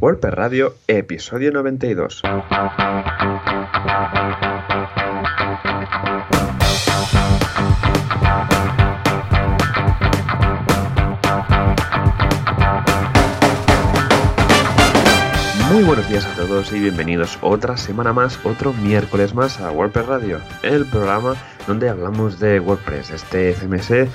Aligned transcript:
WordPress 0.00 0.32
Radio, 0.32 0.74
episodio 0.86 1.52
92. 1.52 2.22
Muy 15.70 15.84
buenos 15.84 16.08
días 16.08 16.24
a 16.24 16.34
todos 16.34 16.72
y 16.72 16.80
bienvenidos 16.80 17.36
otra 17.42 17.76
semana 17.76 18.14
más, 18.14 18.40
otro 18.46 18.72
miércoles 18.72 19.34
más 19.34 19.60
a 19.60 19.70
WordPress 19.70 20.06
Radio, 20.06 20.40
el 20.62 20.86
programa 20.86 21.34
donde 21.66 21.90
hablamos 21.90 22.40
de 22.40 22.58
WordPress, 22.58 23.10
este 23.10 23.52
CMS 23.52 24.08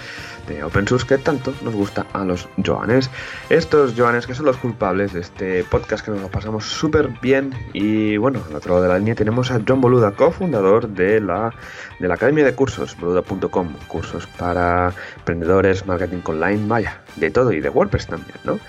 de 0.48 0.64
OpenSUSE 0.64 1.08
que 1.08 1.18
tanto 1.18 1.54
nos 1.62 1.74
gusta 1.74 2.06
a 2.14 2.24
los 2.24 2.48
Joanes. 2.64 3.10
Estos 3.50 3.94
Joanes 3.96 4.28
que 4.28 4.36
son 4.36 4.46
los 4.46 4.58
culpables 4.58 5.14
de 5.14 5.22
este 5.22 5.64
podcast 5.64 6.04
que 6.04 6.12
nos 6.12 6.22
lo 6.22 6.30
pasamos 6.30 6.66
súper 6.66 7.10
bien. 7.22 7.54
Y 7.74 8.18
bueno, 8.18 8.42
al 8.50 8.56
otro 8.56 8.74
lado 8.74 8.84
de 8.84 8.90
la 8.90 9.00
línea 9.00 9.16
tenemos 9.16 9.52
a 9.52 9.62
John 9.68 9.82
Boluda, 9.82 10.12
cofundador 10.12 10.90
de 10.90 11.20
la, 11.22 11.54
de 12.00 12.08
la 12.08 12.16
Academia 12.16 12.46
de 12.46 12.54
Cursos, 12.54 12.96
boluda.com. 13.00 13.74
Cursos 13.88 14.28
para 14.28 14.94
emprendedores, 15.18 15.86
marketing 15.86 16.22
online, 16.26 16.68
vaya, 16.68 17.02
de 17.16 17.32
todo 17.32 17.52
y 17.52 17.60
de 17.60 17.70
WordPress 17.70 18.08
también, 18.08 18.38
¿no? 18.44 18.60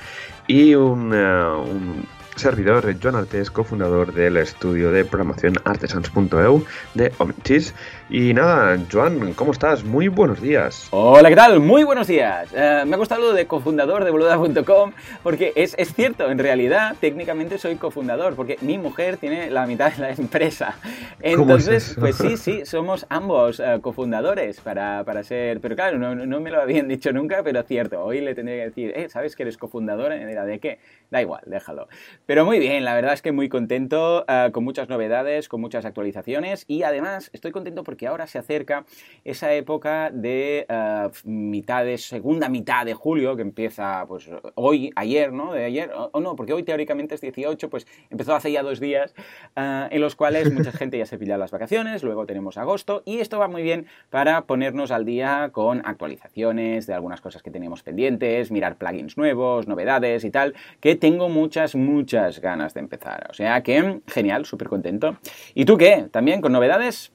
Y 0.46 0.74
un, 0.74 1.12
uh, 1.12 1.62
un 1.62 2.06
servidor, 2.36 2.94
Joan 3.02 3.16
Artes, 3.16 3.50
cofundador 3.50 4.12
del 4.12 4.36
estudio 4.36 4.92
de 4.92 5.04
programación 5.04 5.54
artesans.eu 5.64 6.64
de 6.94 7.12
Omnichis. 7.18 7.74
Y 8.08 8.32
nada, 8.34 8.78
Joan, 8.90 9.32
¿cómo 9.34 9.50
estás? 9.50 9.82
Muy 9.82 10.06
buenos 10.06 10.40
días. 10.40 10.86
Hola, 10.92 11.28
¿qué 11.28 11.34
tal? 11.34 11.58
Muy 11.58 11.82
buenos 11.82 12.06
días. 12.06 12.52
Uh, 12.52 12.86
me 12.86 12.94
ha 12.94 12.96
gustado 12.96 13.22
lo 13.22 13.32
de 13.32 13.48
cofundador 13.48 14.04
de 14.04 14.12
boluda.com 14.12 14.92
porque 15.24 15.52
es, 15.56 15.74
es, 15.76 15.92
cierto, 15.92 16.30
en 16.30 16.38
realidad 16.38 16.94
técnicamente 17.00 17.58
soy 17.58 17.74
cofundador 17.74 18.36
porque 18.36 18.58
mi 18.60 18.78
mujer 18.78 19.16
tiene 19.16 19.50
la 19.50 19.66
mitad 19.66 19.92
de 19.92 20.02
la 20.02 20.10
empresa. 20.12 20.76
Entonces, 21.20 21.90
es 21.90 21.96
pues 21.96 22.14
sí, 22.14 22.36
sí, 22.36 22.64
somos 22.64 23.06
ambos 23.08 23.58
uh, 23.58 23.80
cofundadores 23.80 24.60
para, 24.60 25.02
para, 25.02 25.24
ser... 25.24 25.60
Pero 25.60 25.74
claro, 25.74 25.98
no, 25.98 26.14
no, 26.14 26.38
me 26.38 26.52
lo 26.52 26.62
habían 26.62 26.86
dicho 26.86 27.12
nunca, 27.12 27.42
pero 27.42 27.58
es 27.58 27.66
cierto. 27.66 28.04
Hoy 28.04 28.20
le 28.20 28.36
tendría 28.36 28.58
que 28.58 28.64
decir, 28.66 28.92
eh, 28.94 29.08
¿sabes 29.08 29.34
que 29.34 29.42
eres 29.42 29.58
cofundador? 29.58 30.12
¿De 30.12 30.60
qué? 30.60 30.78
Da 31.10 31.20
igual, 31.20 31.42
déjalo. 31.46 31.88
Pero 32.24 32.44
muy 32.44 32.60
bien, 32.60 32.84
la 32.84 32.94
verdad 32.94 33.14
es 33.14 33.22
que 33.22 33.32
muy 33.32 33.48
contento, 33.48 34.24
uh, 34.28 34.52
con 34.52 34.62
muchas 34.62 34.88
novedades, 34.88 35.48
con 35.48 35.60
muchas 35.60 35.84
actualizaciones 35.84 36.64
y 36.68 36.84
además 36.84 37.30
estoy 37.32 37.50
contento 37.50 37.82
porque 37.82 37.95
ahora 38.04 38.26
se 38.26 38.38
acerca 38.38 38.84
esa 39.24 39.54
época 39.54 40.10
de 40.12 40.66
uh, 40.68 41.10
mitad 41.28 41.84
de, 41.84 41.96
segunda 41.96 42.48
mitad 42.48 42.84
de 42.84 42.94
julio, 42.94 43.36
que 43.36 43.42
empieza 43.42 44.04
pues 44.06 44.28
hoy, 44.54 44.92
ayer, 44.96 45.32
¿no? 45.32 45.54
De 45.54 45.64
ayer, 45.64 45.90
o, 45.92 46.10
o 46.12 46.20
no, 46.20 46.36
porque 46.36 46.52
hoy 46.52 46.62
teóricamente 46.62 47.14
es 47.14 47.20
18, 47.20 47.70
pues 47.70 47.86
empezó 48.10 48.34
hace 48.34 48.52
ya 48.52 48.62
dos 48.62 48.80
días, 48.80 49.14
uh, 49.56 49.88
en 49.90 50.00
los 50.00 50.16
cuales 50.16 50.52
mucha 50.52 50.72
gente 50.72 50.98
ya 50.98 51.06
se 51.06 51.16
pilla 51.16 51.38
las 51.38 51.50
vacaciones, 51.50 52.02
luego 52.02 52.26
tenemos 52.26 52.58
agosto 52.58 53.02
y 53.04 53.20
esto 53.20 53.38
va 53.38 53.48
muy 53.48 53.62
bien 53.62 53.86
para 54.10 54.42
ponernos 54.42 54.90
al 54.90 55.04
día 55.04 55.50
con 55.52 55.82
actualizaciones 55.86 56.86
de 56.86 56.94
algunas 56.94 57.20
cosas 57.20 57.42
que 57.42 57.50
teníamos 57.50 57.82
pendientes, 57.82 58.50
mirar 58.50 58.76
plugins 58.76 59.16
nuevos, 59.16 59.68
novedades 59.68 60.24
y 60.24 60.30
tal, 60.30 60.54
que 60.80 60.96
tengo 60.96 61.28
muchas, 61.28 61.74
muchas 61.74 62.40
ganas 62.40 62.74
de 62.74 62.80
empezar. 62.80 63.26
O 63.30 63.34
sea 63.34 63.62
que, 63.62 64.00
genial, 64.06 64.44
súper 64.44 64.68
contento. 64.68 65.16
¿Y 65.54 65.64
tú 65.64 65.76
qué? 65.76 66.08
¿También 66.10 66.40
con 66.40 66.52
novedades? 66.52 67.12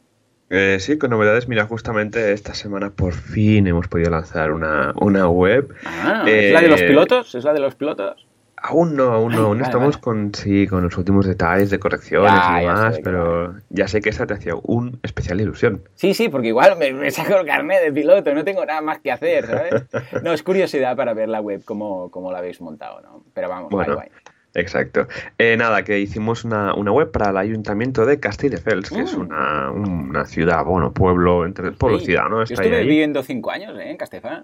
Eh, 0.54 0.80
sí, 0.82 0.98
con 0.98 1.12
novedades. 1.12 1.48
Mira, 1.48 1.66
justamente 1.66 2.34
esta 2.34 2.54
semana 2.54 2.90
por 2.90 3.14
fin 3.14 3.68
hemos 3.68 3.88
podido 3.88 4.12
lanzar 4.12 4.52
una, 4.52 4.94
una 4.98 5.30
web. 5.30 5.74
Ah, 5.86 6.26
eh, 6.28 6.48
¿es 6.48 6.54
la 6.54 6.62
de 6.62 6.68
los 6.68 6.82
pilotos? 6.82 7.34
¿Es 7.36 7.46
la 7.46 7.54
de 7.54 7.62
los 7.62 7.76
pilotos? 7.76 8.28
Aún 8.58 8.96
no, 8.98 9.14
aún 9.14 9.32
no, 9.32 9.40
aún 9.40 9.58
vale, 9.58 9.64
estamos 9.64 9.96
vale. 9.96 10.02
con 10.02 10.36
sí, 10.36 10.68
con 10.68 10.84
los 10.84 10.96
últimos 10.98 11.26
detalles 11.26 11.70
de 11.72 11.80
correcciones 11.80 12.34
Ya, 12.34 12.62
y 12.62 12.66
demás, 12.66 13.00
pero 13.02 13.56
ya 13.70 13.88
sé 13.88 14.02
que 14.02 14.10
esa 14.10 14.28
te 14.28 14.34
hacía 14.34 14.54
un 14.62 15.00
especial 15.04 15.40
ilusión. 15.40 15.84
Sí, 15.96 16.14
sí, 16.14 16.28
porque 16.30 16.50
igual 16.50 16.78
me, 16.78 16.94
me, 16.94 17.10
saco 17.10 17.38
el 17.40 17.48
carnet 17.48 17.82
de 17.82 17.92
piloto, 17.94 18.36
no 18.36 18.44
tengo 18.44 18.64
nada 18.64 18.82
más 18.82 19.00
que 19.00 19.12
hacer, 19.12 19.48
¿sabes? 19.48 19.86
No, 20.22 20.34
es 20.34 20.44
curiosidad 20.44 20.96
para 20.96 21.14
ver 21.14 21.30
la 21.30 21.40
web, 21.42 21.64
cómo, 21.64 22.12
cómo 22.12 22.32
la 22.32 22.40
habéis 22.40 22.62
montado, 22.62 23.02
¿no? 23.02 23.24
Pero 23.34 23.50
vamos, 23.50 23.72
Bueno, 23.72 23.96
guay, 23.96 24.10
guay. 24.10 24.22
Exacto. 24.54 25.08
Eh, 25.38 25.56
nada, 25.58 25.84
que 25.84 26.00
hicimos 26.00 26.44
una, 26.44 26.74
una 26.74 26.92
web 26.92 27.12
para 27.12 27.30
el 27.30 27.38
ayuntamiento 27.38 28.06
de 28.06 28.20
Castelldefels, 28.20 28.90
que 28.90 28.98
Mm. 28.98 29.04
es 29.06 29.14
una, 29.14 29.72
una 29.72 30.26
ciudad, 30.26 30.66
bueno, 30.66 30.92
pueblo, 30.94 31.46
entre 31.46 31.72
pueblo 31.72 32.00
Sí, 32.00 32.08
ciudad, 32.08 32.28
¿no? 32.30 32.44
Yo 32.44 32.54
estuve 32.54 32.76
ahí. 32.76 32.86
viviendo 32.86 33.24
cinco 33.24 33.52
años 33.52 33.78
¿eh? 33.80 33.90
en 33.90 33.98
Castefa. 33.98 34.44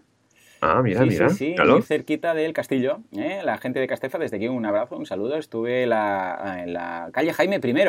Ah, 0.61 0.81
mira, 0.83 1.01
sí, 1.01 1.09
mira. 1.09 1.29
sí, 1.29 1.55
sí, 1.57 1.63
muy 1.67 1.81
cerquita 1.83 2.33
del 2.33 2.51
castillo. 2.53 2.99
¿eh? 3.15 3.41
La 3.43 3.57
gente 3.57 3.79
de 3.79 3.87
Castefa, 3.87 4.17
desde 4.17 4.37
aquí 4.37 4.47
un 4.47 4.65
abrazo, 4.65 4.97
un 4.97 5.05
saludo. 5.05 5.37
Estuve 5.37 5.85
la, 5.85 6.61
en 6.63 6.73
la 6.73 7.09
calle 7.13 7.31
Jaime 7.33 7.59
I, 7.63 7.83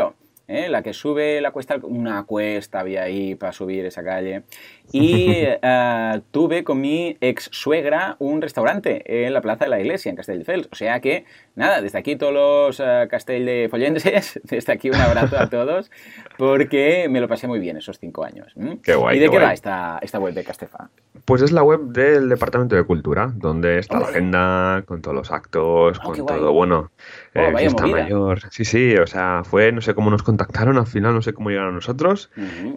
¿eh? 0.49 0.69
la 0.69 0.83
que 0.83 0.93
sube 0.93 1.41
la 1.41 1.51
cuesta, 1.51 1.79
una 1.83 2.25
cuesta 2.25 2.81
había 2.81 3.05
ahí 3.05 3.37
para 3.37 3.53
subir 3.53 3.87
esa 3.87 4.03
calle. 4.05 4.43
Y 4.93 5.45
uh, 5.63 6.21
tuve 6.31 6.65
con 6.65 6.81
mi 6.81 7.17
ex 7.21 7.49
suegra 7.53 8.17
un 8.19 8.41
restaurante 8.43 9.27
en 9.27 9.33
la 9.35 9.41
plaza 9.41 9.65
de 9.65 9.71
la 9.71 9.81
iglesia, 9.81 10.11
en 10.11 10.17
Castelldefels. 10.17 10.69
O 10.73 10.75
sea 10.75 11.01
que, 11.01 11.25
nada, 11.57 11.81
desde 11.83 11.99
aquí 11.99 12.17
todos 12.17 12.33
los 12.33 12.81
uh, 12.81 13.09
castelldefollenses, 13.09 14.41
desde 14.45 14.73
aquí 14.73 14.89
un 14.91 14.97
abrazo 14.97 15.39
a 15.39 15.49
todos, 15.51 15.91
porque 16.37 17.07
me 17.11 17.21
lo 17.21 17.29
pasé 17.29 17.47
muy 17.47 17.59
bien 17.59 17.77
esos 17.77 17.99
cinco 17.99 18.25
años. 18.25 18.53
Qué 18.83 18.95
guay, 18.95 19.17
¿Y 19.19 19.21
de 19.21 19.29
qué 19.31 19.39
va 19.39 19.53
esta, 19.53 19.99
esta 20.03 20.19
web 20.19 20.35
de 20.35 20.45
Castefa? 20.45 20.89
Pues 21.25 21.43
es 21.43 21.53
la 21.53 21.63
web 21.63 21.81
del 21.89 22.29
Departamento 22.29 22.77
de 22.77 22.85
Cultura, 22.85 23.31
donde 23.35 23.79
está 23.79 24.01
la 24.01 24.07
agenda, 24.07 24.83
con 24.87 25.03
todos 25.03 25.15
los 25.17 25.31
actos, 25.31 25.99
Oh, 26.01 26.07
con 26.07 26.15
qué 26.15 26.21
guay. 26.23 26.39
todo, 26.39 26.53
bueno, 26.53 26.91
Oh, 27.35 27.41
eh, 27.41 27.53
vaya 27.53 27.59
fiesta 27.59 27.87
movida. 27.87 28.03
mayor. 28.05 28.41
Sí, 28.51 28.65
sí, 28.65 28.97
o 28.97 29.07
sea, 29.07 29.43
fue, 29.45 29.71
no 29.73 29.81
sé 29.81 29.95
cómo 29.95 30.11
nos 30.11 30.23
contactaron 30.23 30.77
al 30.79 30.87
final, 30.87 31.15
no 31.15 31.23
sé 31.23 31.33
cómo 31.33 31.51
llegaron 31.51 31.73
a 31.73 31.75
nosotros, 31.77 32.31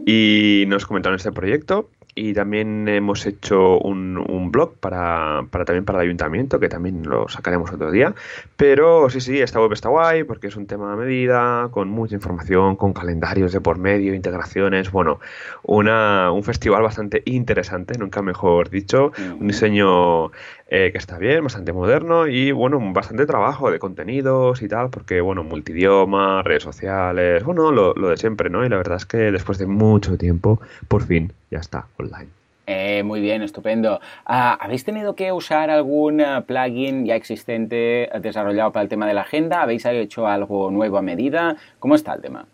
y 0.05 0.65
nos 0.67 0.85
comentaron 0.85 1.15
este 1.15 1.31
proyecto. 1.31 1.89
Y 2.13 2.33
también 2.33 2.87
hemos 2.87 3.25
hecho 3.25 3.79
un, 3.79 4.17
un 4.17 4.51
blog 4.51 4.75
para, 4.79 5.43
para 5.49 5.65
también 5.65 5.85
para 5.85 5.99
el 5.99 6.07
ayuntamiento, 6.07 6.59
que 6.59 6.67
también 6.67 7.03
lo 7.03 7.29
sacaremos 7.29 7.71
otro 7.71 7.91
día. 7.91 8.13
Pero 8.57 9.09
sí, 9.09 9.21
sí, 9.21 9.39
esta 9.39 9.61
web 9.61 9.71
está 9.73 9.89
guay 9.89 10.23
porque 10.23 10.47
es 10.47 10.55
un 10.55 10.67
tema 10.67 10.93
a 10.93 10.95
medida, 10.95 11.69
con 11.71 11.89
mucha 11.89 12.15
información, 12.15 12.75
con 12.75 12.93
calendarios 12.93 13.53
de 13.53 13.61
por 13.61 13.77
medio, 13.77 14.13
integraciones. 14.13 14.91
Bueno, 14.91 15.19
una, 15.63 16.31
un 16.31 16.43
festival 16.43 16.83
bastante 16.83 17.21
interesante, 17.25 17.97
nunca 17.97 18.21
mejor 18.21 18.69
dicho. 18.69 19.11
Un 19.39 19.47
diseño 19.47 20.31
eh, 20.73 20.93
que 20.93 20.97
está 20.97 21.17
bien, 21.17 21.43
bastante 21.43 21.73
moderno 21.73 22.27
y 22.27 22.53
bueno, 22.53 22.79
bastante 22.93 23.25
trabajo 23.25 23.69
de 23.69 23.77
contenidos 23.77 24.61
y 24.61 24.69
tal, 24.69 24.89
porque 24.89 25.19
bueno, 25.19 25.43
multidioma, 25.43 26.43
redes 26.43 26.63
sociales, 26.63 27.43
bueno, 27.43 27.73
lo, 27.73 27.93
de 27.93 28.15
siempre, 28.15 28.49
¿no? 28.49 28.65
Y 28.65 28.69
la 28.69 28.77
verdad 28.77 28.95
es 28.95 29.05
que 29.05 29.17
después 29.17 29.57
de 29.57 29.65
mucho 29.65 30.17
tiempo, 30.17 30.61
por 30.87 31.03
fin 31.03 31.33
ya 31.51 31.59
está 31.59 31.87
online. 31.97 32.29
Eh, 32.67 33.03
muy 33.03 33.19
bien, 33.19 33.41
estupendo. 33.41 33.99
Ah, 34.25 34.57
¿Habéis 34.61 34.85
tenido 34.85 35.13
que 35.13 35.33
usar 35.33 35.69
algún 35.69 36.21
ah, 36.21 36.45
plugin 36.47 37.05
ya 37.05 37.17
existente 37.17 38.03
eh, 38.03 38.19
desarrollado 38.21 38.71
para 38.71 38.83
el 38.83 38.87
tema 38.87 39.05
de 39.05 39.13
la 39.13 39.21
agenda? 39.21 39.63
¿Habéis 39.63 39.83
hecho 39.83 40.25
algo 40.25 40.71
nuevo 40.71 40.97
a 40.97 41.01
medida? 41.01 41.57
¿Cómo 41.79 41.95
está 41.95 42.13
el 42.13 42.21
tema? 42.21 42.45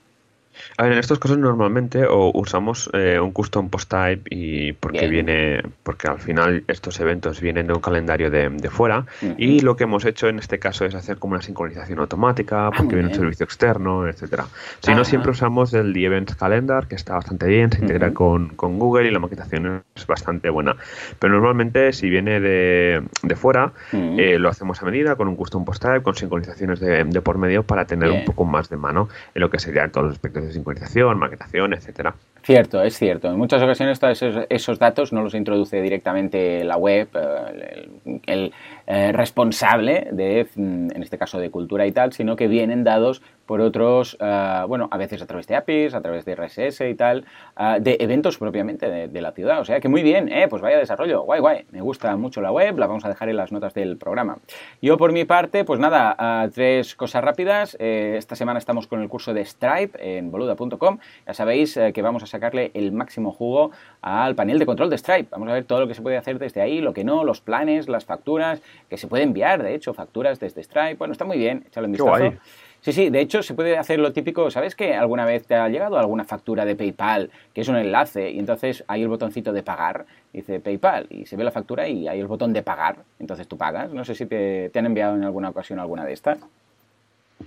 A 0.77 0.83
ver, 0.83 0.93
en 0.93 0.99
estos 0.99 1.19
casos 1.19 1.37
normalmente 1.37 2.05
o 2.05 2.31
usamos 2.33 2.89
eh, 2.93 3.19
un 3.19 3.31
custom 3.31 3.69
post 3.69 3.89
type 3.89 4.21
y 4.29 4.73
porque 4.73 5.07
Bien. 5.07 5.25
viene, 5.25 5.63
porque 5.83 6.07
al 6.07 6.19
final 6.19 6.63
estos 6.67 6.99
eventos 6.99 7.41
vienen 7.41 7.67
de 7.67 7.73
un 7.73 7.81
calendario 7.81 8.29
de, 8.29 8.49
de 8.49 8.69
fuera 8.69 9.05
Ujú. 9.21 9.35
y 9.37 9.59
lo 9.61 9.75
que 9.75 9.85
hemos 9.85 10.05
hecho 10.05 10.27
en 10.27 10.39
este 10.39 10.59
caso 10.59 10.85
es 10.85 10.95
hacer 10.95 11.17
como 11.17 11.33
una 11.33 11.41
sincronización 11.41 11.99
automática 11.99 12.69
porque 12.71 12.95
muy 12.95 12.95
viene 12.95 13.09
un 13.09 13.15
servicio 13.15 13.43
externo, 13.43 14.07
etcétera. 14.07 14.45
Si 14.81 14.91
no, 14.91 14.97
Ajá. 15.01 15.05
siempre 15.05 15.31
usamos 15.31 15.73
el 15.73 15.93
The 15.93 16.05
Events 16.05 16.35
Calendar 16.35 16.87
que 16.87 16.95
está 16.95 17.15
bastante 17.15 17.47
bien, 17.47 17.71
se 17.71 17.81
integra 17.81 18.07
Ujú. 18.07 18.15
con, 18.15 18.49
con 18.55 18.79
Google 18.79 19.07
y 19.07 19.11
la 19.11 19.19
maquetación 19.19 19.83
es 19.95 20.07
bastante 20.07 20.49
buena. 20.49 20.75
Pero 21.19 21.33
normalmente 21.33 21.93
si 21.93 22.09
viene 22.09 22.39
de, 22.39 23.03
de 23.23 23.35
fuera 23.35 23.73
Ujú. 23.93 24.15
eh, 24.19 24.39
lo 24.39 24.49
hacemos 24.49 24.81
a 24.81 24.85
medida 24.85 25.15
con 25.15 25.27
un 25.27 25.35
custom 25.35 25.65
post 25.65 25.81
type, 25.81 26.01
con 26.01 26.15
sincronizaciones 26.15 26.79
de, 26.79 27.03
de 27.03 27.21
por 27.21 27.37
medio 27.37 27.63
para 27.63 27.85
tener 27.85 28.09
Bien. 28.09 28.19
un 28.19 28.25
poco 28.25 28.45
más 28.45 28.69
de 28.69 28.77
mano 28.77 29.09
en 29.33 29.41
lo 29.41 29.49
que 29.49 29.59
serían 29.59 29.91
todos 29.91 30.07
los 30.07 30.13
aspectos 30.13 30.46
de 30.47 30.53
sincronización, 30.53 31.17
maquetación, 31.19 31.73
etcétera. 31.73 32.15
Cierto, 32.43 32.81
es 32.81 32.97
cierto. 32.97 33.27
En 33.29 33.37
muchas 33.37 33.61
ocasiones 33.61 33.99
todos 33.99 34.23
esos, 34.49 34.79
datos 34.79 35.11
no 35.11 35.21
los 35.21 35.33
introduce 35.33 35.81
directamente 35.81 36.63
la 36.63 36.77
web, 36.77 37.09
eh, 37.13 37.89
el, 38.05 38.21
el, 38.25 38.53
eh, 38.87 39.11
responsable 39.11 40.07
de, 40.13 40.47
mm, 40.55 40.91
en 40.95 41.03
este 41.03 41.17
caso, 41.17 41.39
de 41.39 41.49
cultura 41.49 41.85
y 41.85 41.91
tal, 41.91 42.13
sino 42.13 42.37
que 42.37 42.47
vienen 42.47 42.85
dados 42.85 43.21
por 43.47 43.61
otros, 43.61 44.15
uh, 44.19 44.67
bueno, 44.67 44.87
a 44.91 44.97
veces 44.97 45.21
a 45.21 45.25
través 45.25 45.47
de 45.47 45.55
APIs, 45.55 45.95
a 45.95 46.01
través 46.01 46.25
de 46.25 46.35
RSS 46.35 46.81
y 46.81 46.93
tal, 46.93 47.25
uh, 47.59 47.81
de 47.81 47.97
eventos 47.99 48.37
propiamente 48.37 48.89
de, 48.89 49.07
de, 49.07 49.21
la 49.21 49.31
ciudad. 49.31 49.59
O 49.61 49.65
sea 49.65 49.79
que 49.79 49.87
muy 49.87 50.03
bien, 50.03 50.31
eh, 50.31 50.47
pues 50.47 50.61
vaya 50.61 50.77
desarrollo, 50.77 51.23
guay, 51.23 51.39
guay. 51.39 51.65
Me 51.71 51.81
gusta 51.81 52.15
mucho 52.17 52.41
la 52.41 52.51
web, 52.51 52.77
la 52.77 52.85
vamos 52.85 53.05
a 53.05 53.09
dejar 53.09 53.29
en 53.29 53.37
las 53.37 53.51
notas 53.51 53.73
del 53.73 53.97
programa. 53.97 54.37
Yo 54.81 54.97
por 54.97 55.11
mi 55.11 55.25
parte, 55.25 55.63
pues 55.63 55.79
nada, 55.79 56.45
uh, 56.45 56.49
tres 56.51 56.95
cosas 56.95 57.23
rápidas. 57.23 57.77
Eh, 57.79 58.15
esta 58.17 58.35
semana 58.35 58.59
estamos 58.59 58.87
con 58.87 59.01
el 59.01 59.09
curso 59.09 59.33
de 59.33 59.45
Stripe 59.45 60.17
en 60.17 60.29
boluda.com. 60.29 60.99
Ya 61.25 61.33
sabéis 61.33 61.77
eh, 61.77 61.93
que 61.93 62.01
vamos 62.01 62.23
a 62.23 62.25
sacarle 62.25 62.71
el 62.73 62.91
máximo 62.91 63.31
jugo 63.31 63.71
al 64.01 64.35
panel 64.35 64.59
de 64.59 64.65
control 64.65 64.89
de 64.89 64.97
Stripe. 64.97 65.29
Vamos 65.31 65.49
a 65.49 65.53
ver 65.53 65.63
todo 65.63 65.79
lo 65.79 65.87
que 65.87 65.93
se 65.93 66.01
puede 66.01 66.17
hacer 66.17 66.37
desde 66.37 66.61
ahí, 66.61 66.81
lo 66.81 66.93
que 66.93 67.03
no, 67.03 67.23
los 67.23 67.41
planes, 67.41 67.87
las 67.87 68.05
facturas, 68.05 68.61
que 68.89 68.97
se 68.97 69.07
puede 69.07 69.23
enviar, 69.23 69.63
de 69.63 69.73
hecho, 69.73 69.93
facturas 69.93 70.39
desde 70.39 70.61
Stripe. 70.63 70.95
Bueno, 70.95 71.13
está 71.13 71.25
muy 71.25 71.37
bien, 71.37 71.63
échale 71.67 71.85
un 71.85 71.93
vistazo. 71.93 72.33
Sí, 72.81 72.93
sí, 72.93 73.09
de 73.09 73.19
hecho 73.19 73.43
se 73.43 73.53
puede 73.53 73.77
hacer 73.77 73.99
lo 73.99 74.13
típico, 74.13 74.49
¿sabes 74.49 74.75
que 74.75 74.95
alguna 74.95 75.25
vez 75.25 75.45
te 75.45 75.55
ha 75.55 75.67
llegado 75.67 75.97
alguna 75.97 76.23
factura 76.23 76.63
de 76.63 76.75
PayPal 76.75 77.29
que 77.53 77.61
es 77.61 77.67
un 77.67 77.75
enlace 77.75 78.31
y 78.31 78.39
entonces 78.39 78.83
hay 78.87 79.01
el 79.01 79.09
botoncito 79.09 79.51
de 79.51 79.63
pagar, 79.63 80.05
dice 80.31 80.59
PayPal 80.59 81.07
y 81.09 81.25
se 81.25 81.35
ve 81.35 81.43
la 81.43 81.51
factura 81.51 81.87
y 81.87 82.07
hay 82.07 82.19
el 82.19 82.27
botón 82.27 82.53
de 82.53 82.63
pagar, 82.63 82.97
entonces 83.19 83.47
tú 83.47 83.57
pagas. 83.57 83.91
No 83.91 84.05
sé 84.05 84.15
si 84.15 84.25
te, 84.25 84.71
han 84.73 84.85
enviado 84.85 85.15
en 85.15 85.23
alguna 85.23 85.49
ocasión 85.49 85.79
alguna 85.79 86.05
de 86.05 86.13
estas. 86.13 86.39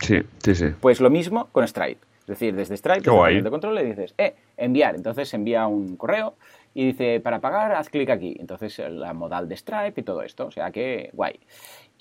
Sí, 0.01 0.21
sí, 0.39 0.55
sí. 0.55 0.67
Pues 0.81 1.01
lo 1.01 1.11
mismo 1.11 1.49
con 1.53 1.67
Stripe. 1.67 2.01
Es 2.21 2.27
decir, 2.27 2.55
desde 2.55 2.77
Stripe, 2.77 3.01
desde 3.01 3.39
el 3.39 3.45
de 3.45 3.51
control, 3.51 3.75
le 3.75 3.85
dices, 3.85 4.15
eh, 4.17 4.35
enviar. 4.57 4.95
Entonces 4.95 5.33
envía 5.35 5.67
un 5.67 5.97
correo 5.97 6.35
y 6.75 6.87
dice, 6.87 7.19
para 7.19 7.41
pagar, 7.41 7.73
haz 7.73 7.89
clic 7.89 8.09
aquí. 8.11 8.37
Entonces 8.39 8.79
la 8.79 9.13
modal 9.15 9.49
de 9.49 9.57
Stripe 9.57 10.01
y 10.01 10.05
todo 10.05 10.23
esto. 10.23 10.47
O 10.47 10.51
sea 10.51 10.71
que 10.71 11.11
guay. 11.13 11.41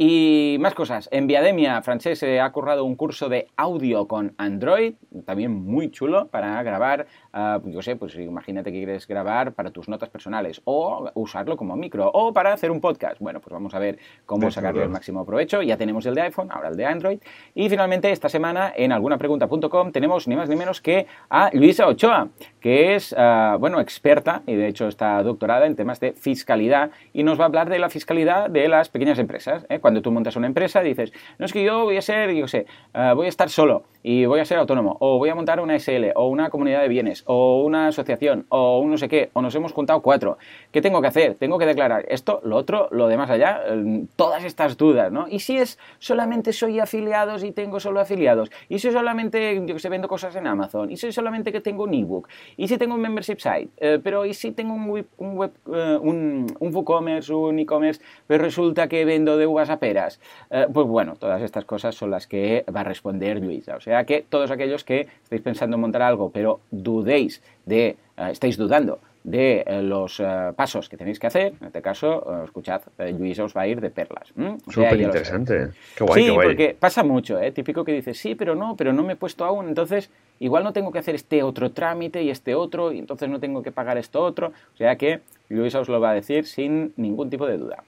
Y 0.02 0.56
más 0.62 0.76
cosas. 0.76 1.10
En 1.12 1.28
Viademia, 1.28 1.82
Francés 1.82 2.24
ha 2.24 2.50
currado 2.54 2.86
un 2.86 2.96
curso 2.96 3.28
de 3.28 3.50
audio 3.58 4.08
con 4.08 4.34
Android, 4.38 4.94
también 5.26 5.52
muy 5.52 5.92
chulo 5.92 6.30
para 6.30 6.64
grabar, 6.64 7.06
uh, 7.34 7.70
yo 7.70 7.82
sé, 7.82 7.98
pues 7.98 8.16
imagínate 8.16 8.72
que 8.72 8.78
quieres 8.78 9.06
grabar 9.06 9.52
para 9.52 9.72
tus 9.72 9.90
notas 9.90 10.08
personales 10.08 10.62
o 10.64 11.12
usarlo 11.16 11.58
como 11.58 11.76
micro 11.76 12.10
o 12.14 12.32
para 12.32 12.54
hacer 12.54 12.72
un 12.72 12.80
podcast. 12.80 13.20
Bueno, 13.20 13.42
pues 13.42 13.52
vamos 13.52 13.74
a 13.74 13.80
ver 13.80 14.00
cómo 14.26 14.50
sacarle 14.50 14.84
el 14.84 14.90
máximo 14.90 15.26
provecho. 15.26 15.62
Ya 15.64 15.76
tenemos 15.76 16.06
el 16.06 16.16
de 16.16 16.22
iPhone, 16.22 16.48
ahora 16.50 16.70
el 16.70 16.78
de 16.78 16.86
Android. 16.86 17.20
Y 17.54 17.68
finalmente, 17.68 18.10
esta 18.10 18.30
semana 18.30 18.72
en 18.74 18.94
algunapregunta.com 18.94 19.92
tenemos 19.92 20.30
ni 20.30 20.38
más 20.38 20.48
ni 20.48 20.56
menos 20.56 20.80
que 20.80 21.08
a 21.30 21.50
Luisa 21.52 21.88
Ochoa, 21.88 22.30
que 22.62 22.96
es, 22.96 23.12
uh, 23.12 23.58
bueno, 23.60 23.82
experta 23.82 24.44
y 24.48 24.56
de 24.56 24.70
hecho 24.70 24.88
está 24.88 25.22
doctorada 25.24 25.66
en 25.66 25.76
temas 25.76 26.00
de 26.00 26.14
fiscalidad 26.14 26.92
y 27.12 27.24
nos 27.24 27.38
va 27.38 27.44
a 27.44 27.48
hablar 27.48 27.68
de 27.68 27.80
la 27.80 27.90
fiscalidad 27.90 28.50
de 28.50 28.70
las 28.70 28.88
pequeñas 28.88 29.20
empresas. 29.20 29.66
¿eh? 29.68 29.82
Cuando 29.90 30.04
tú 30.04 30.12
montas 30.12 30.36
una 30.36 30.46
empresa 30.46 30.82
dices, 30.82 31.12
no 31.40 31.48
es 31.48 31.52
que 31.52 31.64
yo 31.64 31.84
voy 31.84 31.98
a 31.98 32.02
ser, 32.04 32.32
yo 32.36 32.48
sé, 32.48 32.68
eh, 32.94 33.12
voy 33.16 33.26
a 33.26 33.30
estar 33.30 33.50
solo 33.50 33.86
y 34.04 34.26
voy 34.26 34.40
a 34.40 34.46
ser 34.46 34.58
autónomo, 34.58 34.98
o 35.00 35.18
voy 35.18 35.30
a 35.30 35.36
montar 35.36 35.60
una 35.60 35.78
SL, 35.78 36.12
o 36.16 36.28
una 36.28 36.50
comunidad 36.50 36.82
de 36.82 36.88
bienes, 36.88 37.24
o 37.26 37.64
una 37.64 37.88
asociación, 37.88 38.46
o 38.50 38.80
un 38.80 38.92
no 38.92 38.98
sé 38.98 39.10
qué, 39.10 39.30
o 39.34 39.42
nos 39.42 39.56
hemos 39.56 39.74
juntado 39.74 40.02
cuatro. 40.02 40.38
¿Qué 40.72 40.82
tengo 40.82 41.02
que 41.02 41.08
hacer? 41.08 41.36
Tengo 41.36 41.58
que 41.58 41.66
declarar 41.66 42.06
esto, 42.10 42.42
lo 42.44 42.56
otro, 42.56 42.88
lo 42.92 43.08
demás 43.08 43.30
allá, 43.30 43.62
eh, 43.68 44.06
todas 44.16 44.44
estas 44.44 44.78
dudas, 44.78 45.12
¿no? 45.12 45.28
Y 45.28 45.40
si 45.40 45.58
es 45.58 45.80
solamente 46.00 46.54
soy 46.54 46.80
afiliados 46.80 47.44
y 47.44 47.52
tengo 47.52 47.80
solo 47.80 48.00
afiliados, 48.00 48.52
y 48.68 48.80
si 48.80 48.92
solamente, 48.92 49.62
yo 49.66 49.80
sé, 49.80 49.90
vendo 49.90 50.08
cosas 50.08 50.36
en 50.36 50.48
Amazon, 50.48 50.92
y 50.92 50.98
si 50.98 51.12
solamente 51.12 51.52
que 51.52 51.62
tengo 51.62 51.84
un 51.84 51.94
ebook, 51.94 52.28
y 52.58 52.68
si 52.68 52.78
tengo 52.78 52.96
un 52.96 53.02
membership 53.02 53.40
site, 53.40 53.70
eh, 53.78 54.00
pero 54.04 54.26
y 54.26 54.34
si 54.34 54.52
tengo 54.52 54.74
un 54.74 54.90
web, 54.90 55.08
un, 55.18 55.38
web, 55.38 55.52
un, 55.66 56.48
un 56.60 56.76
WooCommerce, 56.76 57.34
un 57.34 57.60
e-commerce, 57.60 58.02
pero 58.28 58.44
resulta 58.44 58.88
que 58.88 59.06
vendo 59.06 59.38
de 59.38 59.48
uvas 59.48 59.70
peras. 59.78 60.20
Eh, 60.50 60.68
pues 60.74 60.88
bueno, 60.88 61.16
todas 61.16 61.42
estas 61.42 61.66
cosas 61.66 61.96
son 61.96 62.12
las 62.12 62.28
que 62.28 62.66
va 62.74 62.82
a 62.82 62.84
responder 62.84 63.42
Luisa. 63.42 63.76
O 63.76 63.82
sea 63.82 63.99
que 64.06 64.26
todos 64.28 64.52
aquellos 64.52 64.84
que 64.84 65.08
estáis 65.24 65.42
pensando 65.42 65.76
en 65.76 65.82
montar 65.82 66.02
algo, 66.02 66.32
pero 66.32 66.62
dudéis 66.72 67.42
de, 67.66 67.98
eh, 68.18 68.30
estáis 68.32 68.58
dudando 68.58 69.00
de 69.24 69.64
eh, 69.68 69.82
los 69.82 70.22
pasos 70.56 70.88
que 70.88 70.96
tenéis 70.96 71.20
que 71.20 71.28
hacer, 71.28 71.54
en 71.60 71.68
este 71.68 71.82
caso, 71.82 72.44
escuchad, 72.46 72.82
Luisa 72.98 73.44
os 73.44 73.56
va 73.56 73.62
a 73.62 73.68
ir 73.68 73.82
de 73.82 73.90
perlas. 73.90 74.34
Súper 74.70 75.00
interesante. 75.00 75.70
Qué 75.96 76.04
guay, 76.04 76.24
sí, 76.24 76.32
porque 76.32 76.76
pasa 76.80 77.04
mucho, 77.04 77.40
¿eh? 77.40 77.52
típico 77.52 77.84
que 77.84 77.92
dices, 77.92 78.18
sí, 78.18 78.36
pero 78.36 78.56
no, 78.56 78.76
pero 78.78 78.94
no 78.94 79.04
me 79.04 79.14
he 79.14 79.16
puesto 79.18 79.44
aún, 79.44 79.68
entonces 79.68 80.10
igual 80.40 80.64
no 80.64 80.74
tengo 80.74 80.92
que 80.92 81.00
hacer 81.00 81.16
este 81.16 81.44
otro 81.44 81.72
trámite 81.72 82.24
y 82.24 82.30
este 82.30 82.56
otro, 82.56 82.92
y 82.92 83.00
entonces 83.00 83.30
no 83.30 83.40
tengo 83.40 83.62
que 83.62 83.72
pagar 83.72 83.98
esto 83.98 84.24
otro. 84.24 84.54
O 84.74 84.78
sea 84.78 84.96
que 84.96 85.20
Luisa 85.50 85.80
os 85.80 85.90
lo 85.90 86.00
va 86.00 86.12
a 86.12 86.14
decir 86.14 86.46
sin 86.46 86.94
ningún 86.96 87.30
tipo 87.30 87.46
de 87.46 87.58
duda. 87.58 87.84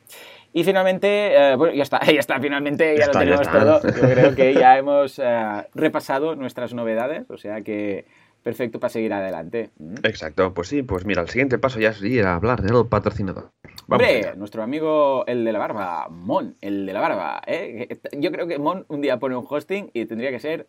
Y 0.53 0.63
finalmente, 0.63 1.36
eh, 1.36 1.56
bueno, 1.56 1.74
ya 1.74 1.83
está, 1.83 2.00
ya 2.06 2.19
está, 2.19 2.39
finalmente 2.39 2.98
ya, 2.98 3.07
lo 3.07 3.12
tenemos 3.13 3.50
todo. 3.50 3.81
Yo 3.83 4.01
creo 4.01 4.36
que 4.36 4.53
ya 4.53 4.77
hemos 4.77 5.19
eh, 5.19 5.68
repasado 5.74 6.36
nuestras 6.36 6.74
novedades, 6.74 7.30
o 7.30 7.38
sea 7.38 7.62
que 7.62 8.06
perfecto 8.44 8.80
para 8.80 8.89
seguir 8.89 9.13
adelante. 9.13 9.69
Mm. 9.77 9.95
Exacto, 10.03 10.53
pues 10.53 10.68
sí, 10.68 10.81
pues 10.81 11.06
mira, 11.06 11.21
el 11.21 11.30
siguiente 11.30 11.59
paso 11.59 11.80
ya 11.80 11.89
es 11.89 12.01
ir 12.01 12.25
a 12.25 12.36
hablar 12.36 12.62
del 12.62 12.88
patrocinador. 12.88 13.51
Hombre, 13.88 14.33
nuestro 14.36 14.63
amigo 14.63 15.25
el 15.27 15.45
de 15.45 15.51
la 15.51 15.59
barba, 15.59 16.07
Mon, 16.09 16.56
el 16.59 16.86
de 16.86 16.94
la 16.94 17.01
barba. 17.01 17.42
¿eh? 17.45 18.00
Yo 18.18 18.31
creo 18.31 18.48
que 18.48 18.57
Mon 18.57 18.86
un 18.88 19.01
día 19.01 19.19
pone 19.19 19.36
un 19.36 19.45
hosting 19.48 19.92
y 19.94 20.06
tendría 20.06 20.31
que 20.31 20.39
ser 20.39 20.68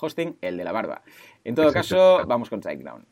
hosting 0.00 0.38
el 0.40 0.56
de 0.56 0.64
la 0.64 0.72
barba. 0.72 1.02
En 1.44 1.54
todo 1.54 1.72
caso, 1.72 2.22
vamos 2.26 2.48
con 2.48 2.62
SiteGround. 2.62 3.04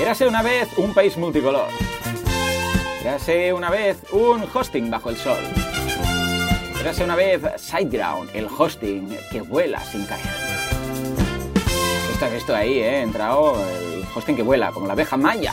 Érase 0.00 0.28
una 0.28 0.42
vez 0.42 0.68
un 0.78 0.94
país 0.94 1.16
multicolor. 1.16 1.68
Érase 3.02 3.52
una 3.52 3.68
vez 3.68 3.98
un 4.12 4.44
hosting 4.54 4.90
bajo 4.90 5.10
el 5.10 5.16
sol. 5.16 5.38
Érase 6.80 7.02
una 7.02 7.16
vez 7.16 7.42
SiteGround, 7.56 8.30
el 8.32 8.46
hosting 8.46 9.18
que 9.30 9.40
vuela 9.40 9.80
sin 9.80 10.06
caer. 10.06 10.24
Esto 12.12 12.24
has 12.26 12.32
visto 12.32 12.54
ahí, 12.54 12.78
¿eh? 12.78 13.02
Entrado 13.02 13.56
el 13.70 14.04
hosting 14.14 14.36
que 14.36 14.42
vuela, 14.42 14.70
como 14.70 14.86
la 14.86 14.92
abeja 14.92 15.16
maya. 15.16 15.52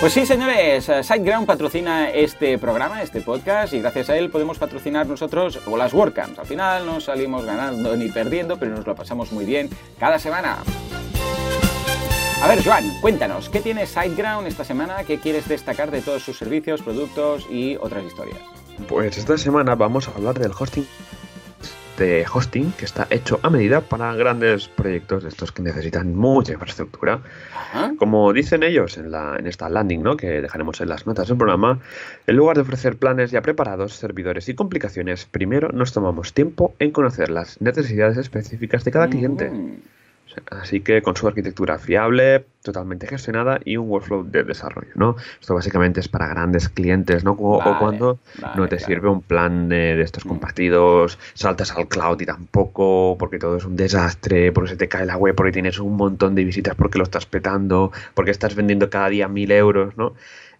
Pues 0.00 0.12
sí, 0.12 0.26
señores, 0.26 0.90
SiteGround 1.02 1.46
patrocina 1.46 2.10
este 2.10 2.58
programa, 2.58 3.00
este 3.02 3.20
podcast, 3.20 3.74
y 3.74 3.80
gracias 3.80 4.10
a 4.10 4.16
él 4.16 4.28
podemos 4.28 4.58
patrocinar 4.58 5.06
nosotros 5.06 5.60
o 5.66 5.76
las 5.76 5.94
WordCamps. 5.94 6.40
Al 6.40 6.46
final 6.46 6.84
no 6.84 7.00
salimos 7.00 7.44
ganando 7.44 7.96
ni 7.96 8.08
perdiendo, 8.08 8.58
pero 8.58 8.74
nos 8.74 8.86
lo 8.86 8.96
pasamos 8.96 9.30
muy 9.30 9.44
bien 9.44 9.70
cada 10.00 10.18
semana. 10.18 10.58
A 12.42 12.48
ver, 12.48 12.64
Joan, 12.64 12.84
cuéntanos, 13.00 13.50
¿qué 13.50 13.60
tiene 13.60 13.86
SiteGround 13.86 14.46
esta 14.46 14.64
semana? 14.64 15.04
¿Qué 15.04 15.18
quieres 15.18 15.46
destacar 15.46 15.90
de 15.90 16.00
todos 16.00 16.22
sus 16.22 16.38
servicios, 16.38 16.80
productos 16.80 17.46
y 17.50 17.76
otras 17.76 18.04
historias? 18.04 18.38
Pues 18.88 19.18
esta 19.18 19.36
semana 19.36 19.74
vamos 19.74 20.08
a 20.08 20.12
hablar 20.12 20.38
del 20.38 20.52
hosting 20.58 20.86
de 22.00 22.24
hosting 22.32 22.72
que 22.72 22.86
está 22.86 23.06
hecho 23.10 23.38
a 23.42 23.50
medida 23.50 23.82
para 23.82 24.14
grandes 24.14 24.68
proyectos 24.68 25.22
de 25.22 25.28
estos 25.28 25.52
que 25.52 25.60
necesitan 25.60 26.16
mucha 26.16 26.54
infraestructura. 26.54 27.20
Como 27.98 28.32
dicen 28.32 28.62
ellos 28.62 28.96
en, 28.96 29.10
la, 29.10 29.36
en 29.38 29.46
esta 29.46 29.68
landing, 29.68 30.02
¿no? 30.02 30.16
que 30.16 30.40
dejaremos 30.40 30.80
en 30.80 30.88
las 30.88 31.06
notas 31.06 31.28
del 31.28 31.36
programa, 31.36 31.78
en 32.26 32.36
lugar 32.36 32.56
de 32.56 32.62
ofrecer 32.62 32.96
planes 32.96 33.30
ya 33.32 33.42
preparados, 33.42 33.92
servidores 33.92 34.48
y 34.48 34.54
complicaciones, 34.54 35.26
primero 35.26 35.68
nos 35.72 35.92
tomamos 35.92 36.32
tiempo 36.32 36.74
en 36.78 36.90
conocer 36.90 37.30
las 37.30 37.60
necesidades 37.60 38.16
específicas 38.16 38.82
de 38.84 38.90
cada 38.90 39.08
cliente. 39.10 39.50
Mm. 39.50 39.76
Así 40.50 40.80
que 40.80 41.02
con 41.02 41.16
su 41.16 41.26
arquitectura 41.26 41.78
fiable, 41.78 42.44
totalmente 42.62 43.06
gestionada 43.06 43.60
y 43.64 43.76
un 43.76 43.88
workflow 43.88 44.24
de 44.24 44.44
desarrollo, 44.44 44.92
¿no? 44.94 45.16
Esto 45.40 45.54
básicamente 45.54 46.00
es 46.00 46.08
para 46.08 46.28
grandes 46.28 46.68
clientes, 46.68 47.24
¿no? 47.24 47.32
O, 47.32 47.60
cuando 47.78 48.18
no 48.54 48.68
te 48.68 48.78
sirve 48.78 49.08
un 49.08 49.22
plan 49.22 49.68
de, 49.68 50.00
estos 50.00 50.24
mm. 50.24 50.28
compartidos, 50.28 51.18
saltas 51.34 51.72
al 51.72 51.88
cloud 51.88 52.20
y 52.20 52.26
tampoco, 52.26 53.16
porque 53.18 53.38
todo 53.38 53.56
es 53.56 53.64
un 53.64 53.76
desastre, 53.76 54.52
porque 54.52 54.70
se 54.70 54.76
te 54.76 54.88
cae 54.88 55.06
la 55.06 55.16
web, 55.16 55.34
porque 55.34 55.52
tienes 55.52 55.78
un 55.78 55.96
montón 55.96 56.34
de 56.34 56.44
visitas 56.44 56.74
porque 56.74 56.98
lo 56.98 57.04
estás 57.04 57.26
petando, 57.26 57.92
porque 58.14 58.30
estás 58.30 58.54
vendiendo 58.54 58.90
cada 58.90 59.08
día 59.08 59.28
mil 59.28 59.50
euros, 59.50 59.96
¿no? 59.96 60.14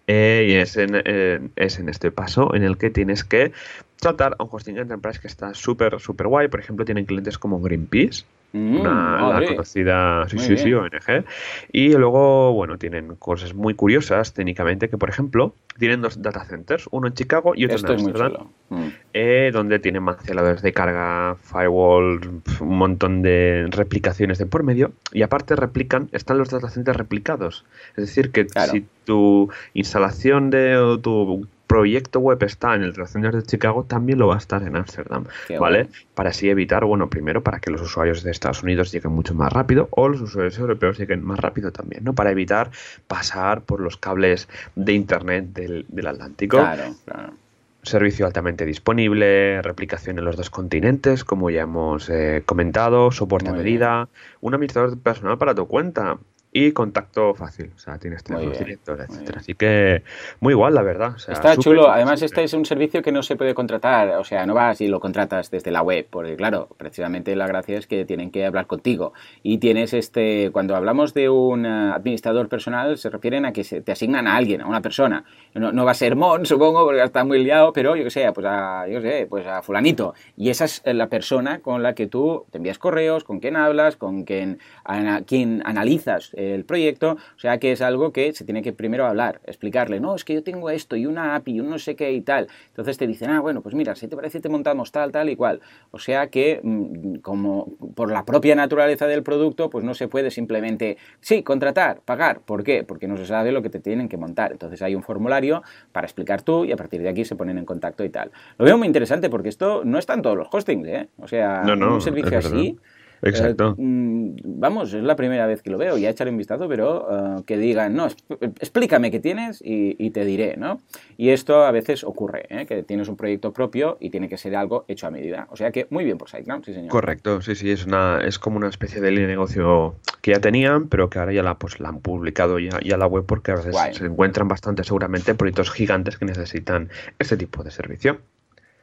Eh, 0.06 0.46
y 0.48 0.52
es 0.54 0.76
en, 0.76 1.00
eh, 1.04 1.40
es 1.54 1.78
en 1.78 1.88
este 1.88 2.10
paso 2.10 2.54
en 2.54 2.64
el 2.64 2.78
que 2.78 2.90
tienes 2.90 3.22
que 3.22 3.52
saltar 4.00 4.34
a 4.38 4.42
un 4.42 4.48
hosting 4.50 4.78
enterprise 4.78 5.20
que 5.20 5.28
está 5.28 5.54
súper, 5.54 6.00
súper 6.00 6.26
guay. 6.26 6.48
Por 6.48 6.60
ejemplo, 6.60 6.84
tienen 6.84 7.04
clientes 7.04 7.38
como 7.38 7.60
Greenpeace, 7.60 8.24
Mm, 8.52 8.80
una, 8.80 9.40
conocida 9.46 10.28
sí, 10.28 10.38
sí, 10.38 10.56
sí, 10.56 10.72
ONG. 10.74 11.24
Y 11.70 11.90
luego, 11.90 12.52
bueno, 12.52 12.78
tienen 12.78 13.14
cosas 13.16 13.54
muy 13.54 13.74
curiosas 13.74 14.34
técnicamente, 14.34 14.88
que 14.88 14.98
por 14.98 15.08
ejemplo, 15.08 15.54
tienen 15.78 16.02
dos 16.02 16.20
data 16.20 16.44
centers, 16.44 16.88
uno 16.90 17.06
en 17.06 17.14
Chicago 17.14 17.52
y 17.54 17.64
otro 17.64 17.78
en 17.78 18.00
Amsterdam, 18.00 18.48
mm. 18.70 18.86
eh, 19.14 19.50
donde 19.52 19.78
tienen 19.78 20.04
canceladores 20.04 20.62
de 20.62 20.72
carga, 20.72 21.36
firewall, 21.36 22.20
un 22.60 22.78
montón 22.78 23.22
de 23.22 23.66
replicaciones 23.70 24.38
de 24.38 24.46
por 24.46 24.64
medio, 24.64 24.92
y 25.12 25.22
aparte 25.22 25.54
replican, 25.54 26.08
están 26.12 26.38
los 26.38 26.50
data 26.50 26.68
centers 26.68 26.96
replicados. 26.96 27.64
Es 27.90 28.06
decir, 28.06 28.32
que 28.32 28.46
si 28.70 28.84
tu 29.04 29.48
instalación 29.74 30.50
de 30.50 30.98
tu 31.02 31.46
proyecto 31.70 32.18
web 32.18 32.42
está 32.42 32.74
en 32.74 32.82
el 32.82 32.94
Center 33.06 33.32
de 33.32 33.44
Chicago, 33.44 33.84
también 33.84 34.18
lo 34.18 34.26
va 34.26 34.34
a 34.34 34.38
estar 34.38 34.60
en 34.64 34.74
Amsterdam, 34.74 35.26
¿vale? 35.60 35.86
Para 36.16 36.30
así 36.30 36.50
evitar, 36.50 36.84
bueno, 36.84 37.08
primero 37.08 37.44
para 37.44 37.60
que 37.60 37.70
los 37.70 37.80
usuarios 37.80 38.24
de 38.24 38.32
Estados 38.32 38.64
Unidos 38.64 38.90
lleguen 38.90 39.12
mucho 39.12 39.36
más 39.36 39.52
rápido 39.52 39.86
o 39.92 40.08
los 40.08 40.20
usuarios 40.20 40.58
europeos 40.58 40.98
lleguen 40.98 41.22
más 41.24 41.38
rápido 41.38 41.70
también, 41.70 42.02
¿no? 42.02 42.12
Para 42.12 42.32
evitar 42.32 42.72
pasar 43.06 43.60
por 43.60 43.78
los 43.78 43.96
cables 43.96 44.48
de 44.74 44.94
Internet 44.94 45.52
del, 45.52 46.06
Atlántico. 46.08 46.56
Claro, 46.56 46.92
claro 47.04 47.34
servicio 47.82 48.26
altamente 48.26 48.66
disponible, 48.66 49.62
replicación 49.62 50.18
en 50.18 50.26
los 50.26 50.36
dos 50.36 50.50
continentes, 50.50 51.24
como 51.24 51.48
ya 51.48 51.62
hemos 51.62 52.10
eh, 52.10 52.42
comentado, 52.44 53.10
soporte 53.10 53.48
a 53.48 53.54
medida, 53.54 54.08
un 54.42 54.52
administrador 54.52 54.98
personal 54.98 55.38
para 55.38 55.54
tu 55.54 55.66
cuenta, 55.66 56.18
y 56.52 56.72
contacto 56.72 57.34
fácil. 57.34 57.70
O 57.76 57.78
sea, 57.78 57.98
tienes 57.98 58.24
teléfonos 58.24 58.58
directos, 58.58 58.98
etcétera. 58.98 59.38
Así 59.38 59.54
que 59.54 60.02
muy 60.40 60.52
igual, 60.52 60.74
la 60.74 60.82
verdad. 60.82 61.14
Está 61.28 61.56
chulo. 61.56 61.90
Además, 61.90 62.22
este 62.22 62.42
es 62.42 62.52
un 62.54 62.64
servicio 62.64 63.02
que 63.02 63.12
no 63.12 63.22
se 63.22 63.36
puede 63.36 63.54
contratar. 63.54 64.16
O 64.18 64.24
sea, 64.24 64.46
no 64.46 64.54
vas 64.54 64.80
y 64.80 64.88
lo 64.88 64.98
contratas 64.98 65.50
desde 65.50 65.70
la 65.70 65.82
web. 65.82 66.06
Porque, 66.10 66.36
claro, 66.36 66.68
precisamente 66.76 67.36
la 67.36 67.46
gracia 67.46 67.78
es 67.78 67.86
que 67.86 68.04
tienen 68.04 68.30
que 68.30 68.44
hablar 68.44 68.66
contigo. 68.66 69.12
Y 69.42 69.58
tienes 69.58 69.94
este. 69.94 70.50
Cuando 70.52 70.74
hablamos 70.74 71.14
de 71.14 71.28
un 71.28 71.66
eh, 71.66 71.92
administrador 71.94 72.48
personal, 72.48 72.98
se 72.98 73.10
refieren 73.10 73.44
a 73.44 73.52
que 73.52 73.62
se, 73.62 73.80
te 73.80 73.92
asignan 73.92 74.26
a 74.26 74.36
alguien, 74.36 74.60
a 74.60 74.66
una 74.66 74.80
persona. 74.80 75.24
No, 75.54 75.84
va 75.84 75.92
a 75.92 75.94
ser 75.94 76.16
Mon, 76.16 76.46
supongo, 76.46 76.84
porque 76.84 77.02
está 77.02 77.24
muy 77.24 77.42
liado, 77.42 77.72
pero 77.72 77.94
yo 77.94 78.04
que 78.04 78.10
sé, 78.10 78.30
pues 78.32 78.46
a, 78.48 78.88
yo 78.88 79.00
sé, 79.00 79.26
pues 79.28 79.46
a 79.46 79.62
Fulanito. 79.62 80.14
Y 80.36 80.50
esa 80.50 80.64
es 80.64 80.82
la 80.84 81.08
persona 81.08 81.60
con 81.60 81.82
la 81.82 81.94
que 81.94 82.06
tú 82.06 82.46
te 82.50 82.58
envías 82.58 82.78
correos, 82.78 83.24
con 83.24 83.38
quien 83.38 83.56
hablas, 83.56 83.96
con 83.96 84.24
quien, 84.24 84.58
a, 84.84 85.20
quien 85.22 85.62
analizas 85.64 86.32
el 86.40 86.64
proyecto, 86.64 87.12
o 87.12 87.38
sea 87.38 87.58
que 87.58 87.72
es 87.72 87.82
algo 87.82 88.12
que 88.12 88.32
se 88.32 88.44
tiene 88.44 88.62
que 88.62 88.72
primero 88.72 89.06
hablar, 89.06 89.40
explicarle, 89.44 90.00
no, 90.00 90.14
es 90.14 90.24
que 90.24 90.34
yo 90.34 90.42
tengo 90.42 90.70
esto 90.70 90.96
y 90.96 91.06
una 91.06 91.34
API 91.36 91.52
y 91.52 91.60
un 91.60 91.70
no 91.70 91.78
sé 91.78 91.96
qué 91.96 92.12
y 92.12 92.20
tal. 92.20 92.48
Entonces 92.68 92.96
te 92.98 93.06
dicen, 93.06 93.30
ah, 93.30 93.40
bueno, 93.40 93.60
pues 93.62 93.74
mira, 93.74 93.94
si 93.94 94.08
te 94.08 94.16
parece 94.16 94.40
te 94.40 94.48
montamos 94.48 94.92
tal, 94.92 95.12
tal 95.12 95.28
y 95.28 95.36
cual. 95.36 95.60
O 95.90 95.98
sea 95.98 96.28
que 96.28 96.60
mm, 96.62 97.16
como 97.16 97.76
por 97.94 98.10
la 98.10 98.24
propia 98.24 98.54
naturaleza 98.54 99.06
del 99.06 99.22
producto, 99.22 99.70
pues 99.70 99.84
no 99.84 99.94
se 99.94 100.08
puede 100.08 100.30
simplemente, 100.30 100.96
sí, 101.20 101.42
contratar, 101.42 102.00
pagar. 102.04 102.40
¿Por 102.40 102.64
qué? 102.64 102.84
Porque 102.84 103.08
no 103.08 103.16
se 103.16 103.26
sabe 103.26 103.52
lo 103.52 103.62
que 103.62 103.70
te 103.70 103.80
tienen 103.80 104.08
que 104.08 104.16
montar. 104.16 104.52
Entonces 104.52 104.82
hay 104.82 104.94
un 104.94 105.02
formulario 105.02 105.62
para 105.92 106.06
explicar 106.06 106.42
tú 106.42 106.64
y 106.64 106.72
a 106.72 106.76
partir 106.76 107.02
de 107.02 107.08
aquí 107.08 107.24
se 107.24 107.36
ponen 107.36 107.58
en 107.58 107.64
contacto 107.64 108.04
y 108.04 108.10
tal. 108.10 108.30
Lo 108.58 108.64
veo 108.64 108.78
muy 108.78 108.86
interesante 108.86 109.30
porque 109.30 109.48
esto 109.48 109.82
no 109.84 109.98
está 109.98 110.14
en 110.14 110.22
todos 110.22 110.36
los 110.36 110.48
hostings, 110.50 110.88
¿eh? 110.88 111.08
O 111.18 111.28
sea, 111.28 111.62
un 111.66 112.00
servicio 112.00 112.38
así 112.38 112.78
Exacto. 113.22 113.74
Eh, 113.78 113.82
mm, 113.82 114.36
vamos, 114.44 114.92
es 114.94 115.02
la 115.02 115.16
primera 115.16 115.46
vez 115.46 115.62
que 115.62 115.70
lo 115.70 115.78
veo, 115.78 115.98
ya 115.98 116.10
echaré 116.10 116.30
un 116.30 116.36
vistazo, 116.36 116.68
pero 116.68 117.38
eh, 117.38 117.42
que 117.46 117.56
digan, 117.58 117.94
no, 117.94 118.06
explícame 118.06 119.10
qué 119.10 119.20
tienes 119.20 119.60
y, 119.64 120.10
te 120.10 120.24
diré, 120.24 120.56
¿no? 120.56 120.80
Y 121.16 121.30
esto 121.30 121.64
a 121.64 121.70
veces 121.70 122.02
ocurre, 122.02 122.46
¿eh? 122.48 122.66
que 122.66 122.82
tienes 122.82 123.08
un 123.08 123.16
proyecto 123.16 123.52
propio 123.52 123.96
y 124.00 124.10
tiene 124.10 124.28
que 124.28 124.36
ser 124.36 124.56
algo 124.56 124.84
hecho 124.88 125.06
a 125.06 125.10
medida. 125.10 125.46
O 125.50 125.56
sea 125.56 125.70
que 125.70 125.86
muy 125.90 126.04
bien 126.04 126.18
por 126.18 126.28
SiteGround, 126.28 126.64
sí 126.64 126.74
señor. 126.74 126.90
Correcto, 126.90 127.40
sí, 127.42 127.54
sí, 127.54 127.70
es, 127.70 127.86
una, 127.86 128.20
es 128.24 128.38
como 128.38 128.56
una 128.56 128.68
especie 128.68 129.00
de 129.00 129.10
línea 129.10 129.28
de 129.28 129.34
negocio 129.34 129.94
que 130.20 130.32
ya 130.32 130.40
tenían, 130.40 130.88
pero 130.88 131.10
que 131.10 131.18
ahora 131.18 131.32
ya 131.32 131.42
la, 131.42 131.58
pues, 131.58 131.78
la 131.78 131.90
han 131.90 132.00
publicado 132.00 132.58
ya, 132.58 132.80
ya 132.82 132.96
la 132.96 133.06
web 133.06 133.24
porque 133.26 133.52
a 133.52 133.56
veces 133.56 133.76
se 133.92 134.06
encuentran 134.06 134.48
bastante 134.48 134.82
seguramente 134.82 135.34
proyectos 135.34 135.70
gigantes 135.70 136.18
que 136.18 136.24
necesitan 136.24 136.88
este 137.18 137.36
tipo 137.36 137.62
de 137.62 137.70
servicio. 137.70 138.18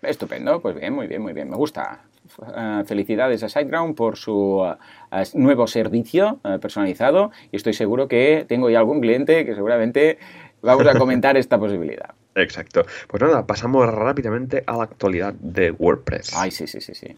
Estupendo, 0.01 0.61
pues 0.61 0.75
bien, 0.75 0.93
muy 0.93 1.07
bien, 1.07 1.21
muy 1.21 1.33
bien, 1.33 1.49
me 1.49 1.57
gusta. 1.57 2.06
Eh, 2.55 2.83
felicidades 2.85 3.43
a 3.43 3.49
SiteGround 3.49 3.95
por 3.95 4.17
su 4.17 4.63
eh, 5.11 5.23
nuevo 5.33 5.67
servicio 5.67 6.39
eh, 6.43 6.57
personalizado 6.61 7.31
y 7.51 7.55
estoy 7.55 7.73
seguro 7.73 8.07
que 8.07 8.45
tengo 8.47 8.69
ya 8.69 8.79
algún 8.79 9.01
cliente 9.01 9.45
que 9.45 9.55
seguramente 9.55 10.17
vamos 10.61 10.87
a 10.87 10.97
comentar 10.97 11.37
esta 11.37 11.59
posibilidad. 11.59 12.11
Exacto. 12.35 12.85
Pues 13.07 13.23
nada, 13.23 13.47
pasamos 13.47 13.87
rápidamente 13.87 14.63
a 14.67 14.77
la 14.77 14.83
actualidad 14.83 15.33
de 15.33 15.71
WordPress. 15.71 16.35
Ay, 16.35 16.51
sí, 16.51 16.67
sí, 16.67 16.81
sí, 16.81 16.93
sí. 16.93 17.15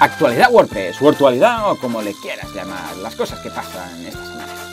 Actualidad 0.00 0.52
WordPress, 0.52 1.00
virtualidad 1.00 1.72
o 1.72 1.76
como 1.76 2.00
le 2.00 2.12
quieras 2.22 2.54
llamar, 2.54 2.96
las 2.98 3.16
cosas 3.16 3.40
que 3.40 3.50
pasan 3.50 4.06
esta 4.06 4.24
semana. 4.24 4.68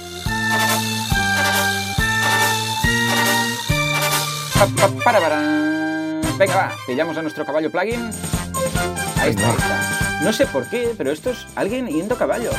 para, 5.04 5.20
para. 5.20 5.75
Venga, 6.38 6.56
va, 6.56 6.76
pillamos 6.86 7.18
a 7.18 7.22
nuestro 7.22 7.46
caballo 7.46 7.72
plugin. 7.72 8.10
Ahí 9.20 9.30
está, 9.30 9.50
ahí 9.50 9.58
está. 9.58 10.20
No 10.22 10.34
sé 10.34 10.46
por 10.48 10.70
qué, 10.70 10.94
pero 10.98 11.12
esto 11.12 11.30
es 11.30 11.46
alguien 11.56 11.88
yendo 11.88 12.16
a 12.16 12.18
caballo. 12.18 12.52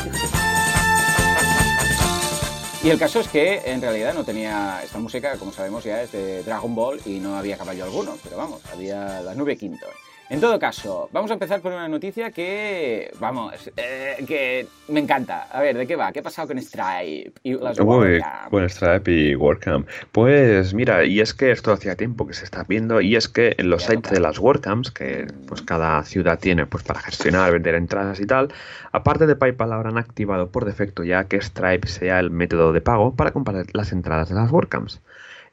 Y 2.82 2.88
el 2.88 2.98
caso 2.98 3.20
es 3.20 3.28
que 3.28 3.62
en 3.66 3.82
realidad 3.82 4.14
no 4.14 4.24
tenía 4.24 4.80
esta 4.82 4.98
música, 4.98 5.36
como 5.36 5.52
sabemos 5.52 5.84
ya 5.84 6.02
es 6.02 6.12
de 6.12 6.42
Dragon 6.42 6.74
Ball 6.74 7.00
y 7.04 7.18
no 7.18 7.36
había 7.36 7.58
caballo 7.58 7.84
alguno, 7.84 8.16
pero 8.22 8.36
vamos, 8.36 8.62
había 8.72 9.20
la 9.20 9.34
nube 9.34 9.56
quinto. 9.56 9.86
En 10.28 10.40
todo 10.40 10.58
caso, 10.58 11.08
vamos 11.12 11.30
a 11.30 11.34
empezar 11.34 11.60
por 11.60 11.72
una 11.72 11.86
noticia 11.86 12.32
que, 12.32 13.12
vamos, 13.20 13.70
eh, 13.76 14.24
que 14.26 14.66
me 14.88 14.98
encanta. 14.98 15.46
A 15.52 15.60
ver, 15.60 15.76
¿de 15.76 15.86
qué 15.86 15.94
va? 15.94 16.10
¿Qué 16.10 16.18
ha 16.18 16.22
pasado 16.22 16.48
con 16.48 16.60
Stripe 16.60 17.32
y 17.44 17.54
las 17.54 17.78
Con 17.78 18.68
Stripe 18.68 19.10
y 19.12 19.36
WordCamp. 19.36 19.88
Pues 20.10 20.74
mira, 20.74 21.04
y 21.04 21.20
es 21.20 21.32
que 21.32 21.52
esto 21.52 21.70
hacía 21.72 21.94
tiempo 21.94 22.26
que 22.26 22.34
se 22.34 22.44
está 22.44 22.64
viendo, 22.64 23.00
y 23.00 23.14
es 23.14 23.28
que 23.28 23.54
en 23.56 23.70
los 23.70 23.84
sites 23.84 24.10
de 24.10 24.18
las 24.18 24.40
WordCamps, 24.40 24.90
que 24.90 25.28
pues 25.46 25.62
cada 25.62 26.02
ciudad 26.02 26.40
tiene 26.40 26.66
pues 26.66 26.82
para 26.82 26.98
gestionar, 27.00 27.52
vender 27.52 27.76
entradas 27.76 28.18
y 28.18 28.26
tal, 28.26 28.52
aparte 28.90 29.28
de 29.28 29.36
PayPal 29.36 29.72
habrán 29.72 29.96
activado 29.96 30.50
por 30.50 30.64
defecto 30.64 31.04
ya 31.04 31.24
que 31.24 31.40
Stripe 31.40 31.86
sea 31.86 32.18
el 32.18 32.32
método 32.32 32.72
de 32.72 32.80
pago 32.80 33.14
para 33.14 33.30
comprar 33.30 33.64
las 33.74 33.92
entradas 33.92 34.28
de 34.28 34.34
las 34.34 34.50
WordCamps. 34.50 35.00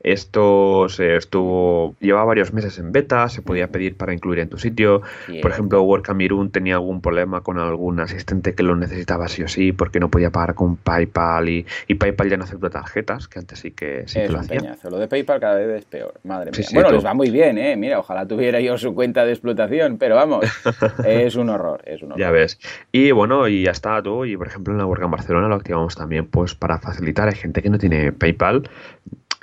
Esto 0.03 0.89
se 0.89 1.15
estuvo, 1.15 1.95
llevaba 2.01 2.25
varios 2.25 2.51
meses 2.51 2.77
en 2.77 2.91
beta, 2.91 3.29
se 3.29 3.41
podía 3.41 3.69
pedir 3.69 3.95
para 3.95 4.13
incluir 4.13 4.39
en 4.39 4.49
tu 4.49 4.57
sitio. 4.57 5.01
Por 5.41 5.51
ejemplo, 5.51 5.81
WordCamp 5.81 6.51
tenía 6.51 6.75
algún 6.75 7.01
problema 7.01 7.39
con 7.41 7.57
algún 7.57 8.01
asistente 8.01 8.53
que 8.53 8.63
lo 8.63 8.75
necesitaba 8.75 9.29
sí 9.29 9.43
o 9.43 9.47
sí 9.47 9.71
porque 9.71 10.01
no 10.01 10.09
podía 10.09 10.29
pagar 10.29 10.55
con 10.55 10.75
PayPal 10.75 11.47
y, 11.47 11.65
PayPal 11.97 12.29
ya 12.29 12.37
no 12.37 12.43
acepta 12.43 12.69
tarjetas, 12.69 13.29
que 13.29 13.39
antes 13.39 13.59
sí 13.59 13.71
que, 13.71 14.03
sí 14.07 14.19
es 14.19 14.29
lo 14.29 14.39
hacía. 14.39 14.75
Lo 14.83 14.97
de 14.97 15.07
PayPal 15.07 15.39
cada 15.39 15.55
vez 15.55 15.69
es 15.69 15.85
peor, 15.85 16.13
madre 16.23 16.51
mía. 16.51 16.67
bueno, 16.73 16.91
les 16.91 17.05
va 17.05 17.13
muy 17.13 17.29
bien, 17.29 17.57
¿eh? 17.57 17.77
Mira, 17.77 17.99
ojalá 17.99 18.27
tuviera 18.27 18.59
yo 18.59 18.77
su 18.77 18.93
cuenta 18.93 19.23
de 19.23 19.31
explotación, 19.31 19.97
pero 19.97 20.15
vamos, 20.15 20.45
es 21.05 21.35
un 21.35 21.49
horror, 21.49 21.81
es 21.85 22.01
un 22.01 22.11
horror. 22.11 22.19
Ya 22.19 22.31
ves. 22.31 22.59
Y 22.91 23.11
bueno, 23.11 23.47
y 23.47 23.63
ya 23.63 23.71
está 23.71 24.01
tú, 24.03 24.25
y 24.25 24.35
por 24.35 24.47
ejemplo 24.47 24.73
en 24.73 24.79
la 24.79 24.85
WordCamp 24.85 25.13
Barcelona 25.13 25.47
lo 25.47 25.55
activamos 25.55 25.95
también 25.95 26.25
pues 26.25 26.55
para 26.55 26.77
facilitar. 26.79 27.29
Hay 27.29 27.35
gente 27.35 27.61
que 27.61 27.69
no 27.69 27.77
tiene 27.77 28.11
PayPal 28.11 28.69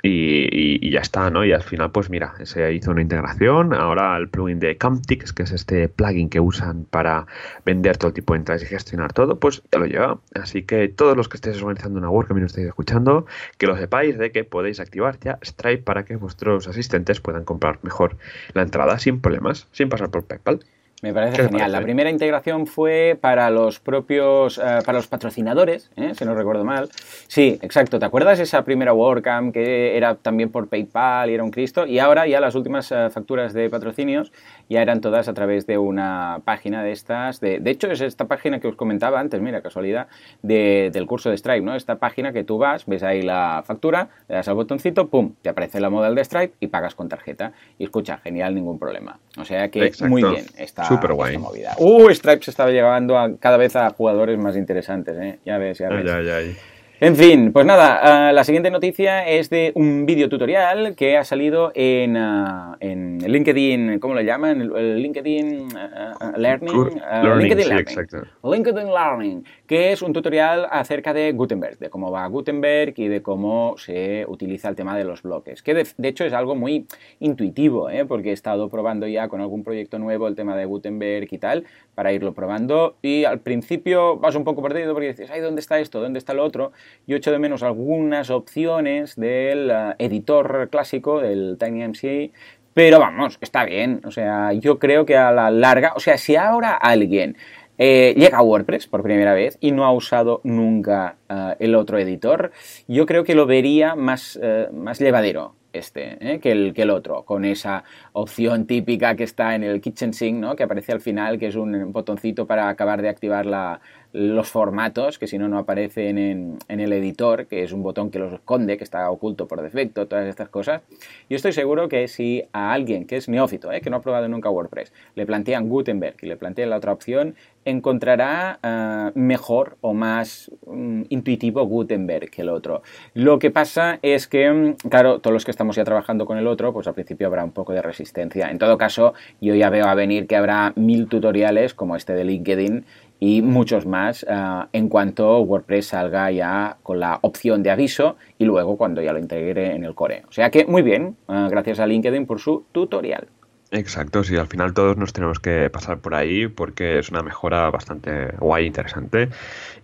y, 0.03 0.89
ya 0.91 0.99
está, 0.99 1.29
¿no? 1.29 1.45
Y 1.45 1.51
al 1.51 1.63
final, 1.63 1.91
pues 1.91 2.09
mira, 2.09 2.33
se 2.43 2.73
hizo 2.73 2.91
una 2.91 3.01
integración. 3.01 3.73
Ahora 3.73 4.17
el 4.17 4.29
plugin 4.29 4.59
de 4.59 4.77
Camtix, 4.77 5.33
que 5.33 5.43
es 5.43 5.51
este 5.51 5.89
plugin 5.89 6.29
que 6.29 6.39
usan 6.39 6.85
para 6.85 7.27
vender 7.65 7.97
todo 7.97 8.13
tipo 8.13 8.33
de 8.33 8.39
entradas 8.39 8.63
y 8.63 8.65
gestionar 8.65 9.13
todo, 9.13 9.39
pues 9.39 9.63
ya 9.71 9.79
lo 9.79 9.85
lleva. 9.85 10.19
Así 10.35 10.63
que 10.63 10.87
todos 10.89 11.15
los 11.15 11.29
que 11.29 11.37
estéis 11.37 11.61
organizando 11.61 11.99
una 11.99 12.09
WordCamp 12.09 12.37
y 12.37 12.41
no 12.41 12.47
estéis 12.47 12.67
escuchando, 12.67 13.25
que 13.57 13.67
lo 13.67 13.77
sepáis 13.77 14.17
de 14.17 14.31
que 14.31 14.43
podéis 14.43 14.79
activar 14.79 15.19
ya 15.19 15.39
Stripe 15.43 15.83
para 15.83 16.05
que 16.05 16.15
vuestros 16.15 16.67
asistentes 16.67 17.21
puedan 17.21 17.43
comprar 17.43 17.79
mejor 17.83 18.17
la 18.53 18.63
entrada 18.63 18.99
sin 18.99 19.21
problemas, 19.21 19.67
sin 19.71 19.89
pasar 19.89 20.09
por 20.09 20.25
PayPal. 20.25 20.61
Me 21.01 21.13
parece 21.13 21.47
genial. 21.47 21.71
La 21.71 21.81
primera 21.81 22.11
integración 22.11 22.67
fue 22.67 23.17
para 23.19 23.49
los 23.49 23.79
propios, 23.79 24.59
eh, 24.59 24.79
para 24.85 24.99
los 24.99 25.07
patrocinadores, 25.07 25.89
¿eh? 25.95 26.13
si 26.13 26.25
no 26.25 26.35
recuerdo 26.35 26.63
mal. 26.63 26.89
Sí, 27.27 27.57
exacto. 27.63 27.97
¿Te 27.97 28.05
acuerdas 28.05 28.39
esa 28.39 28.63
primera 28.63 28.93
WordCamp 28.93 29.51
que 29.51 29.97
era 29.97 30.13
también 30.13 30.51
por 30.51 30.67
PayPal 30.67 31.31
y 31.31 31.33
era 31.33 31.43
un 31.43 31.49
Cristo? 31.49 31.87
Y 31.87 31.97
ahora 31.97 32.27
ya 32.27 32.39
las 32.39 32.53
últimas 32.53 32.91
eh, 32.91 33.09
facturas 33.09 33.53
de 33.53 33.67
patrocinios 33.71 34.31
ya 34.69 34.83
eran 34.83 35.01
todas 35.01 35.27
a 35.27 35.33
través 35.33 35.65
de 35.65 35.79
una 35.79 36.41
página 36.45 36.83
de 36.83 36.91
estas. 36.91 37.39
De, 37.39 37.59
de 37.59 37.71
hecho, 37.71 37.89
es 37.91 37.99
esta 38.01 38.25
página 38.25 38.59
que 38.59 38.67
os 38.67 38.75
comentaba 38.75 39.19
antes, 39.19 39.41
mira, 39.41 39.61
casualidad, 39.61 40.07
del 40.43 41.05
curso 41.07 41.31
de 41.31 41.37
Stripe, 41.37 41.61
¿no? 41.61 41.75
Esta 41.75 41.95
página 41.95 42.31
que 42.31 42.43
tú 42.43 42.59
vas, 42.59 42.85
ves 42.85 43.01
ahí 43.01 43.23
la 43.23 43.63
factura, 43.65 44.09
le 44.29 44.35
das 44.35 44.47
al 44.47 44.55
botoncito, 44.55 45.07
pum, 45.07 45.33
te 45.41 45.49
aparece 45.49 45.79
la 45.79 45.89
modal 45.89 46.13
de 46.13 46.23
Stripe 46.23 46.53
y 46.59 46.67
pagas 46.67 46.93
con 46.93 47.09
tarjeta. 47.09 47.53
Y 47.79 47.85
escucha, 47.85 48.17
genial, 48.17 48.53
ningún 48.53 48.77
problema. 48.77 49.19
O 49.37 49.45
sea 49.45 49.69
que 49.69 49.91
muy 50.07 50.23
bien. 50.23 50.45
Está 50.57 50.90
Súper 50.95 51.13
guay. 51.13 51.37
Movida. 51.37 51.75
Uh, 51.77 52.09
Stripe 52.09 52.43
se 52.43 52.51
estaba 52.51 52.71
llevando 52.71 53.17
a, 53.17 53.35
cada 53.37 53.57
vez 53.57 53.75
a 53.75 53.89
jugadores 53.91 54.37
más 54.37 54.55
interesantes, 54.55 55.15
¿eh? 55.19 55.39
Ya 55.45 55.57
ves, 55.57 55.77
ya 55.77 55.89
ves. 55.89 56.57
En 57.03 57.15
fin, 57.15 57.51
pues 57.51 57.65
nada, 57.65 58.29
uh, 58.29 58.31
la 58.31 58.43
siguiente 58.43 58.69
noticia 58.69 59.27
es 59.27 59.49
de 59.49 59.71
un 59.73 60.05
vídeo 60.05 60.29
tutorial 60.29 60.93
que 60.95 61.17
ha 61.17 61.23
salido 61.23 61.71
en, 61.73 62.15
uh, 62.15 62.75
en 62.79 63.17
LinkedIn, 63.17 63.97
¿cómo 63.97 64.13
lo 64.13 64.21
llaman? 64.21 64.61
El, 64.61 65.01
LinkedIn 65.01 65.65
uh, 65.65 66.37
Learning. 66.37 67.01
LinkedIn 67.39 67.69
Learning. 67.69 68.07
LinkedIn 68.43 68.93
Learning, 68.93 69.43
que 69.71 69.93
es 69.93 70.01
un 70.01 70.11
tutorial 70.11 70.67
acerca 70.69 71.13
de 71.13 71.31
Gutenberg, 71.31 71.79
de 71.79 71.89
cómo 71.89 72.11
va 72.11 72.27
Gutenberg 72.27 72.93
y 72.97 73.07
de 73.07 73.21
cómo 73.21 73.75
se 73.77 74.25
utiliza 74.27 74.67
el 74.67 74.75
tema 74.75 74.97
de 74.97 75.05
los 75.05 75.21
bloques. 75.21 75.63
Que 75.63 75.73
de, 75.73 75.85
hecho 76.09 76.25
es 76.25 76.33
algo 76.33 76.55
muy 76.55 76.87
intuitivo, 77.21 77.89
¿eh? 77.89 78.03
porque 78.03 78.31
he 78.31 78.33
estado 78.33 78.67
probando 78.67 79.07
ya 79.07 79.29
con 79.29 79.39
algún 79.39 79.63
proyecto 79.63 79.97
nuevo 79.97 80.27
el 80.27 80.35
tema 80.35 80.57
de 80.57 80.65
Gutenberg 80.65 81.29
y 81.31 81.37
tal, 81.37 81.63
para 81.95 82.11
irlo 82.11 82.33
probando. 82.33 82.97
Y 83.01 83.23
al 83.23 83.39
principio 83.39 84.17
vas 84.17 84.35
un 84.35 84.43
poco 84.43 84.61
perdido 84.61 84.91
porque 84.91 85.07
dices, 85.07 85.31
ay, 85.31 85.39
¿dónde 85.39 85.61
está 85.61 85.79
esto? 85.79 86.01
¿Dónde 86.01 86.19
está 86.19 86.33
lo 86.33 86.43
otro? 86.43 86.73
yo 87.07 87.15
echo 87.15 87.31
de 87.31 87.39
menos 87.39 87.63
algunas 87.63 88.29
opciones 88.29 89.15
del 89.15 89.71
eh, 89.71 89.95
editor 89.99 90.67
clásico, 90.69 91.21
del 91.21 91.55
TinyMCA, 91.57 92.33
pero 92.73 92.99
vamos, 92.99 93.37
está 93.41 93.65
bien. 93.65 94.01
O 94.05 94.11
sea, 94.11 94.53
yo 94.53 94.79
creo 94.79 95.05
que 95.05 95.17
a 95.17 95.31
la 95.31 95.51
larga, 95.51 95.93
o 95.95 95.99
sea, 95.99 96.17
si 96.17 96.35
ahora 96.35 96.71
alguien 96.73 97.35
eh, 97.83 98.13
llega 98.15 98.37
a 98.37 98.43
WordPress 98.43 98.85
por 98.85 99.01
primera 99.01 99.33
vez 99.33 99.57
y 99.59 99.71
no 99.71 99.85
ha 99.85 99.91
usado 99.91 100.39
nunca 100.43 101.15
eh, 101.27 101.55
el 101.57 101.73
otro 101.73 101.97
editor, 101.97 102.51
yo 102.87 103.07
creo 103.07 103.23
que 103.23 103.33
lo 103.33 103.47
vería 103.47 103.95
más, 103.95 104.39
más 104.71 104.99
llevadero. 104.99 105.55
este 105.73 106.17
¿eh? 106.19 106.39
que, 106.39 106.51
el, 106.51 106.73
que 106.75 106.83
el 106.83 106.91
otro, 106.91 107.23
con 107.23 107.43
esa 107.43 107.83
opción 108.13 108.67
típica 108.67 109.15
que 109.15 109.23
está 109.23 109.55
en 109.55 109.63
el 109.63 109.81
Kitchen 109.81 110.13
Sink, 110.13 110.37
¿no? 110.37 110.55
que 110.55 110.61
aparece 110.61 110.91
al 110.91 111.01
final, 111.01 111.39
que 111.39 111.47
es 111.47 111.55
un 111.55 111.91
botoncito 111.91 112.45
para 112.45 112.69
acabar 112.69 113.01
de 113.01 113.09
activar 113.09 113.47
la, 113.47 113.81
los 114.13 114.49
formatos, 114.49 115.17
que 115.17 115.27
si 115.27 115.37
no, 115.37 115.47
no 115.47 115.57
aparecen 115.57 116.17
en, 116.17 116.59
el 116.67 116.93
editor, 116.93 117.47
que 117.47 117.63
es 117.63 117.71
un 117.71 117.83
botón 117.83 118.11
que 118.11 118.19
los 118.19 118.33
esconde, 118.33 118.77
que 118.77 118.83
está 118.83 119.09
oculto 119.09 119.47
por 119.47 119.61
defecto, 119.61 120.07
todas 120.07 120.27
estas 120.27 120.49
cosas. 120.49 120.81
Yo 121.29 121.35
estoy 121.35 121.53
seguro 121.53 121.87
que 121.87 122.07
si 122.07 122.43
a 122.51 122.73
alguien 122.73 123.05
que 123.05 123.17
es 123.17 123.29
neófito, 123.29 123.71
¿eh? 123.71 123.81
que 123.81 123.89
no 123.89 123.97
ha 123.97 124.01
probado 124.01 124.27
nunca 124.27 124.49
WordPress, 124.49 124.91
le 125.15 125.25
plantean 125.25 125.69
Gutenberg 125.69 126.15
y 126.21 126.27
le 126.27 126.35
plantean 126.35 126.69
la 126.69 126.77
otra 126.77 126.91
opción, 126.91 127.35
encontrará 127.65 128.59
uh, 128.63 129.19
mejor 129.19 129.77
o 129.81 129.93
más 129.93 130.51
um, 130.65 131.05
intuitivo 131.09 131.63
Gutenberg 131.65 132.29
que 132.29 132.41
el 132.41 132.49
otro. 132.49 132.81
Lo 133.13 133.39
que 133.39 133.51
pasa 133.51 133.99
es 134.01 134.27
que, 134.27 134.51
mm, 134.51 134.89
claro, 134.89 135.19
todos 135.19 135.33
los 135.33 135.45
que 135.45 135.51
estamos 135.51 135.75
ya 135.75 135.83
trabajando 135.83 136.25
con 136.25 136.37
el 136.37 136.47
otro, 136.47 136.73
pues 136.73 136.87
al 136.87 136.93
principio 136.95 137.27
habrá 137.27 137.43
un 137.43 137.51
poco 137.51 137.73
de 137.73 137.81
resistencia. 137.81 138.49
En 138.49 138.57
todo 138.57 138.77
caso, 138.77 139.13
yo 139.39 139.53
ya 139.55 139.69
veo 139.69 139.85
a 139.85 139.95
venir 139.95 140.27
que 140.27 140.35
habrá 140.35 140.73
mil 140.75 141.07
tutoriales 141.07 141.73
como 141.73 141.95
este 141.95 142.13
de 142.13 142.23
LinkedIn 142.23 142.85
y 143.23 143.43
muchos 143.43 143.85
más 143.85 144.23
uh, 144.23 144.65
en 144.73 144.89
cuanto 144.89 145.41
WordPress 145.41 145.89
salga 145.89 146.31
ya 146.31 146.77
con 146.81 146.99
la 146.99 147.19
opción 147.21 147.61
de 147.61 147.69
aviso 147.69 148.17
y 148.39 148.45
luego 148.45 148.77
cuando 148.77 148.99
ya 149.03 149.13
lo 149.13 149.19
integre 149.19 149.75
en 149.75 149.85
el 149.85 149.93
core. 149.93 150.23
O 150.27 150.31
sea 150.31 150.49
que 150.49 150.65
muy 150.65 150.81
bien, 150.81 151.15
uh, 151.27 151.47
gracias 151.47 151.79
a 151.79 151.85
LinkedIn 151.85 152.25
por 152.25 152.39
su 152.39 152.65
tutorial. 152.71 153.27
Exacto, 153.69 154.23
sí, 154.23 154.35
al 154.35 154.47
final 154.47 154.73
todos 154.73 154.97
nos 154.97 155.13
tenemos 155.13 155.39
que 155.39 155.69
pasar 155.69 155.99
por 155.99 156.15
ahí 156.15 156.47
porque 156.47 156.97
es 156.97 157.09
una 157.11 157.21
mejora 157.21 157.69
bastante 157.69 158.35
guay, 158.39 158.65
interesante. 158.65 159.29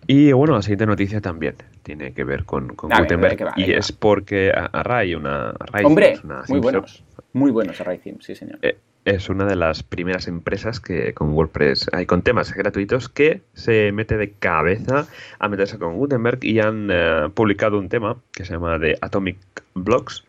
Y 0.08 0.32
bueno, 0.32 0.54
la 0.54 0.62
siguiente 0.62 0.86
noticia 0.86 1.20
también 1.20 1.54
tiene 1.84 2.12
que 2.12 2.24
ver 2.24 2.44
con, 2.44 2.74
con 2.74 2.90
Gutenberg 2.90 3.46
va, 3.46 3.52
y 3.56 3.72
es 3.72 3.92
porque 3.92 4.52
Array, 4.52 5.14
una 5.14 5.50
Array 5.50 5.84
Hombre, 5.84 6.18
una 6.24 6.42
muy 6.48 6.58
buenos, 6.58 7.04
muy 7.32 7.50
buenos 7.52 7.80
Array 7.80 7.98
Themes, 7.98 8.24
sí 8.24 8.34
señor. 8.34 8.58
Eh, 8.62 8.76
es 9.04 9.28
una 9.28 9.46
de 9.46 9.56
las 9.56 9.82
primeras 9.82 10.28
empresas 10.28 10.80
que 10.80 11.14
con 11.14 11.32
WordPress 11.32 11.88
hay 11.92 12.06
con 12.06 12.22
temas 12.22 12.52
gratuitos 12.52 13.08
que 13.08 13.42
se 13.54 13.92
mete 13.92 14.16
de 14.16 14.32
cabeza 14.32 15.06
a 15.38 15.48
meterse 15.48 15.78
con 15.78 15.96
Gutenberg 15.96 16.38
y 16.42 16.60
han 16.60 16.90
uh, 16.90 17.30
publicado 17.30 17.78
un 17.78 17.88
tema 17.88 18.16
que 18.32 18.44
se 18.44 18.52
llama 18.52 18.78
The 18.78 18.98
Atomic 19.00 19.38
Blocks 19.74 20.24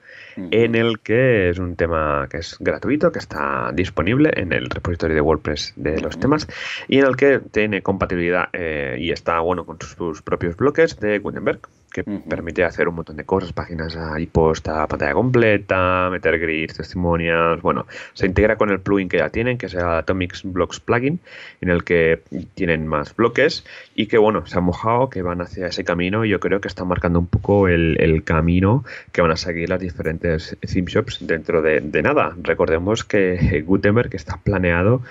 en 0.52 0.76
el 0.76 1.00
que 1.00 1.50
es 1.50 1.60
un 1.60 1.76
tema 1.76 2.28
que 2.30 2.38
es 2.38 2.58
gratuito, 2.60 3.12
que 3.12 3.20
está 3.20 3.72
disponible 3.74 4.32
en 4.36 4.54
el 4.54 4.70
repositorio 4.70 5.16
de 5.16 5.22
WordPress 5.22 5.74
de 5.76 6.00
los 6.00 6.20
temas 6.20 6.48
y 6.88 7.00
en 7.00 7.06
el 7.06 7.16
que 7.16 7.40
tiene 7.40 7.82
compatibilidad 7.82 8.50
eh, 8.54 8.98
y 9.00 9.12
está 9.12 9.40
bueno 9.42 9.66
con 9.66 9.78
sus 9.82 10.22
propios 10.22 10.56
bloques 10.56 11.00
de 11.00 11.20
Gutenberg 11.20 11.60
que 11.90 12.02
uh 12.02 12.04
-huh. 12.06 12.24
permite 12.24 12.64
hacer 12.64 12.88
un 12.88 12.96
montón 12.96 13.18
de 13.18 13.26
cosas, 13.26 13.54
páginas 13.54 13.96
ahí 13.96 14.26
posta, 14.28 14.88
pantalla 14.88 15.14
completa, 15.14 16.10
meter 16.12 16.40
grids, 16.40 16.76
testimonials, 16.76 17.62
bueno, 17.62 17.86
se 18.14 18.26
integra 18.26 18.56
con 18.58 18.70
el 18.70 18.80
plugin 18.80 19.10
que 19.10 19.18
ya 19.18 19.30
tienen, 19.30 19.58
que 19.58 19.66
es 19.66 19.74
el 19.74 19.82
Atomic 19.82 20.34
Blocks 20.44 20.80
plugin, 20.80 21.20
en 21.62 21.70
el 21.70 21.84
que 21.84 22.22
tienen 22.54 22.88
más 22.88 23.16
bloques 23.16 23.66
y 23.96 24.08
que 24.08 24.18
bueno, 24.18 24.46
se 24.46 24.58
han 24.58 24.64
mojado, 24.64 25.10
que 25.10 25.22
van 25.22 25.42
hacia 25.42 25.68
ese 25.68 25.84
camino 25.84 26.26
y 26.26 26.30
yo 26.30 26.40
creo 26.40 26.62
que 26.62 26.68
están 26.68 26.88
marcando 26.88 27.20
un 27.20 27.28
poco 27.28 27.68
el, 27.68 27.98
el 28.00 28.24
camino 28.24 28.84
que 29.12 29.22
van 29.22 29.32
a 29.32 29.38
seguir 29.38 29.70
las 29.70 29.80
diferentes 29.80 30.58
theme 30.62 30.90
shops 30.90 31.26
dentro 31.26 31.62
de, 31.62 31.82
de 31.82 32.02
nada. 32.02 32.36
Recordemos 32.42 33.04
que 33.04 33.64
Gutenberg 33.66 34.14
está 34.16 34.38
planeado 34.38 35.02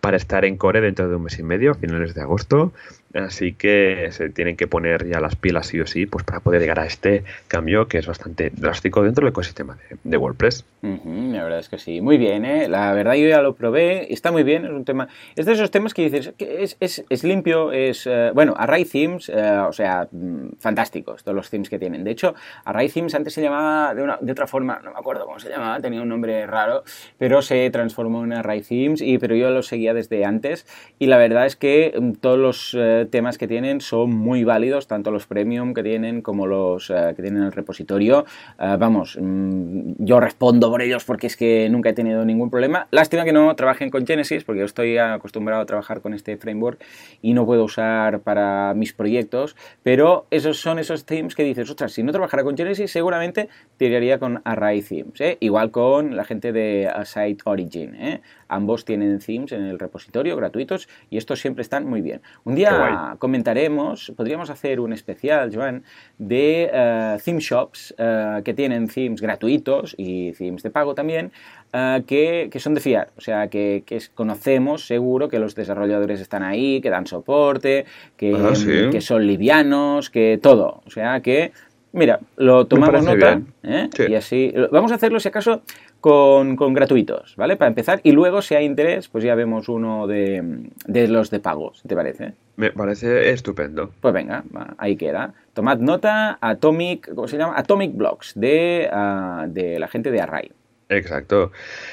para 0.00 0.16
estar 0.16 0.44
en 0.44 0.56
core 0.56 0.80
dentro 0.80 1.08
de 1.08 1.16
un 1.16 1.24
mes 1.24 1.38
y 1.38 1.42
medio, 1.42 1.72
a 1.72 1.74
finales 1.74 2.14
de 2.14 2.22
agosto. 2.22 2.72
Así 3.16 3.52
que 3.52 4.08
se 4.12 4.30
tienen 4.30 4.56
que 4.56 4.66
poner 4.66 5.06
ya 5.08 5.20
las 5.20 5.36
pilas 5.36 5.68
sí 5.68 5.80
o 5.80 5.86
sí, 5.86 6.06
pues 6.06 6.24
para 6.24 6.40
poder 6.40 6.60
llegar 6.60 6.80
a 6.80 6.86
este 6.86 7.24
cambio 7.48 7.88
que 7.88 7.98
es 7.98 8.06
bastante 8.06 8.50
drástico 8.50 9.02
dentro 9.02 9.24
del 9.24 9.30
ecosistema 9.30 9.78
de, 10.04 10.16
WordPress. 10.16 10.64
La 10.82 11.42
verdad 11.42 11.58
es 11.58 11.68
que 11.68 11.78
sí, 11.78 12.00
muy 12.00 12.16
bien, 12.16 12.44
¿eh? 12.44 12.68
la 12.68 12.92
verdad 12.92 13.14
yo 13.14 13.28
ya 13.28 13.42
lo 13.42 13.54
probé, 13.54 14.12
está 14.12 14.30
muy 14.30 14.42
bien, 14.44 14.64
es 14.64 14.70
un 14.70 14.84
tema, 14.84 15.08
es 15.34 15.46
de 15.46 15.52
esos 15.52 15.70
temas 15.70 15.94
que 15.94 16.08
dices, 16.08 16.32
es, 16.38 16.76
es, 16.80 17.04
es 17.08 17.24
limpio, 17.24 17.72
es, 17.72 18.06
uh, 18.06 18.32
bueno, 18.34 18.54
Array 18.56 18.84
Themes, 18.84 19.28
uh, 19.28 19.66
o 19.68 19.72
sea, 19.72 20.08
mmm, 20.10 20.50
fantásticos 20.58 21.24
todos 21.24 21.34
los 21.34 21.50
themes 21.50 21.68
que 21.68 21.78
tienen. 21.78 22.04
De 22.04 22.10
hecho, 22.10 22.34
Array 22.64 22.88
Themes 22.88 23.14
antes 23.14 23.34
se 23.34 23.42
llamaba 23.42 23.94
de, 23.94 24.02
una, 24.02 24.18
de 24.20 24.32
otra 24.32 24.46
forma, 24.46 24.80
no 24.82 24.92
me 24.92 24.98
acuerdo 24.98 25.24
cómo 25.26 25.38
se 25.38 25.48
llamaba, 25.48 25.80
tenía 25.80 26.02
un 26.02 26.08
nombre 26.08 26.46
raro, 26.46 26.84
pero 27.18 27.42
se 27.42 27.68
transformó 27.70 28.24
en 28.24 28.32
Array 28.32 28.62
Themes, 28.62 29.00
y, 29.00 29.18
pero 29.18 29.34
yo 29.34 29.50
lo 29.50 29.62
seguía 29.62 29.94
desde 29.94 30.24
antes, 30.24 30.66
y 30.98 31.06
la 31.06 31.18
verdad 31.18 31.46
es 31.46 31.56
que 31.56 31.94
um, 31.96 32.14
todos 32.14 32.38
los 32.38 32.74
uh, 32.74 33.05
temas 33.06 33.38
que 33.38 33.48
tienen 33.48 33.80
son 33.80 34.10
muy 34.10 34.44
válidos, 34.44 34.86
tanto 34.86 35.10
los 35.10 35.26
premium 35.26 35.74
que 35.74 35.82
tienen 35.82 36.22
como 36.22 36.46
los 36.46 36.90
uh, 36.90 37.14
que 37.14 37.22
tienen 37.22 37.42
en 37.42 37.46
el 37.46 37.52
repositorio. 37.52 38.24
Uh, 38.58 38.76
vamos, 38.78 39.16
um, 39.16 39.94
yo 39.98 40.20
respondo 40.20 40.70
por 40.70 40.82
ellos 40.82 41.04
porque 41.04 41.26
es 41.26 41.36
que 41.36 41.68
nunca 41.68 41.90
he 41.90 41.92
tenido 41.92 42.24
ningún 42.24 42.50
problema. 42.50 42.88
Lástima 42.90 43.24
que 43.24 43.32
no 43.32 43.54
trabajen 43.56 43.90
con 43.90 44.06
Genesis 44.06 44.44
porque 44.44 44.60
yo 44.60 44.66
estoy 44.66 44.98
acostumbrado 44.98 45.62
a 45.62 45.66
trabajar 45.66 46.00
con 46.00 46.14
este 46.14 46.36
framework 46.36 46.82
y 47.22 47.34
no 47.34 47.46
puedo 47.46 47.64
usar 47.64 48.20
para 48.20 48.74
mis 48.74 48.92
proyectos, 48.92 49.56
pero 49.82 50.26
esos 50.30 50.58
son 50.58 50.78
esos 50.78 51.04
themes 51.04 51.34
que 51.34 51.44
dices, 51.44 51.68
ostras, 51.70 51.92
si 51.92 52.02
no 52.02 52.12
trabajara 52.12 52.44
con 52.44 52.56
Genesis 52.56 52.90
seguramente 52.90 53.48
tiraría 53.76 54.18
con 54.18 54.40
Array 54.44 54.82
Themes, 54.82 55.20
¿eh? 55.20 55.36
igual 55.40 55.70
con 55.70 56.16
la 56.16 56.24
gente 56.24 56.52
de 56.52 56.90
Site 57.04 57.42
Origin. 57.44 57.94
¿eh? 57.94 58.20
Ambos 58.48 58.84
tienen 58.84 59.18
themes 59.18 59.52
en 59.52 59.64
el 59.64 59.78
repositorio 59.78 60.36
gratuitos 60.36 60.88
y 61.10 61.16
estos 61.16 61.40
siempre 61.40 61.62
están 61.62 61.86
muy 61.86 62.00
bien. 62.00 62.20
Un 62.44 62.54
día 62.54 63.16
comentaremos, 63.18 64.12
podríamos 64.16 64.50
hacer 64.50 64.80
un 64.80 64.92
especial, 64.92 65.54
Joan, 65.54 65.82
de 66.18 66.70
uh, 66.72 67.22
theme 67.22 67.40
shops 67.40 67.94
uh, 67.98 68.42
que 68.42 68.54
tienen 68.54 68.88
themes 68.88 69.20
gratuitos 69.20 69.94
y 69.98 70.32
themes 70.32 70.62
de 70.62 70.70
pago 70.70 70.94
también, 70.94 71.32
uh, 71.74 72.04
que, 72.04 72.48
que, 72.50 72.60
son 72.60 72.74
de 72.74 72.80
fiar. 72.80 73.08
O 73.16 73.20
sea, 73.20 73.48
que, 73.48 73.82
que, 73.86 74.00
conocemos 74.14 74.86
seguro 74.86 75.28
que 75.28 75.38
los 75.38 75.54
desarrolladores 75.54 76.20
están 76.20 76.42
ahí, 76.42 76.80
que 76.80 76.90
dan 76.90 77.06
soporte, 77.06 77.84
que, 78.16 78.34
ah, 78.34 78.54
sí. 78.54 78.90
que 78.90 79.00
son 79.00 79.26
livianos, 79.26 80.10
que 80.10 80.38
todo. 80.42 80.82
O 80.86 80.90
sea, 80.90 81.20
que 81.20 81.52
Mira, 81.96 82.20
lo 82.36 82.66
tomamos 82.66 83.02
nota 83.02 83.40
¿eh? 83.62 83.88
sí. 83.96 84.04
y 84.06 84.14
así. 84.14 84.54
Vamos 84.70 84.92
a 84.92 84.96
hacerlo 84.96 85.18
si 85.18 85.28
acaso 85.28 85.62
con, 86.00 86.56
con, 86.56 86.74
gratuitos, 86.74 87.34
¿vale? 87.36 87.56
Para 87.56 87.68
empezar. 87.68 88.00
Y 88.02 88.12
luego, 88.12 88.42
si 88.42 88.54
hay 88.54 88.64
interés, 88.64 89.08
pues 89.08 89.24
ya 89.24 89.34
vemos 89.34 89.68
uno 89.68 90.06
de, 90.06 90.70
de 90.86 91.08
los 91.08 91.30
de 91.30 91.40
pagos, 91.40 91.82
¿te 91.86 91.94
parece? 91.94 92.34
Me 92.56 92.70
parece 92.70 93.30
estupendo. 93.30 93.90
Pues 94.00 94.14
venga, 94.14 94.44
ahí 94.78 94.96
queda. 94.96 95.34
Tomad 95.52 95.78
nota, 95.78 96.38
Atomic, 96.40 97.14
¿cómo 97.14 97.28
se 97.28 97.36
llama? 97.36 97.54
Atomic 97.56 97.94
Blocks, 97.94 98.32
de, 98.34 98.88
uh, 98.92 99.48
de 99.48 99.78
la 99.78 99.88
gente 99.88 100.10
de 100.10 100.20
Array. 100.20 100.52
Exacto. 100.88 101.50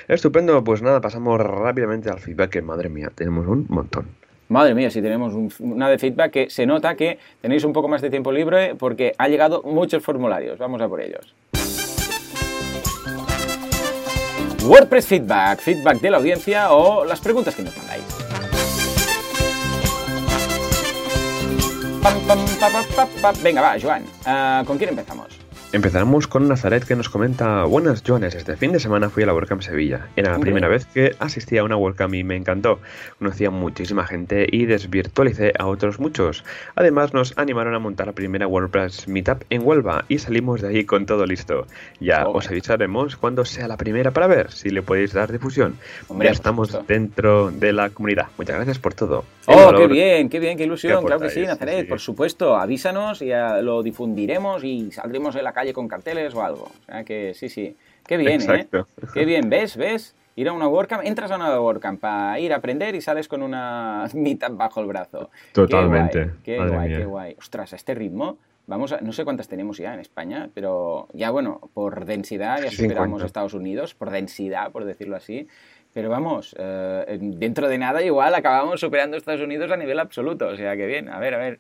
Estupendo, 0.08 0.64
pues 0.64 0.82
nada, 0.82 1.02
pasamos 1.02 1.40
rápidamente 1.40 2.10
al 2.10 2.20
feedback, 2.20 2.52
que 2.52 2.62
madre 2.62 2.90
mía, 2.90 3.12
tenemos 3.14 3.48
un 3.48 3.66
montón. 3.70 4.08
Madre 4.50 4.76
mía, 4.76 4.92
si 4.92 5.02
tenemos 5.02 5.34
un, 5.34 5.52
una 5.60 5.90
de 5.90 5.98
feedback 5.98 6.32
que 6.32 6.50
se 6.50 6.66
nota 6.66 6.96
que 6.96 7.18
tenéis 7.42 7.64
un 7.64 7.74
poco 7.74 7.88
más 7.88 8.02
de 8.02 8.10
tiempo 8.10 8.32
libre 8.32 8.76
porque 8.76 9.14
ha 9.18 9.28
llegado 9.28 9.64
muchos 9.64 10.04
formularios. 10.04 10.60
Vamos 10.60 10.82
a 10.82 10.88
por 10.88 11.02
ellos. 11.02 11.34
WordPress 14.66 15.08
Feedback, 15.08 15.60
feedback 15.60 16.00
de 16.00 16.10
la 16.10 16.18
audiencia 16.18 16.72
o 16.72 17.04
las 17.04 17.20
preguntas 17.20 17.54
que 17.54 17.64
nos 17.64 17.76
mandáis. 17.76 18.04
Venga, 23.42 23.62
va, 23.62 23.76
Joan. 23.82 24.04
Uh, 24.26 24.66
¿Con 24.66 24.78
quién 24.78 24.90
empezamos? 24.92 25.43
Empezamos 25.74 26.28
con 26.28 26.48
Nazaret 26.48 26.86
que 26.86 26.96
nos 26.96 27.10
comenta 27.10 27.64
Buenas 27.64 28.04
Joanes, 28.06 28.36
este 28.36 28.56
fin 28.56 28.72
de 28.74 28.80
semana 28.80 29.10
fui 29.10 29.24
a 29.24 29.26
la 29.26 29.34
WordCamp 29.34 29.64
Sevilla. 29.64 30.08
Era 30.16 30.34
la 30.34 30.38
primera 30.38 30.68
vez 30.68 30.86
que 30.86 31.16
asistía 31.18 31.62
a 31.62 31.64
una 31.64 31.78
WordCamp 31.78 32.14
y 32.14 32.24
me 32.24 32.36
encantó. 32.36 32.80
Conocí 33.18 33.44
a 33.46 33.50
muchísima 33.50 34.06
gente 34.06 34.46
y 34.52 34.68
desvirtualicé 34.68 35.52
a 35.58 35.66
otros 35.66 36.00
muchos. 36.00 36.44
Además 36.76 37.16
nos 37.16 37.36
animaron 37.40 37.74
a 37.74 37.80
montar 37.80 38.06
la 38.06 38.14
primera 38.14 38.46
WordPress 38.46 39.08
Meetup 39.08 39.46
en 39.50 39.66
Huelva 39.66 40.06
y 40.10 40.20
salimos 40.20 40.62
de 40.62 40.68
ahí 40.68 40.84
con 40.84 41.08
todo 41.08 41.26
listo. 41.26 41.66
Ya 42.00 42.28
oh. 42.28 42.38
os 42.38 42.50
avisaremos 42.50 43.16
cuando 43.16 43.44
sea 43.44 43.68
la 43.68 43.76
primera 43.76 44.12
para 44.12 44.28
ver 44.28 44.52
si 44.52 44.70
le 44.70 44.84
podéis 44.84 45.14
dar 45.14 45.32
difusión. 45.32 45.80
Hombre, 46.08 46.28
ya 46.28 46.34
estamos 46.34 46.86
dentro 46.86 47.50
de 47.50 47.74
la 47.74 47.90
comunidad. 47.90 48.28
Muchas 48.38 48.58
gracias 48.58 48.78
por 48.78 48.94
todo. 48.94 49.26
Oh, 49.48 49.74
qué 49.76 49.88
bien, 49.88 50.30
qué 50.30 50.40
bien, 50.40 50.56
qué 50.56 50.66
ilusión. 50.66 51.04
claro 51.04 51.20
que 51.20 51.32
sí, 51.32 51.42
Nazaret, 51.42 51.82
sí. 51.82 51.88
por 51.88 52.00
supuesto. 52.00 52.56
Avísanos 52.56 53.24
y 53.24 53.32
lo 53.62 53.82
difundiremos 53.82 54.64
y 54.64 54.92
saldremos 54.92 55.36
en 55.36 55.44
la 55.44 55.52
calle 55.52 55.63
con 55.72 55.88
carteles 55.88 56.34
o 56.36 56.44
algo. 56.44 56.64
O 56.64 56.86
sea 56.86 57.04
que 57.04 57.34
sí, 57.34 57.48
sí. 57.48 57.78
Qué 58.06 58.18
bien, 58.18 58.42
¿eh? 58.42 58.44
Exacto. 58.44 58.80
¿eh? 58.80 59.08
Qué 59.14 59.26
bien, 59.26 59.50
¿ves? 59.50 59.78
¿Ves? 59.78 60.16
Ir 60.36 60.50
a 60.50 60.54
una 60.54 60.68
WordCamp, 60.68 61.06
entras 61.06 61.30
a 61.32 61.36
una 61.36 61.60
WordCamp 61.60 62.02
para 62.02 62.40
ir 62.40 62.54
a 62.54 62.58
aprender 62.58 62.96
y 62.96 63.02
sales 63.02 63.28
con 63.28 63.44
una 63.44 64.06
meetup 64.14 64.58
bajo 64.58 64.82
el 64.82 64.88
brazo. 64.88 65.30
Totalmente. 65.54 66.32
Qué 66.44 66.58
guay, 66.58 66.70
qué 66.70 66.76
guay, 66.76 66.90
qué 66.90 67.06
guay. 67.06 67.36
Ostras, 67.38 67.72
a 67.74 67.76
este 67.76 67.94
ritmo, 67.94 68.40
vamos 68.66 68.92
a, 68.92 69.02
no 69.02 69.14
sé 69.14 69.24
cuántas 69.24 69.48
tenemos 69.48 69.78
ya 69.78 69.94
en 69.94 70.00
España, 70.00 70.50
pero 70.54 71.08
ya 71.14 71.30
bueno, 71.30 71.62
por 71.74 72.06
densidad 72.06 72.64
ya 72.64 72.72
superamos 72.72 73.22
50. 73.22 73.26
Estados 73.26 73.54
Unidos, 73.54 73.94
por 73.94 74.10
densidad, 74.10 74.72
por 74.72 74.86
decirlo 74.86 75.16
así. 75.16 75.48
Pero 75.94 76.10
vamos, 76.10 76.56
eh, 76.58 77.20
dentro 77.22 77.68
de 77.70 77.78
nada 77.78 78.02
igual 78.02 78.34
acabamos 78.34 78.80
superando 78.80 79.16
Estados 79.16 79.42
Unidos 79.42 79.72
a 79.72 79.78
nivel 79.78 80.00
absoluto. 80.00 80.48
O 80.48 80.56
sea 80.56 80.76
que 80.76 80.88
bien, 80.88 81.08
a 81.08 81.20
ver, 81.20 81.36
a 81.36 81.38
ver. 81.38 81.60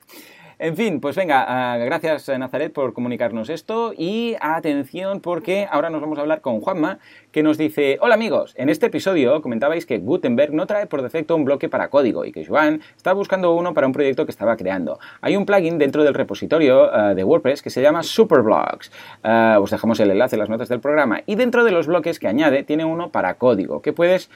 En 0.64 0.78
fin, 0.78 1.02
pues 1.02 1.18
venga, 1.18 1.44
ah, 1.46 1.78
gracias 1.78 2.30
Nazaret 2.40 2.72
por 2.72 2.94
comunicarnos 2.94 3.50
esto 3.50 3.94
y 3.98 4.38
atención 4.40 5.20
porque 5.20 5.68
ahora 5.70 5.90
nos 5.90 6.00
vamos 6.00 6.18
a 6.18 6.22
hablar 6.22 6.40
con 6.40 6.62
Juanma 6.62 7.00
que 7.34 7.42
nos 7.42 7.58
dice, 7.58 7.98
hola 8.00 8.14
amigos, 8.14 8.54
en 8.58 8.70
este 8.70 8.86
episodio 8.86 9.42
comentabais 9.42 9.88
que 9.88 9.98
Gutenberg 9.98 10.54
no 10.54 10.68
trae 10.68 10.86
por 10.86 11.02
defecto 11.02 11.36
un 11.36 11.46
bloque 11.46 11.68
para 11.68 11.90
código 11.90 12.26
y 12.26 12.32
que 12.32 12.46
Joan 12.46 12.82
estaba 12.96 13.16
buscando 13.16 13.56
uno 13.56 13.74
para 13.74 13.88
un 13.88 13.94
proyecto 13.94 14.26
que 14.26 14.32
estaba 14.32 14.56
creando. 14.56 15.00
Hay 15.20 15.36
un 15.36 15.48
plugin 15.48 15.80
dentro 15.80 16.04
del 16.04 16.14
repositorio 16.14 16.94
ah, 16.94 17.16
de 17.16 17.24
WordPress 17.24 17.64
que 17.64 17.72
se 17.72 17.82
llama 17.82 18.04
Superblocks. 18.04 18.92
Ah, 19.24 19.58
os 19.60 19.72
dejamos 19.72 20.00
el 20.00 20.12
enlace 20.12 20.36
en 20.36 20.42
las 20.42 20.50
notas 20.50 20.70
del 20.70 20.80
programa 20.80 21.22
y 21.26 21.34
dentro 21.34 21.64
de 21.64 21.72
los 21.72 21.88
bloques 21.88 22.20
que 22.20 22.28
añade 22.28 22.62
tiene 22.62 22.86
uno 22.86 23.10
para 23.10 23.34
código 23.34 23.82
que 23.82 23.94
puedes 23.94 24.30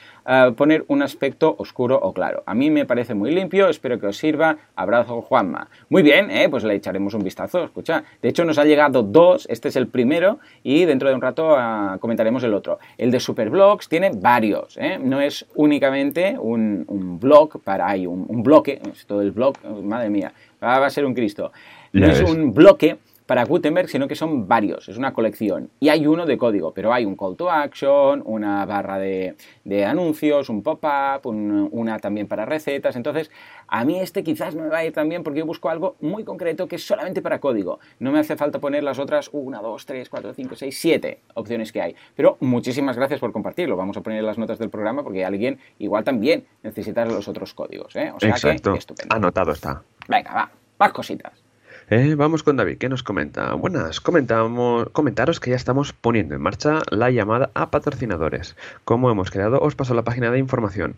poner 0.56 0.84
un 0.88 1.02
aspecto 1.02 1.54
oscuro 1.56 1.98
o 2.02 2.12
claro. 2.12 2.42
A 2.46 2.54
mí 2.54 2.70
me 2.70 2.84
parece 2.84 3.14
muy 3.14 3.30
limpio, 3.30 3.68
espero 3.68 3.98
que 4.00 4.08
os 4.08 4.16
sirva. 4.16 4.56
Abrazo 4.74 5.22
Juanma. 5.22 5.68
Muy 5.88 6.02
bien, 6.02 6.30
¿eh? 6.30 6.48
pues 6.50 6.64
le 6.64 6.74
echaremos 6.74 7.14
un 7.14 7.22
vistazo. 7.22 7.64
Escucha, 7.64 8.02
de 8.20 8.28
hecho 8.28 8.44
nos 8.44 8.58
ha 8.58 8.64
llegado 8.64 9.02
dos, 9.02 9.46
este 9.48 9.68
es 9.68 9.76
el 9.76 9.86
primero 9.86 10.38
y 10.62 10.84
dentro 10.84 11.08
de 11.08 11.14
un 11.14 11.22
rato 11.22 11.54
ah, 11.56 11.96
comentaremos 12.00 12.42
el 12.42 12.54
otro. 12.54 12.78
El 12.96 13.10
de 13.10 13.20
Superblocks 13.20 13.88
tiene 13.88 14.10
varios, 14.14 14.76
¿eh? 14.76 14.98
no 15.00 15.20
es 15.20 15.46
únicamente 15.54 16.36
un, 16.38 17.18
blog 17.20 17.60
para 17.62 17.88
ahí, 17.88 18.06
un, 18.06 18.42
bloque, 18.42 18.80
todo 19.06 19.20
el 19.22 19.32
blog, 19.32 19.56
madre 19.82 20.10
mía, 20.10 20.32
va 20.62 20.84
a 20.84 20.90
ser 20.90 21.04
un 21.04 21.14
Cristo. 21.14 21.52
No 21.92 22.06
es 22.06 22.20
un 22.20 22.52
bloque 22.52 22.98
para 23.28 23.44
Gutenberg, 23.44 23.90
sino 23.90 24.08
que 24.08 24.14
son 24.14 24.48
varios, 24.48 24.88
es 24.88 24.96
una 24.96 25.12
colección. 25.12 25.68
Y 25.80 25.90
hay 25.90 26.06
uno 26.06 26.24
de 26.24 26.38
código, 26.38 26.72
pero 26.72 26.94
hay 26.94 27.04
un 27.04 27.14
call 27.14 27.36
to 27.36 27.50
action, 27.50 28.22
una 28.24 28.64
barra 28.64 28.98
de, 28.98 29.36
anuncios, 29.84 30.48
un 30.48 30.62
pop-up, 30.62 31.26
una 31.26 31.98
también 31.98 32.26
para 32.26 32.46
recetas. 32.46 32.96
Entonces, 32.96 33.30
a 33.66 33.84
mí 33.84 34.00
este 34.00 34.24
quizás 34.24 34.54
no 34.54 34.62
me 34.62 34.70
va 34.70 34.78
a 34.78 34.84
ir 34.86 34.94
tan 34.94 35.10
bien 35.10 35.22
porque 35.22 35.40
yo 35.40 35.44
busco 35.44 35.68
algo 35.68 35.96
muy 36.00 36.24
concreto 36.24 36.66
que 36.68 36.76
es 36.76 36.86
solamente 36.86 37.20
para 37.20 37.38
código. 37.38 37.80
No 37.98 38.12
me 38.12 38.18
hace 38.18 38.34
falta 38.34 38.60
poner 38.60 38.82
las 38.82 38.98
otras 38.98 39.28
1, 39.30 39.60
2, 39.60 39.84
3, 39.84 40.08
4, 40.08 40.32
5, 40.32 40.56
6, 40.56 40.78
7 40.78 41.20
opciones 41.34 41.70
que 41.70 41.82
hay. 41.82 41.94
Pero 42.16 42.38
muchísimas 42.40 42.96
gracias 42.96 43.20
por 43.20 43.30
compartirlo. 43.32 43.76
Vamos 43.76 43.98
a 43.98 44.00
poner 44.00 44.24
las 44.24 44.38
notas 44.38 44.58
del 44.58 44.70
programa 44.70 45.02
porque 45.02 45.26
alguien 45.26 45.58
igual 45.78 46.02
también 46.02 46.46
necesita 46.62 47.04
los 47.04 47.28
otros 47.28 47.52
códigos. 47.52 47.94
¿eh? 47.94 48.10
O 48.10 48.18
sea 48.18 48.30
Exacto. 48.30 48.72
que 48.72 48.78
estupendo. 48.78 49.14
Anotado 49.14 49.52
está. 49.52 49.82
Venga, 50.08 50.32
va. 50.32 50.50
Más 50.78 50.92
cositas. 50.92 51.47
Eh, 51.90 52.16
vamos 52.16 52.42
con 52.42 52.58
David, 52.58 52.76
¿qué 52.76 52.90
nos 52.90 53.02
comenta? 53.02 53.54
Buenas, 53.54 54.02
comentamos, 54.02 54.90
comentaros 54.90 55.40
que 55.40 55.50
ya 55.50 55.56
estamos 55.56 55.94
poniendo 55.94 56.34
en 56.34 56.42
marcha 56.42 56.82
la 56.90 57.10
llamada 57.10 57.50
a 57.54 57.70
patrocinadores. 57.70 58.56
Como 58.84 59.10
hemos 59.10 59.30
creado, 59.30 59.58
os 59.60 59.74
paso 59.74 59.94
la 59.94 60.02
página 60.02 60.30
de 60.30 60.38
información. 60.38 60.96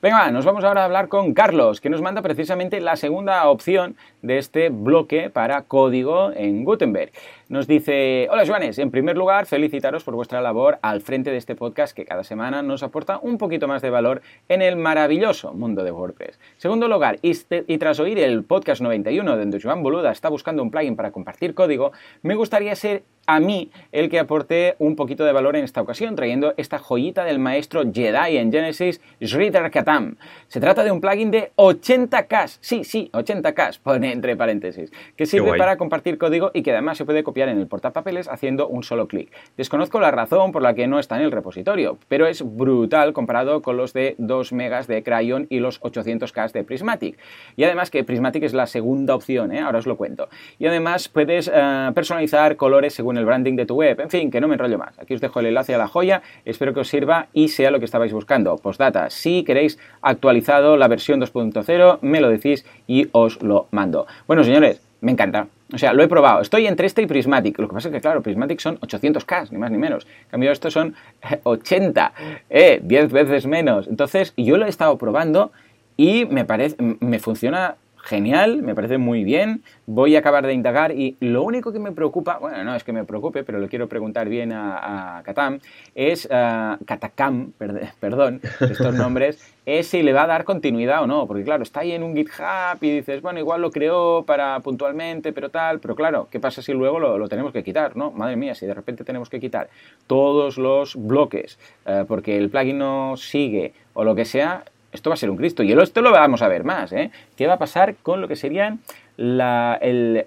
Venga, 0.00 0.30
nos 0.30 0.44
vamos 0.44 0.62
ahora 0.62 0.82
a 0.82 0.84
hablar 0.84 1.08
con 1.08 1.34
Carlos, 1.34 1.80
que 1.80 1.90
nos 1.90 2.02
manda 2.02 2.22
precisamente 2.22 2.80
la 2.80 2.94
segunda 2.94 3.48
opción 3.48 3.96
de 4.26 4.38
este 4.38 4.68
bloque 4.68 5.30
para 5.30 5.62
código 5.62 6.32
en 6.34 6.64
Gutenberg. 6.64 7.12
Nos 7.48 7.68
dice, 7.68 8.26
hola 8.28 8.44
Joanes, 8.44 8.78
en 8.80 8.90
primer 8.90 9.16
lugar 9.16 9.46
felicitaros 9.46 10.02
por 10.02 10.16
vuestra 10.16 10.40
labor 10.40 10.80
al 10.82 11.00
frente 11.00 11.30
de 11.30 11.36
este 11.36 11.54
podcast 11.54 11.94
que 11.96 12.04
cada 12.04 12.24
semana 12.24 12.60
nos 12.60 12.82
aporta 12.82 13.20
un 13.22 13.38
poquito 13.38 13.68
más 13.68 13.82
de 13.82 13.90
valor 13.90 14.20
en 14.48 14.62
el 14.62 14.74
maravilloso 14.74 15.54
mundo 15.54 15.84
de 15.84 15.92
WordPress. 15.92 16.40
Segundo 16.56 16.88
lugar, 16.88 17.20
y, 17.22 17.34
tras 17.78 18.00
oír 18.00 18.18
el 18.18 18.42
podcast 18.42 18.82
91 18.82 19.36
donde 19.36 19.60
Joan 19.60 19.84
Boluda 19.84 20.10
está 20.10 20.28
buscando 20.28 20.60
un 20.60 20.72
plugin 20.72 20.96
para 20.96 21.12
compartir 21.12 21.54
código, 21.54 21.92
me 22.22 22.34
gustaría 22.34 22.74
ser 22.74 23.04
a 23.28 23.40
mí 23.40 23.70
el 23.92 24.08
que 24.08 24.18
aporte 24.18 24.76
un 24.78 24.96
poquito 24.96 25.24
de 25.24 25.32
valor 25.32 25.56
en 25.56 25.64
esta 25.64 25.80
ocasión, 25.80 26.16
trayendo 26.16 26.54
esta 26.56 26.78
joyita 26.78 27.24
del 27.24 27.38
maestro 27.38 27.82
Jedi 27.92 28.36
en 28.36 28.52
Genesis, 28.52 29.00
Sridhar 29.20 29.70
Katam. 29.70 30.16
Se 30.48 30.60
trata 30.60 30.84
de 30.84 30.90
un 30.90 31.00
plugin 31.00 31.30
de 31.30 31.52
80K, 31.56 32.58
sí, 32.60 32.84
sí, 32.84 33.10
80K, 33.12 33.80
pone 33.80 34.15
entre 34.16 34.36
paréntesis, 34.36 34.90
que 35.16 35.26
sirve 35.26 35.56
para 35.56 35.76
compartir 35.76 36.18
código 36.18 36.50
y 36.52 36.62
que 36.62 36.72
además 36.72 36.98
se 36.98 37.04
puede 37.04 37.22
copiar 37.22 37.48
en 37.48 37.58
el 37.58 37.66
portapapeles 37.66 38.28
haciendo 38.28 38.66
un 38.66 38.82
solo 38.82 39.06
clic. 39.06 39.30
Desconozco 39.56 40.00
la 40.00 40.10
razón 40.10 40.52
por 40.52 40.62
la 40.62 40.74
que 40.74 40.86
no 40.86 40.98
está 40.98 41.16
en 41.16 41.22
el 41.22 41.32
repositorio, 41.32 41.98
pero 42.08 42.26
es 42.26 42.42
brutal 42.42 43.12
comparado 43.12 43.62
con 43.62 43.76
los 43.76 43.92
de 43.92 44.14
2 44.18 44.52
megas 44.52 44.86
de 44.86 45.02
Crayon 45.02 45.46
y 45.50 45.60
los 45.60 45.80
800K 45.82 46.52
de 46.52 46.64
Prismatic. 46.64 47.18
Y 47.56 47.64
además 47.64 47.90
que 47.90 48.04
Prismatic 48.04 48.42
es 48.42 48.54
la 48.54 48.66
segunda 48.66 49.14
opción, 49.14 49.52
¿eh? 49.52 49.60
ahora 49.60 49.78
os 49.78 49.86
lo 49.86 49.96
cuento. 49.96 50.28
Y 50.58 50.66
además 50.66 51.08
puedes 51.08 51.50
eh, 51.52 51.90
personalizar 51.94 52.56
colores 52.56 52.94
según 52.94 53.18
el 53.18 53.24
branding 53.24 53.56
de 53.56 53.66
tu 53.66 53.76
web, 53.76 54.00
en 54.00 54.10
fin, 54.10 54.30
que 54.30 54.40
no 54.40 54.48
me 54.48 54.54
enrollo 54.54 54.78
más. 54.78 54.98
Aquí 54.98 55.14
os 55.14 55.20
dejo 55.20 55.40
el 55.40 55.46
enlace 55.46 55.74
a 55.74 55.78
la 55.78 55.88
joya, 55.88 56.22
espero 56.44 56.72
que 56.74 56.80
os 56.80 56.88
sirva 56.88 57.28
y 57.32 57.48
sea 57.48 57.70
lo 57.70 57.78
que 57.78 57.84
estabais 57.84 58.12
buscando. 58.12 58.56
Postdata, 58.56 59.10
si 59.10 59.44
queréis 59.44 59.78
actualizado 60.02 60.76
la 60.76 60.88
versión 60.88 61.20
2.0, 61.20 61.98
me 62.00 62.20
lo 62.20 62.28
decís 62.28 62.64
y 62.86 63.08
os 63.12 63.42
lo 63.42 63.66
mando. 63.70 64.05
Bueno, 64.26 64.44
señores, 64.44 64.80
me 65.00 65.12
encanta. 65.12 65.48
O 65.72 65.78
sea, 65.78 65.92
lo 65.92 66.02
he 66.02 66.08
probado. 66.08 66.40
Estoy 66.40 66.66
entre 66.66 66.86
este 66.86 67.02
y 67.02 67.06
Prismatic. 67.06 67.58
Lo 67.58 67.68
que 67.68 67.74
pasa 67.74 67.88
es 67.88 67.94
que, 67.94 68.00
claro, 68.00 68.22
Prismatic 68.22 68.60
son 68.60 68.78
800K, 68.80 69.50
ni 69.50 69.58
más 69.58 69.70
ni 69.70 69.78
menos. 69.78 70.06
En 70.24 70.30
cambio, 70.30 70.52
estos 70.52 70.72
son 70.72 70.94
80, 71.42 72.12
eh, 72.50 72.80
10 72.82 73.12
veces 73.12 73.46
menos. 73.46 73.88
Entonces, 73.88 74.32
yo 74.36 74.56
lo 74.56 74.66
he 74.66 74.68
estado 74.68 74.96
probando 74.96 75.52
y 75.96 76.24
me 76.26 76.44
parece, 76.44 76.76
me 76.78 77.18
funciona 77.18 77.76
genial, 78.06 78.62
me 78.62 78.74
parece 78.74 78.98
muy 78.98 79.24
bien, 79.24 79.62
voy 79.86 80.14
a 80.14 80.20
acabar 80.20 80.46
de 80.46 80.52
indagar 80.52 80.92
y 80.92 81.16
lo 81.20 81.42
único 81.42 81.72
que 81.72 81.80
me 81.80 81.90
preocupa, 81.92 82.38
bueno, 82.38 82.62
no 82.62 82.74
es 82.74 82.84
que 82.84 82.92
me 82.92 83.04
preocupe, 83.04 83.42
pero 83.42 83.58
le 83.58 83.68
quiero 83.68 83.88
preguntar 83.88 84.28
bien 84.28 84.52
a, 84.52 85.22
Katam, 85.24 85.58
es, 85.94 86.26
uh, 86.26 86.82
Katakam, 86.84 87.52
perdón, 88.00 88.40
estos 88.60 88.94
nombres, 88.94 89.54
es 89.66 89.88
si 89.88 90.04
le 90.04 90.12
va 90.12 90.22
a 90.22 90.26
dar 90.28 90.44
continuidad 90.44 91.02
o 91.02 91.08
no, 91.08 91.26
porque 91.26 91.42
claro, 91.42 91.64
está 91.64 91.80
ahí 91.80 91.92
en 91.92 92.04
un 92.04 92.14
GitHub 92.14 92.78
y 92.80 92.90
dices, 92.92 93.20
bueno, 93.20 93.40
igual 93.40 93.60
lo 93.60 93.72
creó 93.72 94.22
para 94.24 94.60
puntualmente, 94.60 95.32
pero 95.32 95.50
tal, 95.50 95.80
pero 95.80 95.96
claro, 95.96 96.28
¿qué 96.30 96.38
pasa 96.38 96.62
si 96.62 96.72
luego 96.72 97.00
lo, 97.00 97.28
tenemos 97.28 97.52
que 97.52 97.64
quitar, 97.64 97.96
no? 97.96 98.12
Madre 98.12 98.36
mía, 98.36 98.54
si 98.54 98.66
de 98.66 98.74
repente 98.74 99.02
tenemos 99.02 99.28
que 99.28 99.40
quitar 99.40 99.68
todos 100.06 100.56
los 100.58 100.94
bloques 100.94 101.58
eh, 101.84 102.04
porque 102.06 102.38
el 102.38 102.50
plugin 102.50 102.78
no 102.78 103.16
sigue 103.16 103.74
o 103.94 104.04
lo 104.04 104.14
que 104.14 104.24
sea, 104.24 104.64
esto 104.96 105.10
va 105.10 105.14
a 105.14 105.16
ser 105.16 105.30
un 105.30 105.36
Cristo. 105.36 105.62
Y 105.62 105.72
esto 105.72 106.02
lo 106.02 106.10
vamos 106.10 106.42
a 106.42 106.48
ver 106.48 106.64
más. 106.64 106.92
¿eh? 106.92 107.10
¿Qué 107.36 107.46
va 107.46 107.54
a 107.54 107.58
pasar 107.58 107.94
con 108.02 108.20
lo 108.20 108.28
que 108.28 108.36
serían 108.36 108.80
el, 109.16 110.24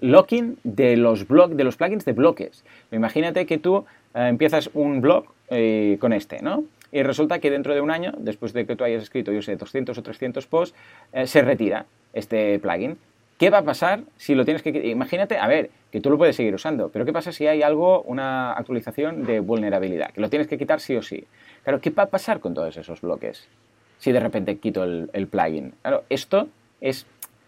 locking 0.00 0.56
de 0.64 0.96
los, 0.96 1.26
de 1.28 1.64
los 1.64 1.76
plugins 1.76 2.04
de 2.04 2.12
bloques? 2.12 2.64
Imagínate 2.90 3.46
que 3.46 3.58
tú 3.58 3.84
eh, 4.14 4.26
empiezas 4.28 4.70
un 4.74 5.00
blog 5.00 5.24
eh, 5.48 5.96
con 6.00 6.12
este, 6.12 6.42
¿no? 6.42 6.64
Y 6.92 7.02
resulta 7.02 7.38
que 7.38 7.50
dentro 7.50 7.74
de 7.74 7.80
un 7.80 7.90
año, 7.90 8.12
después 8.18 8.52
de 8.52 8.66
que 8.66 8.74
tú 8.74 8.84
hayas 8.84 9.02
escrito, 9.02 9.32
yo 9.32 9.42
sé, 9.42 9.56
200 9.56 9.96
o 9.96 10.02
300 10.02 10.46
posts, 10.46 10.76
eh, 11.12 11.26
se 11.26 11.42
retira 11.42 11.86
este 12.12 12.58
plugin. 12.58 12.98
¿Qué 13.38 13.48
va 13.48 13.58
a 13.58 13.62
pasar 13.62 14.00
si 14.16 14.34
lo 14.34 14.44
tienes 14.44 14.62
que... 14.62 14.70
Imagínate, 14.88 15.38
a 15.38 15.46
ver, 15.46 15.70
que 15.90 16.00
tú 16.00 16.10
lo 16.10 16.18
puedes 16.18 16.36
seguir 16.36 16.54
usando, 16.54 16.90
pero 16.90 17.06
¿qué 17.06 17.12
pasa 17.12 17.32
si 17.32 17.46
hay 17.46 17.62
algo, 17.62 18.02
una 18.02 18.52
actualización 18.52 19.24
de 19.24 19.40
vulnerabilidad? 19.40 20.10
Que 20.10 20.20
lo 20.20 20.28
tienes 20.28 20.46
que 20.46 20.58
quitar 20.58 20.80
sí 20.80 20.94
o 20.96 21.02
sí. 21.02 21.26
Claro, 21.64 21.80
¿qué 21.80 21.90
va 21.90 22.04
a 22.04 22.10
pasar 22.10 22.40
con 22.40 22.54
todos 22.54 22.76
esos 22.76 23.00
bloques 23.00 23.46
si 23.98 24.12
de 24.12 24.20
repente 24.20 24.58
quito 24.58 24.84
el, 24.84 25.10
el 25.12 25.26
plugin? 25.26 25.74
Claro, 25.82 26.04
esto 26.08 26.48
es 26.80 27.06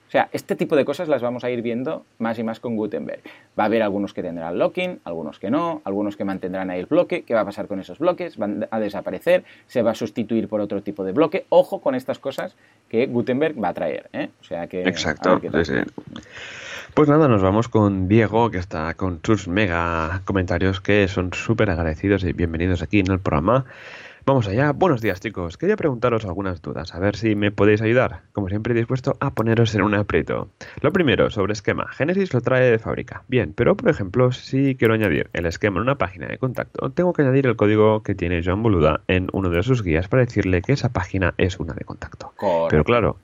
o 0.09 0.11
sea, 0.13 0.29
este 0.33 0.57
tipo 0.57 0.77
de 0.77 0.85
cosas 0.85 1.09
las 1.09 1.23
vamos 1.23 1.43
a 1.43 1.49
ir 1.49 1.63
viendo 1.63 2.05
más 2.19 2.39
y 2.39 2.43
más 2.43 2.61
con 2.61 2.77
Gutenberg. 2.77 3.23
Va 3.59 3.63
a 3.63 3.67
haber 3.67 3.81
algunos 3.81 4.13
que 4.13 4.21
tendrán 4.21 4.59
locking, 4.59 5.01
algunos 5.05 5.39
que 5.39 5.51
no, 5.51 5.81
algunos 5.87 6.19
que 6.19 6.25
mantendrán 6.27 6.69
ahí 6.69 6.81
el 6.81 6.85
bloque. 6.85 7.23
¿Qué 7.23 7.33
va 7.33 7.41
a 7.41 7.45
pasar 7.47 7.67
con 7.67 7.81
esos 7.81 7.99
bloques? 7.99 8.37
Van 8.37 8.69
a 8.71 8.79
desaparecer, 8.79 9.43
se 9.69 9.81
va 9.81 9.93
a 9.93 9.95
sustituir 9.95 10.49
por 10.49 10.61
otro 10.61 10.83
tipo 10.83 11.03
de 11.03 11.13
bloque. 11.13 11.47
Ojo 11.49 11.81
con 11.81 11.95
estas 11.95 12.19
cosas 12.19 12.55
que 12.91 13.07
Gutenberg 13.07 13.55
va 13.57 13.69
a 13.69 13.73
traer. 13.73 14.11
¿eh? 14.13 14.29
O 14.43 14.45
sea 14.45 14.67
que. 14.67 14.83
Exacto. 14.83 15.41
Pues 16.93 17.09
nada, 17.09 17.27
nos 17.27 17.41
vamos 17.41 17.69
con 17.69 18.07
Diego, 18.07 18.51
que 18.51 18.59
está 18.59 18.93
con 18.93 19.21
sus 19.23 19.49
mega 19.49 20.21
comentarios 20.27 20.83
que 20.83 21.09
son 21.09 21.33
súper 21.33 21.71
agradecidos 21.71 22.23
y 22.25 22.35
bienvenidos 22.35 22.83
aquí 22.83 22.99
en 22.99 23.11
el 23.11 23.19
programa. 23.19 23.65
Vamos 24.25 24.47
allá. 24.47 24.71
Buenos 24.71 25.01
días, 25.01 25.19
chicos. 25.19 25.57
Quería 25.57 25.77
preguntaros 25.77 26.25
algunas 26.25 26.63
dudas, 26.63 26.95
a 26.95 27.01
ver 27.01 27.17
si 27.17 27.35
me 27.35 27.51
podéis 27.51 27.83
ayudar. 27.83 28.21
Como 28.33 28.49
siempre, 28.49 28.73
dispuesto 28.73 29.17
a 29.19 29.35
poneros 29.35 29.75
en 29.75 29.83
un 29.83 29.95
aprieto. 29.95 30.49
Lo 30.81 30.93
primero, 30.93 31.29
sobre 31.31 31.55
esquema. 31.55 31.89
Genesis 31.89 32.33
lo 32.33 32.41
trae 32.41 32.71
de 32.71 32.79
fábrica. 32.79 33.25
Bien, 33.27 33.53
pero 33.53 33.77
por 33.77 33.91
ejemplo, 33.91 34.31
si 34.31 34.77
quiero 34.77 34.95
añadir 34.95 35.29
el 35.33 35.47
esquema 35.47 35.79
en 35.79 35.83
una 35.83 35.97
página 35.97 36.29
de 36.29 36.39
contacto, 36.39 36.91
tengo 36.91 37.13
que 37.13 37.23
añadir 37.23 37.49
el 37.49 37.57
código 37.57 38.05
que 38.05 38.15
tiene 38.15 38.45
Joan 38.45 38.63
Boluda 38.63 39.01
en 39.09 39.29
uno 39.33 39.51
de 39.51 39.61
sus 39.65 39.83
guías 39.83 40.07
para 40.07 40.25
decirle 40.25 40.63
que 40.63 40.73
esa 40.73 40.91
página 40.91 41.35
es 41.37 41.59
una 41.59 41.75
de 41.75 41.85
contacto. 41.85 42.33
Pero 42.71 42.85
claro, 42.85 43.17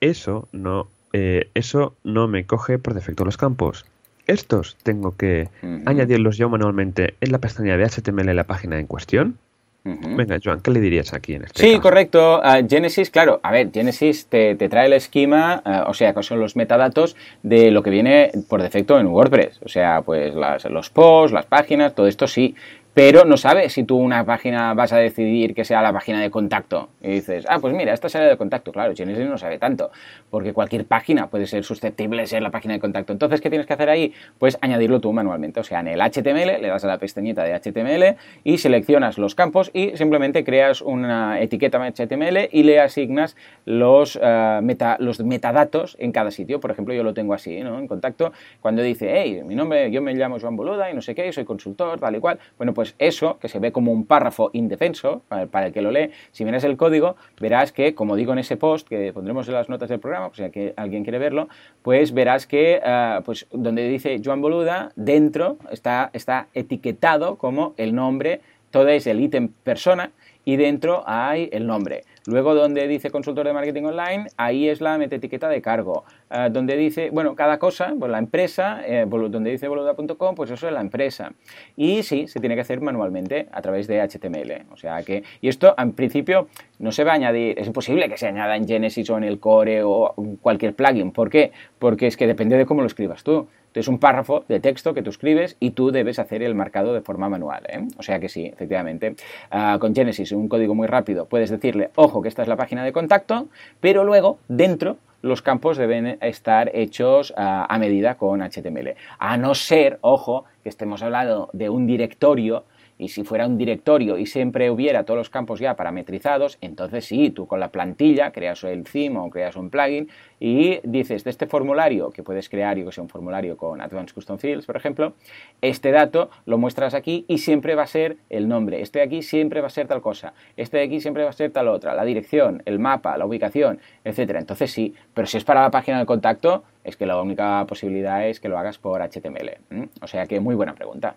eso 0.00 0.48
no, 0.52 0.88
eh, 1.12 1.50
eso 1.52 1.96
no 2.02 2.28
me 2.28 2.46
coge 2.46 2.78
por 2.78 2.94
defecto 2.94 3.26
los 3.26 3.36
campos. 3.36 3.84
Estos 4.26 4.78
tengo 4.82 5.18
que 5.18 5.50
añadirlos 5.84 6.38
yo 6.38 6.48
manualmente 6.48 7.14
en 7.20 7.30
la 7.30 7.38
pestaña 7.38 7.76
de 7.76 7.84
HTML 7.84 8.24
de 8.24 8.32
la 8.32 8.44
página 8.44 8.80
en 8.80 8.86
cuestión. 8.86 9.36
Venga, 9.84 10.38
Joan, 10.42 10.60
¿qué 10.60 10.70
le 10.70 10.80
dirías 10.80 11.12
aquí 11.12 11.34
en 11.34 11.44
este 11.44 11.60
Sí, 11.60 11.78
correcto. 11.78 12.40
Genesis, 12.66 13.10
claro, 13.10 13.40
a 13.42 13.52
ver, 13.52 13.70
Genesis 13.70 14.26
te, 14.26 14.56
trae 14.56 14.86
el 14.86 14.94
esquema, 14.94 15.62
eh, 15.66 15.82
o 15.86 15.92
sea, 15.92 16.14
que 16.14 16.22
son 16.22 16.40
los 16.40 16.56
metadatos 16.56 17.16
de 17.42 17.70
lo 17.70 17.82
que 17.82 17.90
viene 17.90 18.30
por 18.48 18.62
defecto 18.62 18.98
en 18.98 19.08
WordPress. 19.08 19.60
O 19.62 19.68
sea, 19.68 20.00
pues 20.00 20.32
los 20.34 20.88
posts, 20.88 21.34
las 21.34 21.44
páginas, 21.44 21.94
todo 21.94 22.06
esto 22.06 22.26
sí 22.26 22.54
pero 22.94 23.24
no 23.24 23.36
sabes 23.36 23.72
si 23.72 23.82
tú 23.82 23.96
una 23.96 24.24
página 24.24 24.72
vas 24.72 24.92
a 24.92 24.98
decidir 24.98 25.52
que 25.52 25.64
sea 25.64 25.82
la 25.82 25.92
página 25.92 26.20
de 26.20 26.30
contacto. 26.30 26.90
Y 27.02 27.08
dices, 27.08 27.44
ah, 27.48 27.58
pues 27.58 27.74
mira, 27.74 27.92
esta 27.92 28.08
será 28.08 28.26
de 28.26 28.36
contacto. 28.36 28.70
Claro, 28.70 28.94
Genesis 28.94 29.26
no 29.26 29.36
sabe 29.36 29.58
tanto, 29.58 29.90
porque 30.30 30.52
cualquier 30.52 30.86
página 30.86 31.28
puede 31.28 31.46
ser 31.46 31.64
susceptible 31.64 32.22
de 32.22 32.28
ser 32.28 32.42
la 32.42 32.52
página 32.52 32.74
de 32.74 32.80
contacto. 32.80 33.12
Entonces, 33.12 33.40
¿qué 33.40 33.50
tienes 33.50 33.66
que 33.66 33.72
hacer 33.72 33.90
ahí? 33.90 34.14
Pues 34.38 34.58
añadirlo 34.60 35.00
tú 35.00 35.12
manualmente. 35.12 35.58
O 35.58 35.64
sea, 35.64 35.80
en 35.80 35.88
el 35.88 36.00
HTML 36.00 36.62
le 36.62 36.68
das 36.68 36.84
a 36.84 36.86
la 36.86 36.98
pestañita 36.98 37.42
de 37.42 37.58
HTML 37.58 38.16
y 38.44 38.58
seleccionas 38.58 39.18
los 39.18 39.34
campos 39.34 39.72
y 39.74 39.96
simplemente 39.96 40.44
creas 40.44 40.80
una 40.80 41.40
etiqueta 41.40 41.78
HTML 41.78 42.48
y 42.52 42.62
le 42.62 42.80
asignas 42.80 43.36
los, 43.64 44.18
eh, 44.22 44.60
meta, 44.62 44.96
los 45.00 45.18
metadatos 45.18 45.96
en 45.98 46.12
cada 46.12 46.30
sitio. 46.30 46.60
Por 46.60 46.70
ejemplo, 46.70 46.94
yo 46.94 47.02
lo 47.02 47.12
tengo 47.12 47.34
así, 47.34 47.60
¿no? 47.60 47.80
En 47.80 47.88
contacto, 47.88 48.32
cuando 48.60 48.82
dice, 48.82 49.12
hey, 49.12 49.42
mi 49.44 49.56
nombre, 49.56 49.90
yo 49.90 50.00
me 50.00 50.14
llamo 50.14 50.38
Joan 50.38 50.54
Boluda 50.54 50.90
y 50.90 50.94
no 50.94 51.02
sé 51.02 51.16
qué, 51.16 51.32
soy 51.32 51.44
consultor, 51.44 51.98
tal 51.98 52.14
y 52.14 52.20
cual. 52.20 52.38
Bueno, 52.56 52.72
pues 52.72 52.83
pues 52.84 52.94
eso, 52.98 53.38
que 53.38 53.48
se 53.48 53.58
ve 53.60 53.72
como 53.72 53.92
un 53.92 54.04
párrafo 54.04 54.50
indefenso, 54.52 55.22
para 55.28 55.66
el 55.66 55.72
que 55.72 55.80
lo 55.80 55.90
lee, 55.90 56.10
si 56.32 56.44
miras 56.44 56.64
el 56.64 56.76
código, 56.76 57.16
verás 57.40 57.72
que, 57.72 57.94
como 57.94 58.14
digo 58.14 58.34
en 58.34 58.40
ese 58.40 58.58
post 58.58 58.86
que 58.86 59.10
pondremos 59.14 59.48
en 59.48 59.54
las 59.54 59.70
notas 59.70 59.88
del 59.88 60.00
programa, 60.00 60.30
si 60.34 60.42
alguien 60.76 61.02
quiere 61.02 61.18
verlo, 61.18 61.48
pues 61.80 62.12
verás 62.12 62.46
que 62.46 62.82
ah, 62.84 63.22
pues 63.24 63.46
donde 63.52 63.88
dice 63.88 64.20
Joan 64.22 64.42
Boluda, 64.42 64.92
dentro 64.96 65.56
está, 65.70 66.10
está 66.12 66.48
etiquetado 66.52 67.36
como 67.36 67.72
el 67.78 67.94
nombre, 67.94 68.42
todo 68.70 68.88
es 68.88 69.06
el 69.06 69.18
ítem 69.18 69.48
persona, 69.48 70.10
y 70.44 70.56
dentro 70.56 71.04
hay 71.06 71.48
el 71.52 71.66
nombre. 71.66 72.04
Luego 72.26 72.54
donde 72.54 72.88
dice 72.88 73.10
consultor 73.10 73.46
de 73.46 73.52
marketing 73.52 73.84
online, 73.84 74.26
ahí 74.38 74.68
es 74.68 74.80
la 74.80 74.96
etiqueta 74.96 75.48
de 75.48 75.60
cargo. 75.60 76.04
Ah, 76.30 76.48
donde 76.48 76.76
dice, 76.76 77.10
bueno, 77.10 77.34
cada 77.34 77.58
cosa, 77.58 77.94
pues 77.98 78.10
la 78.10 78.18
empresa, 78.18 78.80
eh, 78.86 79.04
donde 79.06 79.50
dice 79.50 79.68
boluda.com, 79.68 80.34
pues 80.34 80.50
eso 80.50 80.66
es 80.66 80.72
la 80.72 80.80
empresa. 80.80 81.32
Y 81.76 82.02
sí, 82.02 82.26
se 82.26 82.40
tiene 82.40 82.54
que 82.54 82.62
hacer 82.62 82.80
manualmente 82.80 83.48
a 83.52 83.60
través 83.60 83.86
de 83.86 84.00
HTML. 84.00 84.72
O 84.72 84.76
sea 84.76 85.02
que, 85.02 85.22
y 85.42 85.48
esto 85.48 85.74
en 85.76 85.92
principio 85.92 86.48
no 86.78 86.92
se 86.92 87.04
va 87.04 87.12
a 87.12 87.14
añadir, 87.16 87.58
es 87.58 87.66
imposible 87.66 88.08
que 88.08 88.16
se 88.16 88.26
añada 88.26 88.56
en 88.56 88.66
Genesis 88.66 89.08
o 89.10 89.18
en 89.18 89.24
el 89.24 89.38
Core 89.38 89.82
o 89.84 90.14
cualquier 90.40 90.74
plugin. 90.74 91.12
¿Por 91.12 91.28
qué? 91.28 91.52
Porque 91.78 92.06
es 92.06 92.16
que 92.16 92.26
depende 92.26 92.56
de 92.56 92.64
cómo 92.64 92.80
lo 92.80 92.86
escribas 92.86 93.22
tú. 93.22 93.48
Es 93.74 93.88
un 93.88 93.98
párrafo 93.98 94.44
de 94.48 94.60
texto 94.60 94.94
que 94.94 95.02
tú 95.02 95.10
escribes 95.10 95.56
y 95.60 95.70
tú 95.70 95.90
debes 95.90 96.18
hacer 96.18 96.42
el 96.42 96.54
marcado 96.54 96.94
de 96.94 97.00
forma 97.00 97.28
manual. 97.28 97.64
¿eh? 97.68 97.86
O 97.98 98.02
sea 98.02 98.20
que 98.20 98.28
sí, 98.28 98.46
efectivamente. 98.46 99.16
Ah, 99.50 99.78
con 99.80 99.94
Genesis, 99.94 100.32
un 100.32 100.48
código 100.48 100.74
muy 100.74 100.86
rápido, 100.86 101.26
puedes 101.26 101.50
decirle, 101.50 101.90
ojo, 101.96 102.22
que 102.22 102.28
esta 102.28 102.42
es 102.42 102.48
la 102.48 102.56
página 102.56 102.84
de 102.84 102.92
contacto, 102.92 103.48
pero 103.80 104.04
luego 104.04 104.38
dentro 104.48 104.96
los 105.22 105.40
campos 105.40 105.78
deben 105.78 106.18
estar 106.20 106.70
hechos 106.74 107.32
ah, 107.36 107.66
a 107.68 107.78
medida 107.78 108.16
con 108.16 108.42
HTML. 108.42 108.94
A 109.18 109.36
no 109.38 109.54
ser, 109.54 109.98
ojo, 110.02 110.44
que 110.62 110.68
estemos 110.68 111.02
hablando 111.02 111.48
de 111.52 111.70
un 111.70 111.86
directorio 111.86 112.64
y 112.98 113.08
si 113.08 113.24
fuera 113.24 113.46
un 113.46 113.58
directorio 113.58 114.18
y 114.18 114.26
siempre 114.26 114.70
hubiera 114.70 115.04
todos 115.04 115.18
los 115.18 115.30
campos 115.30 115.60
ya 115.60 115.74
parametrizados, 115.74 116.58
entonces 116.60 117.04
sí, 117.04 117.30
tú 117.30 117.46
con 117.46 117.60
la 117.60 117.68
plantilla 117.68 118.30
creas 118.30 118.62
el 118.64 118.84
theme 118.84 119.18
o 119.18 119.30
creas 119.30 119.56
un 119.56 119.70
plugin 119.70 120.08
y 120.38 120.80
dices 120.84 121.24
de 121.24 121.30
este 121.30 121.46
formulario 121.46 122.10
que 122.10 122.22
puedes 122.22 122.48
crear, 122.48 122.76
yo 122.76 122.86
que 122.86 122.92
sea 122.92 123.02
un 123.02 123.08
formulario 123.08 123.56
con 123.56 123.80
Advanced 123.80 124.14
Custom 124.14 124.38
Fields, 124.38 124.66
por 124.66 124.76
ejemplo, 124.76 125.14
este 125.60 125.90
dato 125.90 126.30
lo 126.46 126.58
muestras 126.58 126.94
aquí 126.94 127.24
y 127.28 127.38
siempre 127.38 127.74
va 127.74 127.82
a 127.82 127.86
ser 127.86 128.16
el 128.30 128.48
nombre, 128.48 128.80
este 128.80 129.00
de 129.00 129.04
aquí 129.06 129.22
siempre 129.22 129.60
va 129.60 129.66
a 129.66 129.70
ser 129.70 129.86
tal 129.86 130.00
cosa, 130.00 130.34
este 130.56 130.78
de 130.78 130.84
aquí 130.84 131.00
siempre 131.00 131.24
va 131.24 131.30
a 131.30 131.32
ser 131.32 131.50
tal 131.50 131.68
otra, 131.68 131.94
la 131.94 132.04
dirección, 132.04 132.62
el 132.66 132.78
mapa, 132.78 133.16
la 133.18 133.26
ubicación, 133.26 133.80
etcétera. 134.04 134.38
Entonces 134.38 134.70
sí, 134.70 134.94
pero 135.12 135.26
si 135.26 135.38
es 135.38 135.44
para 135.44 135.62
la 135.62 135.70
página 135.70 135.98
de 135.98 136.06
contacto, 136.06 136.64
es 136.84 136.96
que 136.96 137.06
la 137.06 137.20
única 137.20 137.64
posibilidad 137.66 138.26
es 138.28 138.40
que 138.40 138.48
lo 138.48 138.58
hagas 138.58 138.78
por 138.78 139.00
HTML. 139.00 139.88
O 140.02 140.06
sea 140.06 140.26
que 140.26 140.40
muy 140.40 140.54
buena 140.54 140.74
pregunta. 140.74 141.16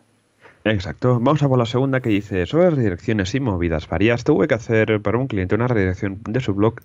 Exacto. 0.70 1.20
Vamos 1.20 1.42
a 1.44 1.48
por 1.48 1.58
la 1.58 1.66
segunda 1.66 2.02
que 2.02 2.10
dice, 2.10 2.46
sobre 2.46 2.70
redirecciones 2.72 3.34
y 3.34 3.40
movidas 3.40 3.88
varias, 3.88 4.26
tuve 4.26 4.48
que 4.48 4.56
hacer 4.56 5.02
para 5.02 5.18
un 5.18 5.28
cliente 5.28 5.56
una 5.56 5.68
redirección 5.68 6.20
de 6.28 6.42
su 6.42 6.54
blog 6.54 6.76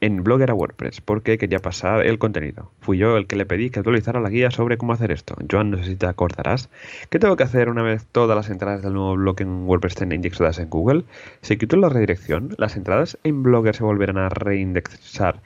en 0.00 0.24
Blogger 0.24 0.50
a 0.50 0.54
WordPress 0.54 1.00
porque 1.00 1.38
quería 1.38 1.60
pasar 1.60 2.06
el 2.06 2.18
contenido. 2.18 2.72
Fui 2.80 2.98
yo 2.98 3.16
el 3.16 3.26
que 3.26 3.36
le 3.36 3.46
pedí 3.46 3.70
que 3.70 3.80
actualizara 3.80 4.20
la 4.20 4.30
guía 4.30 4.50
sobre 4.50 4.78
cómo 4.78 4.94
hacer 4.94 5.12
esto. 5.12 5.36
Joan, 5.50 5.70
no 5.70 5.78
sé 5.78 5.84
si 5.84 5.96
te 5.96 6.06
acordarás. 6.06 6.70
¿Qué 7.10 7.18
tengo 7.18 7.36
que 7.36 7.44
hacer 7.44 7.68
una 7.68 7.82
vez 7.82 8.06
todas 8.10 8.34
las 8.34 8.50
entradas 8.50 8.82
del 8.82 8.94
nuevo 8.94 9.14
blog 9.14 9.40
en 9.42 9.66
WordPress 9.66 9.92
estén 9.92 10.12
indexadas 10.12 10.58
en 10.58 10.70
Google? 10.70 11.04
Si 11.42 11.56
quito 11.56 11.76
la 11.76 11.88
redirección, 11.88 12.54
las 12.58 12.76
entradas 12.76 13.18
en 13.22 13.42
Blogger 13.42 13.76
se 13.76 13.84
volverán 13.84 14.18
a 14.18 14.28
reindexar 14.28 15.40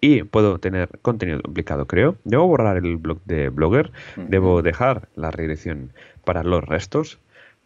y 0.00 0.24
puedo 0.24 0.58
tener 0.58 0.88
contenido 1.02 1.40
duplicado, 1.42 1.86
creo. 1.86 2.16
Debo 2.24 2.46
borrar 2.48 2.76
el 2.78 2.96
blog 2.96 3.20
de 3.24 3.48
Blogger, 3.48 3.92
debo 4.16 4.62
dejar 4.62 5.08
la 5.14 5.30
redirección 5.30 5.92
para 6.24 6.42
los 6.42 6.64
restos 6.64 7.18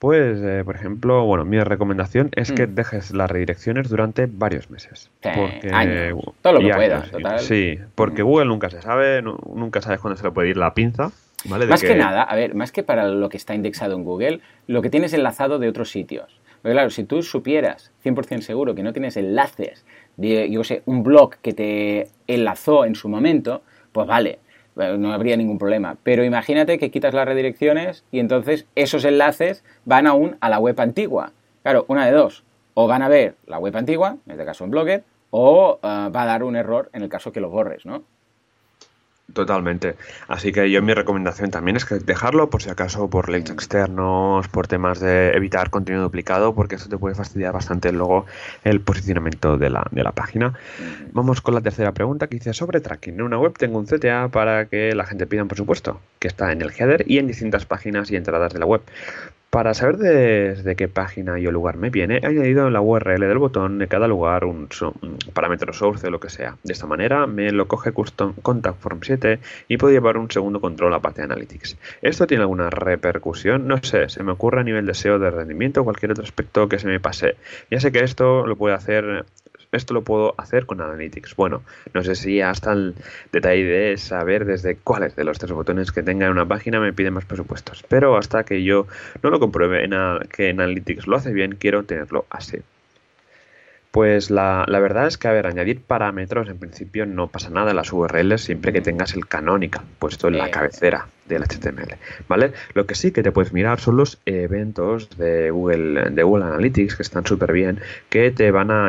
pues, 0.05 0.39
eh, 0.43 0.61
por 0.67 0.77
ejemplo, 0.77 1.25
bueno, 1.25 1.47
mi 1.47 1.59
recomendación 1.59 2.29
es 2.37 2.53
que 2.53 2.67
mm. 2.67 2.75
dejes 2.75 3.11
las 3.13 3.31
redirecciones 3.31 3.89
durante 3.89 4.27
varios 4.27 4.69
meses. 4.69 5.11
porque, 5.23 6.15
todo 6.43 6.53
lo 6.53 6.61
que 6.61 6.75
puedas, 6.75 7.11
total. 7.11 7.41
Sí, 7.41 7.79
porque 7.95 8.23
mm. 8.23 8.27
Google 8.27 8.45
nunca 8.45 8.69
se 8.69 8.83
sabe, 8.83 9.23
nunca 9.23 9.81
sabes 9.81 10.01
cuándo 10.01 10.19
se 10.19 10.25
le 10.25 10.31
puede 10.31 10.51
ir 10.51 10.59
la 10.59 10.75
pinza. 10.75 11.11
¿vale? 11.47 11.65
más 11.65 11.81
que... 11.81 11.95
nada, 11.95 12.23
a 12.23 12.37
ver, 12.37 12.55
más 12.55 12.71
que 12.71 12.83
para 12.83 13.09
lo 13.09 13.31
que 13.31 13.39
está 13.39 13.55
indexado 13.55 13.95
en 13.95 14.05
Google, 14.05 14.41
lo 14.67 14.83
que 14.83 14.91
tienes 14.91 15.15
enlazado 15.15 15.59
de 15.59 15.71
otros 15.71 15.89
sitios. 15.89 16.39
Porque 16.61 16.75
claro, 16.75 16.91
si 16.91 17.05
tú 17.05 17.23
supieras 17.23 17.91
100% 18.05 18.43
seguro 18.43 18.75
que 18.75 18.83
no 18.83 18.93
tienes 18.93 19.17
enlaces 19.17 19.87
de, 20.19 20.51
yo 20.51 20.65
sé, 20.65 20.83
un 20.85 21.03
blog 21.03 21.37
que 21.37 21.55
te 21.55 22.09
enlazó 22.27 22.85
en 22.85 22.95
su 22.95 23.09
momento, 23.09 23.63
pues 23.93 24.07
vale, 24.07 24.41
no 24.77 25.13
habría 25.13 25.37
ningún 25.37 25.59
problema. 25.59 25.97
Pero 26.03 26.25
imagínate 26.25 26.79
que 26.79 26.91
quitas 26.91 27.15
las 27.15 27.27
redirecciones 27.27 28.05
y 28.11 28.19
entonces 28.19 28.67
esos 28.75 29.05
enlaces 29.05 29.65
van 29.85 30.07
aún 30.07 30.37
a 30.41 30.49
la 30.49 30.59
web 30.59 30.81
antigua. 30.81 31.33
Claro, 31.63 31.85
una 31.89 32.07
de 32.07 32.13
dos. 32.13 32.45
O 32.75 32.89
van 32.89 33.03
a 33.03 33.09
ver 33.09 33.37
la 33.47 33.59
web 33.59 33.77
antigua, 33.77 34.17
en 34.27 34.33
este 34.33 34.45
caso 34.45 34.65
en 34.65 34.71
Blogger, 34.71 35.05
o 35.31 35.79
eh, 35.83 35.87
va 35.87 36.23
a 36.23 36.27
dar 36.27 36.43
un 36.43 36.57
error 36.57 36.91
en 36.93 37.03
el 37.03 37.09
caso 37.09 37.33
que 37.33 37.41
lo 37.41 37.51
borres, 37.51 37.87
¿no? 37.87 38.03
Totalmente. 39.33 39.97
Así 40.29 40.53
que 40.53 40.71
yo 40.71 40.83
mi 40.83 40.93
recomendación 40.93 41.51
también 41.51 41.77
es 41.77 41.85
que 41.85 41.97
dejarlo 41.97 42.51
por 42.51 42.63
si 42.63 42.71
acaso 42.71 43.09
por 43.09 43.31
links 43.31 43.51
externos, 43.51 44.47
por 44.49 44.69
temas 44.69 45.01
de 45.01 45.31
evitar 45.31 45.71
contenido 45.71 46.05
duplicado, 46.05 46.55
porque 46.55 46.75
eso 46.75 46.89
te 46.89 46.99
puede 46.99 47.15
fastidiar 47.15 47.53
bastante 47.53 47.91
luego 47.91 48.27
el 48.65 48.81
posicionamiento 48.81 49.57
de 49.57 49.71
la, 49.71 49.87
de 49.91 50.05
la 50.05 50.13
página. 50.13 50.53
Vamos 51.13 51.41
con 51.41 51.55
la 51.55 51.63
tercera 51.63 51.93
pregunta 51.93 52.27
que 52.27 52.37
dice 52.37 52.53
sobre 52.53 52.81
tracking. 52.81 53.15
En 53.15 53.23
una 53.23 53.39
web 53.39 53.55
tengo 53.57 53.79
un 53.79 53.87
CTA 53.87 54.29
para 54.29 54.67
que 54.67 54.95
la 54.95 55.07
gente 55.07 55.27
pida 55.27 55.45
por 55.47 55.57
supuesto, 55.57 56.01
que 56.19 56.29
está 56.29 56.53
en 56.53 56.63
el 56.63 56.71
header 56.71 57.05
y 57.09 57.19
en 57.19 57.27
distintas 57.27 57.65
páginas 57.65 58.11
y 58.11 58.17
entradas 58.17 58.53
de 58.53 58.59
la 58.59 58.67
web. 58.67 58.83
Para 59.55 59.73
saber 59.73 59.99
desde 59.99 60.75
qué 60.75 60.89
página 60.89 61.39
y 61.39 61.47
o 61.47 61.53
lugar 61.53 61.77
me 61.77 61.89
viene, 61.89 62.19
he 62.21 62.27
añadido 62.27 62.67
en 62.67 62.73
la 62.73 62.81
URL 62.81 63.21
del 63.21 63.39
botón 63.39 63.79
de 63.79 63.87
cada 63.87 64.09
lugar 64.09 64.45
un, 64.45 64.69
parámetro 65.33 65.73
source 65.73 66.09
o 66.09 66.11
lo 66.11 66.19
que 66.19 66.29
sea. 66.29 66.57
De 66.65 66.73
esta 66.73 66.89
manera 66.89 67.29
me 67.29 67.53
lo 67.53 67.69
coge 67.69 67.93
Custom 67.93 68.33
Contact 68.43 68.81
Form 68.81 68.99
7 69.01 69.39
y 69.69 69.77
puedo 69.77 69.95
llevar 69.95 70.17
un 70.17 70.29
segundo 70.29 70.61
control 70.61 70.93
a 70.93 70.99
parte 70.99 71.21
de 71.21 71.27
Analytics. 71.27 71.77
¿Esto 72.03 72.27
tiene 72.27 72.43
alguna 72.43 72.69
repercusión? 72.69 73.69
No 73.69 73.81
sé, 73.81 74.09
se 74.09 74.25
me 74.25 74.33
ocurre 74.33 74.59
a 74.59 74.65
nivel 74.65 74.87
de 74.87 74.95
SEO, 74.95 75.21
de 75.21 75.31
rendimiento 75.31 75.83
o 75.83 75.85
cualquier 75.85 76.11
otro 76.11 76.25
aspecto 76.25 76.69
que 76.69 76.81
se 76.81 76.89
me 76.89 76.99
pase. 76.99 77.37
Ya 77.71 77.79
sé 77.79 77.93
que 77.93 78.03
esto 78.03 78.49
lo 78.49 78.57
puede 78.57 78.75
hacer 78.75 79.25
esto 79.75 79.95
lo 79.95 80.03
puedo 80.03 80.35
hacer 80.39 80.67
con 80.67 80.81
Analytics. 80.81 81.37
Bueno, 81.37 81.63
no 81.93 82.03
sé 82.03 82.15
si 82.15 82.41
hasta 82.41 82.73
el 82.73 82.95
detalle 83.33 83.65
de 83.65 83.97
saber 83.97 84.45
desde 84.45 84.77
cuáles 84.77 85.17
de 85.17 85.25
los 85.25 85.39
tres 85.39 85.53
botones 85.53 85.93
que 85.93 86.03
tenga 86.03 86.27
en 86.27 86.33
una 86.33 86.47
página 86.47 86.81
me 86.81 86.93
piden 86.93 87.15
más 87.15 87.25
presupuestos. 87.25 87.85
Pero 87.89 88.17
hasta 88.17 88.45
que 88.45 88.63
yo 88.63 88.87
no 89.23 89.31
lo 89.31 89.41
compruebe 89.41 89.85
en 89.85 89.93
que 90.29 90.51
Analytics 90.51 91.07
lo 91.07 91.17
hace 91.17 91.33
bien, 91.33 91.57
quiero 91.57 91.85
tenerlo 91.85 92.27
así. 92.31 92.59
Pues 93.95 94.29
la, 94.29 94.67
verdad 94.69 95.07
es 95.07 95.17
que, 95.19 95.29
a 95.29 95.31
ver, 95.31 95.47
añadir 95.47 95.81
parámetros 95.81 96.49
en 96.49 96.59
principio 96.59 97.07
no 97.07 97.29
pasa 97.29 97.49
nada 97.51 97.71
en 97.71 97.77
las 97.77 97.93
URLs 97.93 98.41
siempre 98.41 98.73
que 98.73 98.81
tengas 98.81 99.15
el 99.15 99.29
canonical 99.29 99.85
puesto 100.01 100.27
en 100.27 100.37
la 100.37 100.51
cabecera 100.51 101.07
del 101.29 101.45
HTML, 101.45 101.97
¿vale? 102.27 102.53
Lo 102.73 102.87
que 102.87 102.97
sí 102.97 103.13
que 103.13 103.23
te 103.23 103.31
puedes 103.31 103.53
mirar 103.53 103.79
son 103.79 103.97
los 103.97 104.21
eventos 104.27 105.17
de 105.17 105.53
Google, 105.53 106.11
de 106.11 106.23
Google 106.25 106.45
Analytics 106.45 106.97
que 106.97 107.05
están 107.05 107.25
súper 107.25 107.53
bien, 107.53 107.79
que 108.09 108.33
te 108.33 108.51
van 108.51 108.73
a 108.73 108.89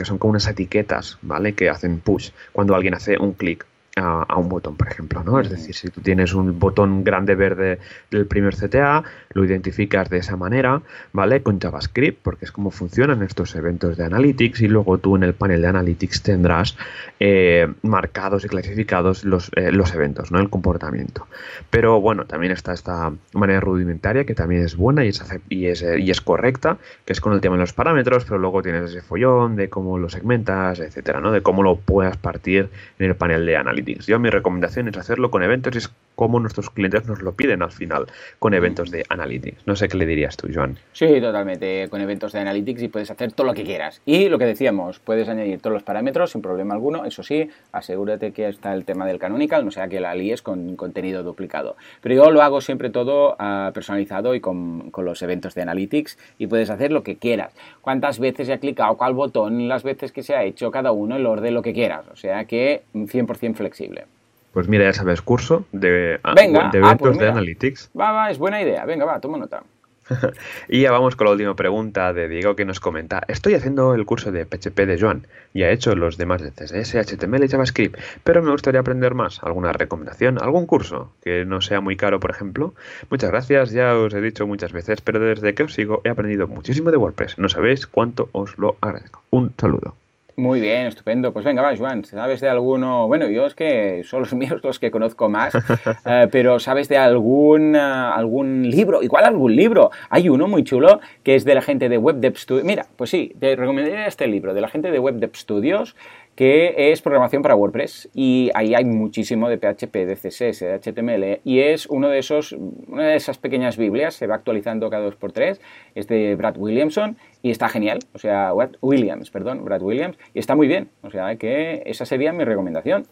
que 0.00 0.06
son 0.06 0.16
como 0.16 0.30
unas 0.30 0.48
etiquetas, 0.48 1.18
¿vale? 1.20 1.52
Que 1.52 1.68
hacen 1.68 2.00
push 2.00 2.30
cuando 2.52 2.74
alguien 2.74 2.94
hace 2.94 3.18
un 3.18 3.34
clic 3.34 3.66
a, 4.00 4.36
un 4.36 4.48
botón, 4.48 4.76
por 4.76 4.88
ejemplo, 4.88 5.22
¿no? 5.22 5.40
Es 5.40 5.50
decir, 5.50 5.74
si 5.74 5.88
tú 5.90 6.00
tienes 6.00 6.34
un 6.34 6.58
botón 6.58 7.04
grande 7.04 7.34
verde 7.34 7.78
del 8.10 8.26
primer 8.26 8.54
CTA, 8.54 9.04
lo 9.32 9.44
identificas 9.44 10.10
de 10.10 10.18
esa 10.18 10.36
manera, 10.36 10.82
¿vale? 11.12 11.42
Con 11.42 11.60
JavaScript, 11.60 12.20
porque 12.22 12.44
es 12.44 12.52
como 12.52 12.70
funcionan 12.70 13.22
estos 13.22 13.54
eventos 13.54 13.96
de 13.96 14.04
Analytics 14.04 14.62
y 14.62 14.68
luego 14.68 14.98
tú 14.98 15.16
en 15.16 15.22
el 15.22 15.34
panel 15.34 15.62
de 15.62 15.68
Analytics 15.68 16.22
tendrás 16.22 16.76
eh, 17.20 17.68
marcados 17.82 18.44
y 18.44 18.48
clasificados 18.48 19.24
los, 19.24 19.50
eh, 19.56 19.72
los 19.72 19.94
eventos, 19.94 20.32
¿no? 20.32 20.40
El 20.40 20.50
comportamiento. 20.50 21.26
Pero 21.70 22.00
bueno, 22.00 22.24
también 22.24 22.52
está 22.52 22.72
esta 22.72 23.12
manera 23.34 23.60
rudimentaria 23.60 24.24
que 24.24 24.34
también 24.34 24.62
es 24.62 24.76
buena 24.76 25.04
y 25.04 25.08
es, 25.08 25.22
y 25.48 25.66
es, 25.66 25.82
eh, 25.82 26.00
y 26.00 26.10
es 26.10 26.20
correcta, 26.20 26.78
que 27.04 27.12
es 27.12 27.20
con 27.20 27.32
el 27.32 27.40
tema 27.40 27.56
de 27.56 27.60
los 27.60 27.72
parámetros, 27.72 28.24
pero 28.24 28.38
luego 28.38 28.62
tienes 28.62 28.90
ese 28.90 29.02
follón 29.02 29.56
de 29.56 29.68
cómo 29.68 29.98
lo 29.98 30.08
segmentas, 30.08 30.80
etcétera, 30.80 31.20
¿no? 31.20 31.32
De 31.32 31.42
cómo 31.42 31.62
lo 31.62 31.76
puedas 31.76 32.16
partir 32.16 32.68
en 32.98 33.06
el 33.06 33.16
panel 33.16 33.46
de 33.46 33.56
Analytics. 33.56 33.89
Yo 33.98 34.18
mi 34.18 34.30
recomendación 34.30 34.88
es 34.88 34.96
hacerlo 34.96 35.30
con 35.30 35.42
eventos 35.42 35.90
como 36.20 36.38
nuestros 36.38 36.68
clientes 36.68 37.08
nos 37.08 37.22
lo 37.22 37.32
piden 37.32 37.62
al 37.62 37.72
final, 37.72 38.04
con 38.38 38.52
eventos 38.52 38.90
de 38.90 39.06
Analytics. 39.08 39.66
No 39.66 39.74
sé 39.74 39.88
qué 39.88 39.96
le 39.96 40.04
dirías 40.04 40.36
tú, 40.36 40.48
Joan. 40.52 40.76
Sí, 40.92 41.18
totalmente, 41.18 41.88
con 41.88 42.02
eventos 42.02 42.32
de 42.32 42.40
Analytics 42.40 42.82
y 42.82 42.88
puedes 42.88 43.10
hacer 43.10 43.32
todo 43.32 43.46
lo 43.46 43.54
que 43.54 43.64
quieras. 43.64 44.02
Y 44.04 44.28
lo 44.28 44.38
que 44.38 44.44
decíamos, 44.44 44.98
puedes 44.98 45.30
añadir 45.30 45.60
todos 45.62 45.72
los 45.72 45.82
parámetros 45.82 46.32
sin 46.32 46.42
problema 46.42 46.74
alguno. 46.74 47.06
Eso 47.06 47.22
sí, 47.22 47.48
asegúrate 47.72 48.32
que 48.32 48.48
está 48.48 48.74
el 48.74 48.84
tema 48.84 49.06
del 49.06 49.18
canonical, 49.18 49.64
no 49.64 49.70
sea 49.70 49.88
que 49.88 49.98
la 49.98 50.14
líes 50.14 50.42
con 50.42 50.76
contenido 50.76 51.22
duplicado. 51.22 51.76
Pero 52.02 52.14
yo 52.16 52.30
lo 52.30 52.42
hago 52.42 52.60
siempre 52.60 52.90
todo 52.90 53.34
ah, 53.38 53.70
personalizado 53.72 54.34
y 54.34 54.40
con, 54.40 54.90
con 54.90 55.06
los 55.06 55.22
eventos 55.22 55.54
de 55.54 55.62
Analytics 55.62 56.18
y 56.36 56.48
puedes 56.48 56.68
hacer 56.68 56.92
lo 56.92 57.02
que 57.02 57.16
quieras. 57.16 57.54
Cuántas 57.80 58.18
veces 58.18 58.50
he 58.50 58.58
clicado, 58.58 58.98
cuál 58.98 59.14
botón, 59.14 59.68
las 59.68 59.84
veces 59.84 60.12
que 60.12 60.22
se 60.22 60.34
ha 60.34 60.44
hecho 60.44 60.70
cada 60.70 60.92
uno, 60.92 61.16
el 61.16 61.24
orden, 61.24 61.54
lo 61.54 61.62
que 61.62 61.72
quieras. 61.72 62.04
O 62.12 62.16
sea 62.16 62.44
que 62.44 62.82
100% 62.92 63.54
flexible 63.54 64.04
pues 64.52 64.68
mira, 64.68 64.84
ya 64.84 64.92
sabes, 64.92 65.22
curso 65.22 65.64
de, 65.72 66.18
ah, 66.22 66.34
de 66.34 66.42
ah, 66.58 66.70
eventos 66.72 66.98
pues 66.98 67.18
de 67.18 67.28
Analytics. 67.28 67.90
Va, 67.98 68.12
va, 68.12 68.30
es 68.30 68.38
buena 68.38 68.60
idea. 68.60 68.84
Venga, 68.84 69.04
va, 69.04 69.20
toma 69.20 69.38
nota. 69.38 69.62
y 70.68 70.82
ya 70.82 70.90
vamos 70.90 71.16
con 71.16 71.26
la 71.26 71.32
última 71.32 71.54
pregunta 71.54 72.12
de 72.12 72.28
Diego 72.28 72.56
que 72.56 72.64
nos 72.64 72.80
comenta. 72.80 73.22
Estoy 73.28 73.54
haciendo 73.54 73.94
el 73.94 74.04
curso 74.04 74.32
de 74.32 74.44
PHP 74.44 74.86
de 74.86 74.98
Joan 74.98 75.26
y 75.54 75.62
he 75.62 75.72
hecho 75.72 75.94
los 75.94 76.16
demás 76.16 76.42
de 76.42 76.50
CSS, 76.50 76.94
HTML 76.94 77.44
y 77.44 77.48
JavaScript, 77.48 77.98
pero 78.24 78.42
me 78.42 78.50
gustaría 78.50 78.80
aprender 78.80 79.14
más. 79.14 79.42
¿Alguna 79.42 79.72
recomendación? 79.72 80.42
¿Algún 80.42 80.66
curso 80.66 81.12
que 81.22 81.44
no 81.44 81.60
sea 81.60 81.80
muy 81.80 81.96
caro, 81.96 82.20
por 82.20 82.30
ejemplo? 82.30 82.74
Muchas 83.08 83.30
gracias, 83.30 83.70
ya 83.70 83.96
os 83.96 84.12
he 84.14 84.20
dicho 84.20 84.46
muchas 84.46 84.72
veces, 84.72 85.00
pero 85.00 85.20
desde 85.20 85.54
que 85.54 85.64
os 85.64 85.74
sigo 85.74 86.00
he 86.04 86.08
aprendido 86.08 86.46
muchísimo 86.48 86.90
de 86.90 86.96
WordPress. 86.96 87.38
No 87.38 87.48
sabéis 87.48 87.86
cuánto 87.86 88.28
os 88.32 88.58
lo 88.58 88.76
agradezco. 88.80 89.22
Un 89.30 89.52
saludo. 89.56 89.94
Muy 90.40 90.58
bien, 90.58 90.86
estupendo. 90.86 91.34
Pues 91.34 91.44
venga, 91.44 91.60
va, 91.60 91.76
Juan, 91.76 92.02
¿sabes 92.02 92.40
de 92.40 92.48
alguno? 92.48 93.06
Bueno, 93.06 93.28
yo 93.28 93.44
es 93.44 93.54
que 93.54 94.02
son 94.04 94.20
los 94.20 94.32
míos 94.40 94.58
los 94.62 94.78
que 94.78 94.90
conozco 94.90 95.28
más, 95.28 95.54
eh, 96.06 96.28
pero 96.32 96.58
¿sabes 96.58 96.88
de 96.88 96.96
algún, 96.96 97.76
eh, 97.76 97.78
algún 97.78 98.62
libro? 98.70 99.02
Igual 99.02 99.26
algún 99.26 99.54
libro. 99.54 99.90
Hay 100.08 100.30
uno 100.30 100.48
muy 100.48 100.64
chulo 100.64 101.00
que 101.22 101.34
es 101.34 101.44
de 101.44 101.54
la 101.54 101.60
gente 101.60 101.90
de 101.90 101.98
Web 101.98 102.34
Studios. 102.38 102.64
Mira, 102.64 102.86
pues 102.96 103.10
sí, 103.10 103.34
te 103.38 103.54
recomendaría 103.54 104.06
este 104.06 104.26
libro 104.28 104.54
de 104.54 104.62
la 104.62 104.68
gente 104.68 104.90
de 104.90 104.98
Web 104.98 105.30
Studios 105.36 105.94
que 106.40 106.90
es 106.90 107.02
programación 107.02 107.42
para 107.42 107.54
WordPress 107.54 108.08
y 108.14 108.50
ahí 108.54 108.74
hay 108.74 108.86
muchísimo 108.86 109.50
de 109.50 109.58
PHP, 109.58 109.94
de 110.06 110.16
CSS, 110.16 110.60
de 110.60 110.80
HTML 110.80 111.40
y 111.44 111.60
es 111.60 111.84
uno 111.84 112.08
de 112.08 112.18
esos, 112.18 112.52
una 112.52 113.08
de 113.08 113.16
esas 113.16 113.36
pequeñas 113.36 113.76
Biblias, 113.76 114.14
se 114.14 114.26
va 114.26 114.36
actualizando 114.36 114.88
cada 114.88 115.04
dos 115.04 115.16
por 115.16 115.32
tres, 115.32 115.60
es 115.94 116.06
de 116.06 116.36
Brad 116.36 116.56
Williamson 116.56 117.18
y 117.42 117.50
está 117.50 117.68
genial, 117.68 117.98
o 118.14 118.18
sea, 118.18 118.54
Williams, 118.80 119.30
perdón, 119.30 119.66
Brad 119.66 119.82
Williams, 119.82 120.16
y 120.32 120.38
está 120.38 120.54
muy 120.54 120.66
bien, 120.66 120.88
o 121.02 121.10
sea, 121.10 121.36
que 121.36 121.82
esa 121.84 122.06
sería 122.06 122.32
mi 122.32 122.44
recomendación. 122.44 123.04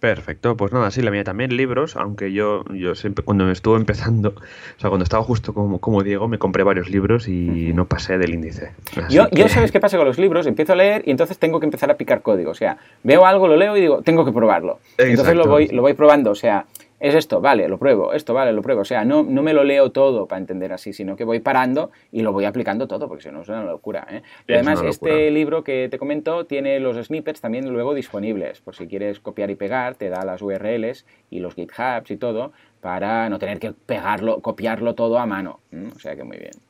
Perfecto, 0.00 0.56
pues 0.56 0.72
nada, 0.72 0.92
sí, 0.92 1.02
la 1.02 1.10
mía 1.10 1.24
también 1.24 1.56
libros, 1.56 1.96
aunque 1.96 2.32
yo, 2.32 2.64
yo 2.72 2.94
siempre 2.94 3.24
cuando 3.24 3.44
me 3.44 3.52
estuve 3.52 3.76
empezando, 3.78 4.28
o 4.28 4.80
sea, 4.80 4.90
cuando 4.90 5.02
estaba 5.02 5.24
justo 5.24 5.52
como, 5.52 5.80
como 5.80 6.04
Diego, 6.04 6.28
me 6.28 6.38
compré 6.38 6.62
varios 6.62 6.88
libros 6.88 7.26
y 7.26 7.72
no 7.74 7.86
pasé 7.86 8.16
del 8.16 8.32
índice. 8.32 8.70
yo, 9.10 9.28
yo, 9.32 9.48
¿sabes 9.48 9.72
qué 9.72 9.80
pasa 9.80 9.96
con 9.96 10.06
los 10.06 10.18
libros? 10.18 10.46
Empiezo 10.46 10.74
a 10.74 10.76
leer 10.76 11.02
y 11.04 11.10
entonces 11.10 11.38
tengo 11.38 11.58
que 11.58 11.66
empezar 11.66 11.90
a 11.90 11.96
picar 11.96 12.22
código, 12.22 12.52
o 12.52 12.54
sea, 12.54 12.78
veo 13.02 13.26
algo, 13.26 13.48
lo 13.48 13.56
leo 13.56 13.76
y 13.76 13.80
digo, 13.80 14.02
tengo 14.02 14.24
que 14.24 14.30
probarlo. 14.30 14.78
Entonces 14.98 15.34
lo 15.34 15.48
voy, 15.48 15.66
lo 15.66 15.82
voy 15.82 15.94
probando, 15.94 16.30
o 16.30 16.36
sea, 16.36 16.66
es 17.00 17.14
esto, 17.14 17.40
vale, 17.40 17.68
lo 17.68 17.78
pruebo, 17.78 18.12
esto, 18.12 18.34
vale, 18.34 18.52
lo 18.52 18.62
pruebo. 18.62 18.82
O 18.82 18.84
sea, 18.84 19.04
no, 19.04 19.22
no 19.22 19.42
me 19.42 19.52
lo 19.52 19.64
leo 19.64 19.90
todo 19.90 20.26
para 20.26 20.40
entender 20.40 20.72
así, 20.72 20.92
sino 20.92 21.16
que 21.16 21.24
voy 21.24 21.40
parando 21.40 21.90
y 22.10 22.22
lo 22.22 22.32
voy 22.32 22.44
aplicando 22.44 22.88
todo, 22.88 23.08
porque 23.08 23.22
si 23.22 23.30
no 23.30 23.42
es 23.42 23.48
una 23.48 23.64
locura. 23.64 24.06
¿eh? 24.10 24.22
Y 24.46 24.54
además, 24.54 24.82
este 24.82 25.30
libro 25.30 25.62
que 25.62 25.88
te 25.90 25.98
comento 25.98 26.46
tiene 26.46 26.80
los 26.80 26.96
snippets 26.96 27.40
también 27.40 27.68
luego 27.72 27.94
disponibles, 27.94 28.60
por 28.60 28.74
si 28.74 28.86
quieres 28.86 29.20
copiar 29.20 29.50
y 29.50 29.54
pegar, 29.54 29.94
te 29.94 30.08
da 30.08 30.24
las 30.24 30.42
URLs 30.42 31.06
y 31.30 31.40
los 31.40 31.54
GitHubs 31.54 32.10
y 32.10 32.16
todo, 32.16 32.52
para 32.80 33.28
no 33.28 33.38
tener 33.38 33.58
que 33.58 33.72
pegarlo, 33.72 34.40
copiarlo 34.40 34.94
todo 34.94 35.18
a 35.18 35.26
mano. 35.26 35.60
O 35.94 35.98
sea 35.98 36.16
que 36.16 36.24
muy 36.24 36.38
bien. 36.38 36.67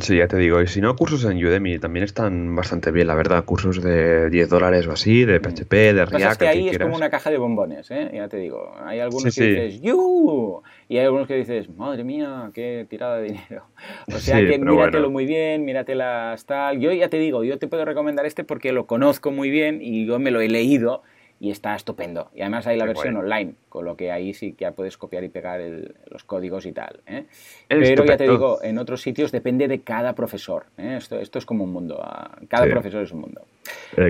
Sí, 0.00 0.18
ya 0.18 0.28
te 0.28 0.36
digo. 0.36 0.60
Y 0.60 0.66
si 0.66 0.82
no, 0.82 0.94
cursos 0.96 1.24
en 1.24 1.42
Udemy 1.42 1.78
también 1.78 2.04
están 2.04 2.54
bastante 2.54 2.90
bien, 2.90 3.06
la 3.06 3.14
verdad. 3.14 3.44
Cursos 3.44 3.82
de 3.82 4.28
10 4.28 4.48
dólares 4.50 4.86
o 4.86 4.92
así, 4.92 5.24
de 5.24 5.40
PHP, 5.40 5.72
de 5.72 6.04
React. 6.04 6.40
que 6.40 6.48
ahí 6.48 6.68
es 6.68 6.78
como 6.78 6.94
una 6.94 7.08
caja 7.08 7.30
de 7.30 7.38
bombones, 7.38 7.90
¿eh? 7.90 8.10
Ya 8.12 8.28
te 8.28 8.36
digo. 8.36 8.74
Hay 8.84 9.00
algunos 9.00 9.34
que 9.34 9.44
dices, 9.44 9.80
¡Yu! 9.80 10.62
Y 10.88 10.98
hay 10.98 11.06
algunos 11.06 11.26
que 11.26 11.36
dices, 11.36 11.70
madre 11.70 12.04
mía, 12.04 12.50
qué 12.52 12.86
tirada 12.88 13.16
de 13.16 13.28
dinero. 13.28 13.64
O 14.14 14.18
sea 14.18 14.38
que 14.44 14.58
míratelo 14.58 15.10
muy 15.10 15.24
bien, 15.24 15.64
míratelas 15.64 16.44
tal. 16.44 16.80
Yo 16.80 16.92
ya 16.92 17.08
te 17.08 17.18
digo, 17.18 17.44
yo 17.44 17.58
te 17.58 17.66
puedo 17.66 17.84
recomendar 17.84 18.26
este 18.26 18.44
porque 18.44 18.72
lo 18.72 18.86
conozco 18.86 19.30
muy 19.30 19.48
bien 19.48 19.80
y 19.80 20.06
yo 20.06 20.18
me 20.18 20.30
lo 20.30 20.40
he 20.40 20.48
leído 20.48 21.02
y 21.40 21.50
está 21.50 21.74
estupendo. 21.74 22.30
Y 22.34 22.40
además 22.40 22.66
hay 22.66 22.76
la 22.76 22.84
versión 22.84 23.16
online, 23.16 23.54
con 23.68 23.84
lo 23.84 23.96
que 23.96 24.10
ahí 24.10 24.34
sí 24.34 24.52
que 24.52 24.62
ya 24.62 24.72
puedes 24.72 24.96
copiar 24.96 25.22
y 25.22 25.28
pegar 25.28 25.60
los 26.10 26.24
códigos 26.24 26.66
y 26.66 26.72
tal. 26.72 27.00
¿eh? 27.06 27.24
Pero 27.68 28.04
ya 28.04 28.16
te 28.16 28.24
digo, 28.24 28.58
en 28.62 28.78
otros 28.78 29.02
sitios 29.02 29.30
depende 29.30 29.68
de 29.68 29.80
cada 29.80 30.14
profesor. 30.14 30.66
¿eh? 30.76 30.96
Esto, 30.98 31.18
esto, 31.18 31.38
es 31.38 31.46
como 31.46 31.64
un 31.64 31.72
mundo. 31.72 32.00
Ah, 32.02 32.36
cada 32.48 32.66
profesor 32.66 33.02
es 33.02 33.12
un 33.12 33.20
mundo. 33.20 33.42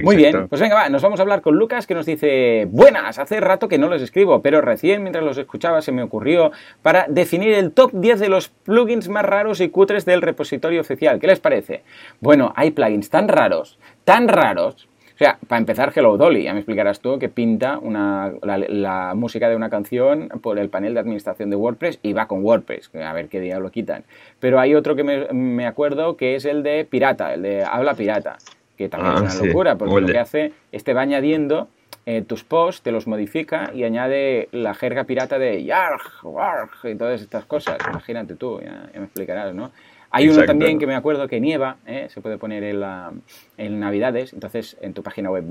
Muy 0.03 0.17
bien, 0.17 0.49
pues 0.49 0.61
venga, 0.61 0.77
va, 0.77 0.89
nos 0.89 1.03
vamos 1.03 1.19
a 1.19 1.23
hablar 1.23 1.41
con 1.41 1.57
Lucas 1.57 1.87
que 1.87 1.95
nos 1.95 2.07
dice, 2.07 2.67
buenas, 2.71 3.19
hace 3.19 3.41
rato 3.41 3.69
que 3.69 3.79
no 3.79 3.89
los 3.89 4.01
escribo, 4.03 4.41
pero 4.41 4.61
recién 4.61 5.03
mientras 5.03 5.25
los 5.25 5.37
escuchaba 5.37 5.83
se 5.83 5.93
me 5.93 6.03
ocurrió 6.03 6.53
para 6.83 7.07
definir 7.09 7.53
el 7.55 7.73
top 7.73 7.91
10 7.93 8.21
de 8.21 8.29
los 8.29 8.49
plugins 8.49 9.09
más 9.09 9.25
raros 9.25 9.61
y 9.61 9.69
cutres 9.69 10.05
del 10.05 10.23
repositorio 10.23 10.81
oficial. 10.81 11.19
¿Qué 11.19 11.27
les 11.27 11.41
parece? 11.41 11.83
Bueno, 12.21 12.53
hay 12.57 12.71
plugins 12.71 13.11
tan 13.11 13.29
raros, 13.29 13.79
tan 14.05 14.29
raros, 14.29 14.89
o 15.19 15.25
sea, 15.25 15.37
para 15.49 15.59
empezar, 15.59 15.93
Hello 15.93 16.17
Dolly, 16.17 16.45
ya 16.45 16.53
me 16.53 16.61
explicarás 16.61 17.01
tú 17.01 17.19
que 17.19 17.29
pinta 17.29 17.81
la, 17.83 19.13
música 19.17 19.49
de 19.49 19.57
una 19.57 19.69
canción 19.69 20.29
por 20.41 20.61
el 20.61 20.69
panel 20.69 20.95
de 20.95 21.01
administración 21.01 21.51
de 21.51 21.57
WordPress 21.57 21.99
y 22.05 22.13
va 22.13 22.29
con 22.29 22.45
WordPress, 22.45 22.95
a 22.95 23.13
ver 23.15 23.29
qué 23.29 23.41
día 23.41 23.59
lo 23.59 23.73
quitan. 23.73 24.05
Pero 24.39 24.61
hay 24.61 24.77
otro 24.77 24.95
que 24.95 25.03
me, 25.03 25.67
acuerdo 25.67 26.17
que 26.17 26.37
es 26.37 26.45
el 26.45 26.63
de 26.63 26.85
Pirata, 26.85 27.35
el 27.35 27.43
de 27.43 27.65
Habla 27.65 27.95
Pirata, 27.95 28.39
que 28.77 28.89
también 28.89 29.25
es 29.25 29.35
ah, 29.35 29.39
una 29.41 29.47
locura, 29.49 29.75
porque 29.75 30.01
lo 30.01 30.07
que 30.07 30.19
hace 30.21 30.53
es 30.71 30.85
te 30.85 30.95
va 30.95 31.01
añadiendo 31.01 31.67
eh, 32.07 32.23
tus 32.23 32.45
posts, 32.45 32.83
te 32.83 32.93
los 32.93 33.09
modifica 33.09 33.73
y 33.75 33.83
añade 33.83 34.49
la 34.53 34.73
jerga 34.73 35.03
pirata 35.03 35.41
de 35.41 35.65
yarg, 35.65 36.01
warg 36.23 36.71
y 36.85 36.95
todas 36.95 37.21
estas 37.21 37.45
cosas. 37.45 37.77
Imagínate 37.91 38.37
tú, 38.37 38.61
ya 38.61 38.89
me 38.95 39.07
explicarás, 39.07 39.53
¿no? 39.53 39.73
Hay 40.11 40.29
uno 40.29 40.45
también 40.45 40.79
que 40.79 40.87
me 40.87 40.95
acuerdo 40.95 41.29
que 41.29 41.39
nieva, 41.41 41.77
¿eh? 41.87 42.09
se 42.09 42.21
puede 42.21 42.39
poner 42.39 42.65
en, 42.65 42.81
la, 42.81 43.13
en, 43.59 43.79
Navidades, 43.79 44.33
entonces 44.33 44.77
en 44.81 44.95
tu 44.95 45.03
página 45.03 45.31
web 45.31 45.45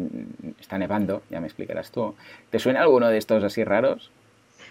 está 0.59 0.77
nevando, 0.77 1.21
ya 1.29 1.39
me 1.39 1.47
explicarás 1.47 1.91
tú. 1.91 2.15
¿Te 2.49 2.57
suena 2.57 2.81
alguno 2.81 3.07
de 3.09 3.17
estos 3.17 3.43
así 3.43 3.63
raros? 3.63 4.09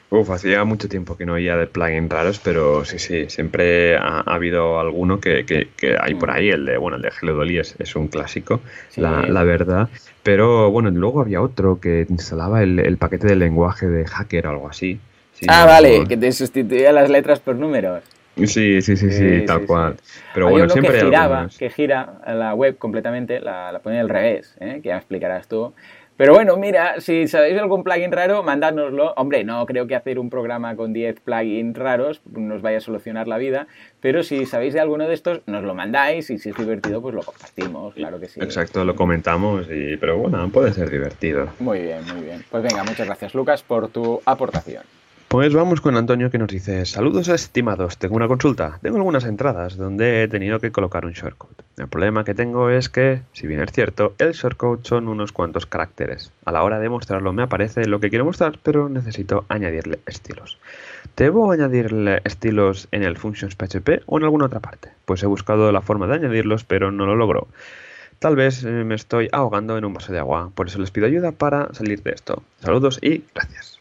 Uf, 0.09 0.31
hacía 0.31 0.65
mucho 0.65 0.89
tiempo 0.89 1.17
que 1.17 1.27
no 1.27 1.33
oía 1.35 1.57
de 1.57 1.67
plugins 1.67 2.09
raros, 2.09 2.41
pero 2.43 2.85
sí, 2.85 2.99
sí, 2.99 3.29
siempre 3.29 3.97
ha, 3.97 4.21
habido 4.21 4.79
alguno 4.79 5.21
que, 5.21 5.45
que, 5.45 5.97
hay 6.01 6.15
por 6.15 6.31
ahí. 6.31 6.49
El 6.49 6.65
de, 6.65 6.77
bueno, 6.79 6.97
el 6.97 7.03
de 7.03 7.11
Hello 7.21 7.35
Dolly 7.35 7.59
es, 7.59 7.75
es 7.79 7.97
un 7.97 8.07
clásico, 8.07 8.61
la, 8.97 9.23
la, 9.23 9.43
verdad. 9.43 9.89
Pero 10.23 10.71
bueno, 10.71 10.91
luego 10.91 11.21
había 11.21 11.43
otro 11.43 11.81
que 11.81 12.07
instalaba 12.09 12.63
el, 12.63 12.79
el 12.79 12.97
paquete 12.99 13.27
de 13.27 13.37
lenguaje 13.37 13.89
de 13.89 14.07
hacker 14.07 14.47
o 14.47 14.51
algo 14.51 14.69
así. 14.69 15.01
ah, 15.49 15.67
vale, 15.67 16.05
que 16.07 16.17
te 16.17 16.31
sustituía 16.31 16.93
las 16.93 17.11
letras 17.11 17.41
por 17.41 17.57
números. 17.57 18.05
Sí, 18.45 18.83
sí, 18.83 18.97
sí, 18.97 19.11
sí, 19.11 19.45
tal 19.47 19.67
cual. 19.67 19.97
Pero 20.35 20.51
bueno, 20.51 20.69
siempre 20.69 20.99
que 20.99 21.05
giraba, 21.05 21.49
que 21.59 21.71
gira 21.71 22.21
la 22.27 22.55
web 22.55 22.77
completamente, 22.77 23.41
la, 23.41 23.73
la 23.73 23.79
pone 23.79 23.99
al 23.99 24.09
revés, 24.09 24.57
¿eh? 24.61 24.81
que 24.83 24.91
ya 24.91 24.97
explicarás 24.97 25.49
tú. 25.49 25.73
Pero 26.17 26.33
bueno, 26.33 26.57
mira, 26.57 26.99
si 27.03 27.29
sabéis 27.29 27.59
algún 27.59 27.85
plugin 27.85 28.11
raro, 28.11 28.43
mandádnoslo. 28.43 29.13
Hombre, 29.19 29.45
no 29.45 29.67
creo 29.67 29.87
que 29.87 29.95
hacer 29.95 30.19
un 30.19 30.31
programa 30.31 30.75
con 30.75 30.95
10 30.95 31.21
plugins 31.21 31.77
raros 31.77 32.23
nos 32.33 32.63
vaya 32.63 32.79
a 32.79 32.81
solucionar 32.81 33.29
la 33.29 33.37
vida, 33.37 33.67
pero 34.01 34.23
si 34.23 34.47
sabéis 34.47 34.73
de 34.73 34.81
alguno 34.81 35.07
de 35.07 35.13
estos, 35.13 35.43
nos 35.47 35.63
lo 35.63 35.75
mandáis 35.75 36.31
y 36.31 36.39
si 36.39 36.49
es 36.49 36.57
divertido, 36.57 37.03
pues 37.03 37.15
lo 37.15 37.23
compartimos, 37.23 37.95
claro 37.95 38.19
que 38.19 38.29
sí. 38.29 38.41
Exacto, 38.41 38.83
lo 38.83 38.97
comentamos, 38.97 39.67
y, 39.71 39.99
pero 39.99 40.17
bueno, 40.17 40.49
puede 40.49 40.73
ser 40.73 40.89
divertido. 40.89 41.49
Muy 41.59 41.81
bien, 41.81 42.03
muy 42.07 42.23
bien. 42.23 42.43
Pues 42.51 42.63
venga, 42.63 42.83
muchas 42.83 43.07
gracias 43.07 43.35
Lucas 43.35 43.63
por 43.63 43.89
tu 43.89 44.23
aportación. 44.25 44.85
Pues 45.29 45.53
vamos 45.53 45.81
con 45.81 45.97
Antonio 45.97 46.31
que 46.31 46.39
nos 46.39 46.47
dice, 46.47 46.87
saludos 46.87 47.27
estimados, 47.27 47.99
tengo 47.99 48.15
una 48.15 48.29
consulta, 48.29 48.79
tengo 48.81 48.97
algunas 48.97 49.25
entradas 49.25 49.77
donde 49.77 50.23
he 50.23 50.29
tenido 50.29 50.61
que 50.61 50.71
colocar 50.71 51.05
un 51.05 51.15
shortcode. 51.15 51.57
El 51.77 51.89
problema 51.89 52.23
que 52.23 52.33
tengo 52.33 52.71
es 52.71 52.89
que, 52.89 53.23
si 53.33 53.49
bien 53.49 53.61
es 53.61 53.73
cierto, 53.73 54.15
el 54.19 54.33
shortcode 54.35 54.85
son 54.85 55.09
unos 55.09 55.33
cuantos 55.33 55.67
caracteres. 55.67 56.31
A 56.45 56.53
la 56.53 56.63
hora 56.63 56.79
de 56.79 56.89
mostrarlo 56.89 57.33
me 57.33 57.43
aparece 57.43 57.87
lo 57.87 57.99
que 57.99 58.09
quiero 58.09 58.25
mostrar, 58.25 58.61
pero 58.63 58.89
necesito 58.89 59.45
añadirle 59.49 59.99
estilos. 60.07 60.59
¿Debo 61.17 61.51
añadirle 61.51 62.21
estilos 62.23 62.87
en 62.93 63.03
el 63.03 63.17
functions 63.17 63.57
PHP 63.57 64.05
o 64.07 64.19
en 64.19 64.25
alguna 64.25 64.47
otra 64.47 64.61
parte? 64.61 64.91
Pues 65.07 65.25
he 65.25 65.27
buscado 65.27 65.73
la 65.73 65.83
forma 65.83 66.07
de 66.07 66.15
añadirlos, 66.15 66.63
pero 66.63 66.93
no 66.93 67.05
lo 67.05 67.17
logro. 67.17 67.49
Tal 68.21 68.37
vez 68.37 68.63
eh, 68.63 68.69
me 68.69 68.95
estoy 68.95 69.29
ahogando 69.33 69.77
en 69.77 69.85
un 69.85 69.93
vaso 69.93 70.13
de 70.13 70.21
agua, 70.21 70.53
por 70.55 70.69
eso 70.69 70.79
les 70.79 70.93
pido 70.93 71.07
ayuda 71.09 71.33
para 71.33 71.75
salir 71.75 72.01
de 72.05 72.13
esto. 72.13 72.45
Saludos 72.61 73.01
y 73.03 73.25
gracias. 73.35 73.76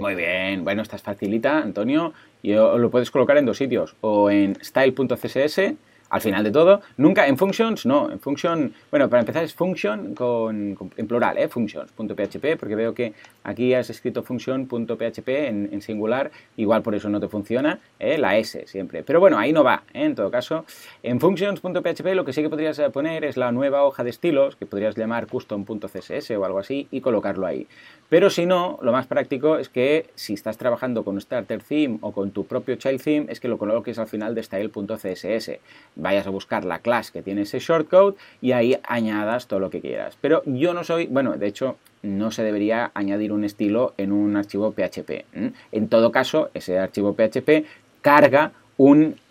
Muy 0.00 0.14
bien, 0.14 0.64
bueno, 0.64 0.80
esta 0.80 0.96
es 0.96 1.02
facilita, 1.02 1.58
Antonio. 1.58 2.14
Y 2.42 2.54
lo 2.54 2.90
puedes 2.90 3.10
colocar 3.10 3.36
en 3.36 3.44
dos 3.44 3.58
sitios, 3.58 3.94
o 4.00 4.30
en 4.30 4.56
style.css 4.64 5.74
al 6.10 6.20
final 6.20 6.44
de 6.44 6.50
todo. 6.50 6.82
Nunca 6.96 7.26
en 7.26 7.38
functions, 7.38 7.86
no, 7.86 8.10
en 8.10 8.20
function, 8.20 8.74
bueno, 8.90 9.08
para 9.08 9.20
empezar 9.20 9.44
es 9.44 9.54
function 9.54 10.14
con, 10.14 10.76
en 10.96 11.06
plural, 11.06 11.38
¿eh? 11.38 11.48
functions.php, 11.48 12.56
porque 12.58 12.74
veo 12.74 12.92
que 12.92 13.12
aquí 13.44 13.74
has 13.74 13.90
escrito 13.90 14.22
function.php 14.22 15.28
en, 15.28 15.82
singular, 15.82 16.30
igual 16.56 16.82
por 16.82 16.94
eso 16.94 17.08
no 17.08 17.20
te 17.20 17.28
funciona, 17.28 17.80
¿eh? 17.98 18.18
la 18.18 18.36
S 18.36 18.66
siempre. 18.66 19.02
Pero 19.02 19.20
bueno, 19.20 19.38
ahí 19.38 19.52
no 19.52 19.64
va, 19.64 19.84
¿eh? 19.94 20.04
en 20.04 20.14
todo 20.14 20.30
caso. 20.30 20.64
En 21.02 21.20
functions.php 21.20 22.14
lo 22.14 22.24
que 22.24 22.32
sí 22.32 22.42
que 22.42 22.50
podrías 22.50 22.80
poner 22.92 23.24
es 23.24 23.36
la 23.36 23.52
nueva 23.52 23.84
hoja 23.84 24.04
de 24.04 24.10
estilos, 24.10 24.56
que 24.56 24.66
podrías 24.66 24.96
llamar 24.96 25.26
custom.css 25.26 26.30
o 26.32 26.44
algo 26.44 26.58
así, 26.58 26.88
y 26.90 27.00
colocarlo 27.00 27.46
ahí. 27.46 27.66
Pero 28.08 28.28
si 28.28 28.44
no, 28.44 28.78
lo 28.82 28.90
más 28.90 29.06
práctico 29.06 29.56
es 29.56 29.68
que 29.68 30.10
si 30.16 30.34
estás 30.34 30.58
trabajando 30.58 31.04
con 31.04 31.20
starter 31.20 31.62
theme 31.62 31.98
o 32.00 32.12
con 32.12 32.32
tu 32.32 32.44
propio 32.44 32.74
child 32.74 33.00
theme, 33.02 33.26
es 33.28 33.38
que 33.38 33.48
lo 33.48 33.56
coloques 33.56 33.98
al 33.98 34.08
final 34.08 34.34
de 34.34 34.42
style.css 34.42 35.52
vayas 35.94 36.26
a 36.26 36.30
buscar 36.30 36.64
la 36.64 36.80
clase 36.80 37.12
que 37.12 37.22
tiene 37.22 37.42
ese 37.42 37.60
shortcode 37.60 38.16
y 38.40 38.52
ahí 38.52 38.76
añadas 38.82 39.46
todo 39.46 39.60
lo 39.60 39.70
que 39.70 39.80
quieras. 39.80 40.18
Pero 40.20 40.42
yo 40.44 40.74
no 40.74 40.82
soy, 40.82 41.06
bueno, 41.06 41.36
de 41.36 41.46
hecho 41.46 41.76
no 42.02 42.30
se 42.30 42.42
debería 42.42 42.90
añadir 42.94 43.32
un 43.32 43.44
estilo 43.44 43.94
en 43.96 44.12
un 44.12 44.36
archivo 44.36 44.72
PHP. 44.72 45.24
En 45.72 45.88
todo 45.88 46.10
caso, 46.12 46.50
ese 46.54 46.78
archivo 46.78 47.14
PHP 47.14 47.66
carga 48.00 48.52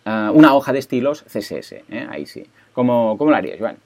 ah, 0.05 0.31
una 0.33 0.53
hoja 0.53 0.73
de 0.73 0.79
estilos 0.79 1.23
CSS. 1.23 1.73
¿eh? 1.89 2.07
Ahí 2.09 2.25
sí. 2.25 2.45
¿Cómo, 2.73 3.17
¿Cómo 3.17 3.31
lo 3.31 3.37
harías, 3.37 3.59
Joan? 3.59 3.77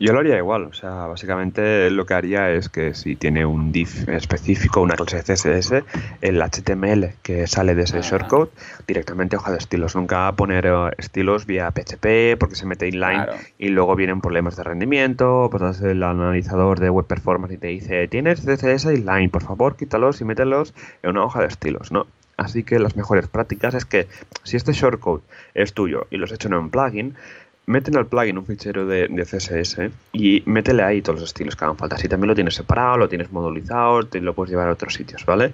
Yo 0.00 0.12
lo 0.12 0.20
haría 0.20 0.36
igual, 0.36 0.62
o 0.62 0.72
sea, 0.72 1.06
básicamente 1.06 1.90
lo 1.90 2.06
que 2.06 2.14
haría 2.14 2.52
es 2.52 2.68
que 2.68 2.94
si 2.94 3.16
tiene 3.16 3.44
un 3.44 3.72
div 3.72 4.08
específico, 4.08 4.80
una 4.80 4.94
clase 4.94 5.24
CSS, 5.24 5.82
el 6.20 6.40
HTML 6.40 7.14
que 7.20 7.48
sale 7.48 7.74
de 7.74 7.82
ese 7.82 8.00
shortcode, 8.02 8.50
directamente 8.86 9.36
hoja 9.36 9.50
de 9.50 9.58
estilos. 9.58 9.96
Nunca 9.96 10.30
poner 10.36 10.66
eh, 10.66 10.90
estilos 10.98 11.46
vía 11.46 11.72
PHP 11.72 12.38
porque 12.38 12.54
se 12.54 12.66
mete 12.66 12.86
inline 12.86 13.26
y 13.58 13.70
luego 13.70 13.96
vienen 13.96 14.20
problemas 14.20 14.54
de 14.54 14.62
rendimiento, 14.62 15.48
pues 15.50 15.80
el 15.80 16.00
analizador 16.04 16.78
de 16.78 16.90
web 16.90 17.06
performance 17.06 17.54
y 17.54 17.58
te 17.58 17.66
dice, 17.66 18.06
tienes 18.06 18.40
CSS 18.42 18.84
inline, 18.84 19.30
por 19.30 19.42
favor 19.42 19.76
quítalos 19.76 20.20
y 20.20 20.24
mételos 20.24 20.74
en 21.02 21.10
una 21.10 21.24
hoja 21.24 21.40
de 21.40 21.48
estilos, 21.48 21.90
¿no? 21.90 22.06
Así 22.38 22.62
que 22.62 22.78
las 22.78 22.94
mejores 22.94 23.26
prácticas 23.26 23.74
es 23.74 23.84
que 23.84 24.06
si 24.44 24.56
este 24.56 24.72
shortcode 24.72 25.22
es 25.54 25.74
tuyo 25.74 26.06
y 26.08 26.18
lo 26.18 26.24
has 26.24 26.32
hecho 26.32 26.46
en 26.46 26.54
un 26.54 26.70
plugin, 26.70 27.16
métele 27.68 27.98
al 27.98 28.06
plugin 28.06 28.38
un 28.38 28.46
fichero 28.46 28.86
de, 28.86 29.08
CSS 29.08 29.90
y 30.12 30.42
métele 30.46 30.82
ahí 30.82 31.02
todos 31.02 31.20
los 31.20 31.28
estilos 31.28 31.54
que 31.54 31.64
hagan 31.64 31.76
falta. 31.76 31.98
Si 31.98 32.08
también 32.08 32.28
lo 32.28 32.34
tienes 32.34 32.54
separado, 32.54 32.96
lo 32.96 33.08
tienes 33.08 33.30
modulizado, 33.30 34.04
te 34.04 34.20
lo 34.20 34.34
puedes 34.34 34.50
llevar 34.50 34.68
a 34.68 34.72
otros 34.72 34.94
sitios, 34.94 35.24
¿vale? 35.26 35.52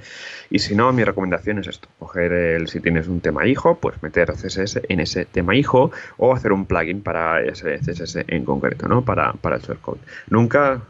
Y 0.48 0.60
si 0.60 0.76
no, 0.76 0.92
mi 0.92 1.02
recomendación 1.02 1.58
es 1.58 1.66
esto, 1.66 1.88
coger 1.98 2.32
el, 2.32 2.68
si 2.68 2.80
tienes 2.80 3.08
un 3.08 3.20
tema 3.20 3.46
hijo, 3.46 3.76
pues 3.78 4.00
meter 4.02 4.32
CSS 4.32 4.80
en 4.88 5.00
ese 5.00 5.24
tema 5.24 5.56
hijo 5.56 5.90
o 6.16 6.32
hacer 6.32 6.52
un 6.52 6.66
plugin 6.66 7.02
para 7.02 7.42
ese 7.42 7.78
CSS 7.78 8.24
en 8.28 8.44
concreto, 8.44 8.86
¿no? 8.86 9.04
Para, 9.04 9.32
para 9.32 9.56
el 9.56 9.62
shortcode. 9.62 10.00
Nunca, 10.28 10.82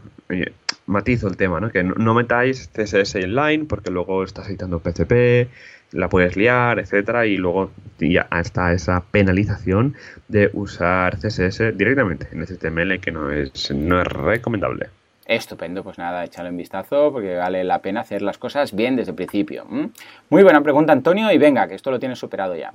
matizo 0.87 1.29
el 1.29 1.37
tema, 1.37 1.61
¿no? 1.61 1.71
Que 1.71 1.83
no, 1.83 2.15
metáis 2.15 2.71
CSS 2.73 3.17
inline 3.17 3.67
porque 3.67 3.91
luego 3.91 4.25
estás 4.25 4.49
editando 4.49 4.81
PCP, 4.81 5.49
la 5.93 6.09
puedes 6.09 6.37
liar, 6.37 6.79
etcétera, 6.79 7.27
y 7.27 7.37
luego 7.37 7.71
ya 7.99 8.27
está 8.39 8.73
esa 8.73 9.01
penalización 9.11 9.95
de 10.29 10.51
usar 10.53 11.19
CSS 11.19 11.77
directamente 11.77 12.29
en 12.33 12.45
HTML 12.45 13.01
que 13.01 13.13
no 13.13 13.31
es, 13.31 13.71
no 13.71 14.01
es 14.01 14.07
recomendable. 14.07 14.89
Estupendo, 15.27 15.83
pues 15.83 15.97
nada, 15.97 16.23
échale 16.25 16.51
un 16.51 16.57
vistazo 16.59 17.11
porque 17.11 17.37
vale 17.37 17.65
la 17.65 17.81
pena 17.81 18.01
hacer 18.01 18.21
las 18.21 18.37
cosas 18.37 18.75
bien 18.75 18.95
desde 18.95 19.13
el 19.13 19.17
principio. 19.17 19.65
Muy 19.65 20.43
buena 20.43 20.63
pregunta, 20.63 20.93
Antonio, 20.93 21.33
y 21.33 21.39
venga, 21.39 21.67
que 21.67 21.75
esto 21.75 21.91
lo 21.91 21.99
tienes 21.99 22.19
superado 22.19 22.55
ya 22.55 22.75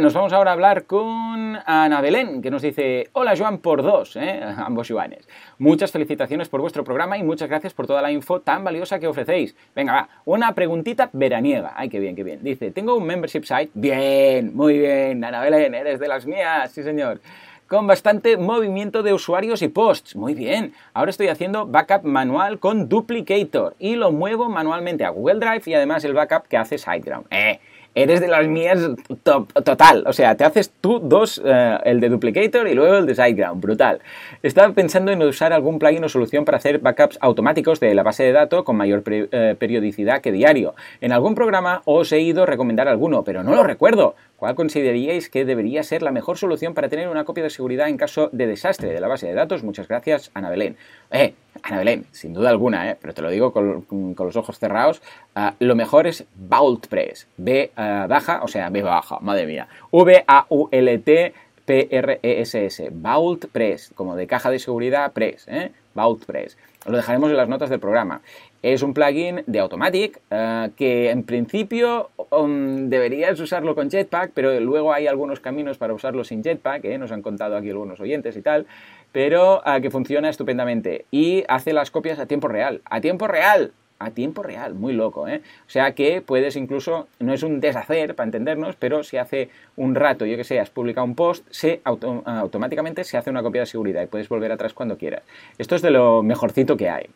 nos 0.00 0.14
vamos 0.14 0.32
ahora 0.32 0.50
a 0.50 0.54
hablar 0.54 0.84
con 0.84 1.58
Ana 1.66 2.00
Belén, 2.00 2.40
que 2.40 2.50
nos 2.50 2.62
dice, 2.62 3.08
hola 3.12 3.34
Joan 3.36 3.58
por 3.58 3.82
dos, 3.82 4.16
¿eh? 4.16 4.40
ambos 4.56 4.88
Joanes. 4.88 5.28
Muchas 5.58 5.92
felicitaciones 5.92 6.48
por 6.48 6.60
vuestro 6.60 6.82
programa 6.82 7.18
y 7.18 7.22
muchas 7.22 7.48
gracias 7.48 7.74
por 7.74 7.86
toda 7.86 8.00
la 8.00 8.10
info 8.10 8.40
tan 8.40 8.64
valiosa 8.64 8.98
que 8.98 9.06
ofrecéis. 9.06 9.54
Venga, 9.74 9.92
va, 9.92 10.08
una 10.24 10.54
preguntita 10.54 11.10
veraniega. 11.12 11.74
Ay, 11.76 11.88
qué 11.88 12.00
bien, 12.00 12.16
qué 12.16 12.24
bien. 12.24 12.42
Dice, 12.42 12.70
tengo 12.70 12.96
un 12.96 13.04
membership 13.04 13.42
site. 13.44 13.70
Bien, 13.74 14.54
muy 14.54 14.78
bien, 14.78 15.22
Ana 15.24 15.40
Belén, 15.40 15.74
eres 15.74 16.00
de 16.00 16.08
las 16.08 16.26
mías, 16.26 16.70
sí 16.72 16.82
señor 16.82 17.20
con 17.68 17.86
bastante 17.86 18.36
movimiento 18.36 19.02
de 19.02 19.14
usuarios 19.14 19.62
y 19.62 19.68
posts. 19.68 20.14
Muy 20.14 20.34
bien. 20.34 20.74
Ahora 20.92 21.08
estoy 21.08 21.28
haciendo 21.28 21.66
backup 21.66 22.02
manual 22.02 22.58
con 22.58 22.86
Duplicator 22.86 23.74
y 23.78 23.94
lo 23.94 24.12
muevo 24.12 24.50
manualmente 24.50 25.06
a 25.06 25.08
Google 25.08 25.36
Drive 25.36 25.62
y 25.64 25.72
además 25.72 26.04
el 26.04 26.12
backup 26.12 26.48
que 26.48 26.58
hace 26.58 26.76
SiteGround. 26.76 27.28
Eh, 27.30 27.60
eres 27.94 28.20
de 28.20 28.28
las 28.28 28.46
mías 28.46 28.78
total. 29.22 30.04
O 30.06 30.12
sea, 30.12 30.36
te 30.36 30.44
haces 30.44 30.72
tú 30.80 31.00
dos, 31.00 31.40
eh, 31.44 31.78
el 31.84 32.00
de 32.00 32.08
Duplicator 32.08 32.68
y 32.68 32.74
luego 32.74 32.96
el 32.96 33.06
de 33.06 33.14
SiteGround. 33.14 33.60
Brutal. 33.60 34.00
Estaba 34.42 34.72
pensando 34.72 35.12
en 35.12 35.22
usar 35.22 35.52
algún 35.52 35.78
plugin 35.78 36.04
o 36.04 36.08
solución 36.08 36.44
para 36.44 36.58
hacer 36.58 36.78
backups 36.78 37.18
automáticos 37.20 37.80
de 37.80 37.94
la 37.94 38.02
base 38.02 38.24
de 38.24 38.32
datos 38.32 38.64
con 38.64 38.76
mayor 38.76 39.02
eh, 39.06 39.56
periodicidad 39.58 40.20
que 40.20 40.32
diario. 40.32 40.74
En 41.00 41.12
algún 41.12 41.34
programa 41.34 41.82
os 41.84 42.12
he 42.12 42.20
ido 42.20 42.44
a 42.44 42.46
recomendar 42.46 42.88
alguno, 42.88 43.24
pero 43.24 43.42
no 43.42 43.54
lo 43.54 43.62
recuerdo. 43.62 44.14
¿Cuál 44.42 44.56
consideraríais 44.56 45.30
que 45.30 45.44
debería 45.44 45.84
ser 45.84 46.02
la 46.02 46.10
mejor 46.10 46.36
solución 46.36 46.74
para 46.74 46.88
tener 46.88 47.08
una 47.08 47.22
copia 47.22 47.44
de 47.44 47.50
seguridad 47.50 47.88
en 47.88 47.96
caso 47.96 48.28
de 48.32 48.48
desastre 48.48 48.92
de 48.92 49.00
la 49.00 49.06
base 49.06 49.28
de 49.28 49.34
datos? 49.34 49.62
Muchas 49.62 49.86
gracias, 49.86 50.32
Ana 50.34 50.50
Belén. 50.50 50.76
Eh, 51.12 51.34
Ana 51.62 51.78
Belén, 51.78 52.06
sin 52.10 52.34
duda 52.34 52.50
alguna, 52.50 52.90
eh, 52.90 52.96
pero 53.00 53.14
te 53.14 53.22
lo 53.22 53.30
digo 53.30 53.52
con, 53.52 53.86
los 54.18 54.34
ojos 54.34 54.58
cerrados, 54.58 55.00
ah, 55.36 55.54
lo 55.60 55.76
mejor 55.76 56.08
es 56.08 56.24
VaultPress. 56.34 57.28
B 57.36 57.70
ah, 57.76 58.08
baja, 58.08 58.42
o 58.42 58.48
sea, 58.48 58.68
B 58.68 58.82
baja, 58.82 59.20
madre 59.20 59.46
mía. 59.46 59.68
V-A-U-L-T. 59.92 61.34
P-R-E-S-S, 61.72 62.90
Vault 62.92 63.46
Press, 63.50 63.92
como 63.94 64.14
de 64.14 64.26
caja 64.26 64.50
de 64.50 64.58
seguridad 64.58 65.10
Press, 65.14 65.48
¿eh? 65.48 65.72
Vault 65.94 66.26
Press. 66.26 66.58
Lo 66.84 66.98
dejaremos 66.98 67.30
en 67.30 67.38
las 67.38 67.48
notas 67.48 67.70
del 67.70 67.80
programa. 67.80 68.20
Es 68.62 68.82
un 68.82 68.92
plugin 68.92 69.42
de 69.46 69.58
Automatic 69.58 70.20
eh, 70.30 70.68
que 70.76 71.08
en 71.08 71.22
principio 71.22 72.10
um, 72.28 72.90
deberías 72.90 73.40
usarlo 73.40 73.74
con 73.74 73.88
Jetpack, 73.88 74.32
pero 74.34 74.60
luego 74.60 74.92
hay 74.92 75.06
algunos 75.06 75.40
caminos 75.40 75.78
para 75.78 75.94
usarlo 75.94 76.24
sin 76.24 76.42
Jetpack, 76.42 76.84
¿eh? 76.84 76.98
nos 76.98 77.10
han 77.10 77.22
contado 77.22 77.56
aquí 77.56 77.70
algunos 77.70 77.98
oyentes 78.00 78.36
y 78.36 78.42
tal, 78.42 78.66
pero 79.10 79.62
eh, 79.64 79.80
que 79.80 79.90
funciona 79.90 80.28
estupendamente 80.28 81.06
y 81.10 81.42
hace 81.48 81.72
las 81.72 81.90
copias 81.90 82.18
a 82.18 82.26
tiempo 82.26 82.48
real. 82.48 82.82
¡A 82.84 83.00
tiempo 83.00 83.28
real! 83.28 83.72
A 84.04 84.10
tiempo 84.10 84.42
real, 84.42 84.74
muy 84.74 84.92
loco, 84.92 85.28
¿eh? 85.28 85.42
O 85.66 85.70
sea 85.70 85.92
que 85.94 86.20
puedes 86.20 86.56
incluso, 86.56 87.08
no 87.18 87.32
es 87.32 87.42
un 87.42 87.60
deshacer 87.60 88.14
para 88.14 88.26
entendernos, 88.26 88.76
pero 88.76 89.02
si 89.02 89.16
hace 89.16 89.50
un 89.76 89.94
rato, 89.94 90.26
yo 90.26 90.36
que 90.36 90.44
sé, 90.44 90.60
has 90.60 90.70
publicado 90.70 91.04
un 91.04 91.14
post, 91.14 91.46
se 91.50 91.80
automáticamente 91.84 93.04
se 93.04 93.16
hace 93.16 93.30
una 93.30 93.42
copia 93.42 93.62
de 93.62 93.66
seguridad 93.66 94.02
y 94.02 94.06
puedes 94.06 94.28
volver 94.28 94.52
atrás 94.52 94.74
cuando 94.74 94.96
quieras. 94.96 95.22
Esto 95.58 95.74
es 95.76 95.82
de 95.82 95.90
lo 95.90 96.22
mejorcito 96.22 96.76
que 96.76 96.90
hay. 96.90 97.06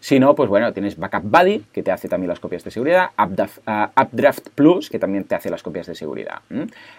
Si 0.00 0.18
no, 0.18 0.34
pues 0.34 0.48
bueno, 0.48 0.72
tienes 0.72 0.96
Backup 0.96 1.22
Buddy, 1.24 1.64
que 1.72 1.82
te 1.82 1.90
hace 1.90 2.08
también 2.08 2.28
las 2.28 2.40
copias 2.40 2.64
de 2.64 2.70
seguridad, 2.70 3.10
Updraft, 3.18 4.48
Plus, 4.54 4.90
que 4.90 4.98
también 4.98 5.24
te 5.24 5.34
hace 5.34 5.50
las 5.50 5.62
copias 5.62 5.86
de 5.86 5.94
seguridad. 5.94 6.40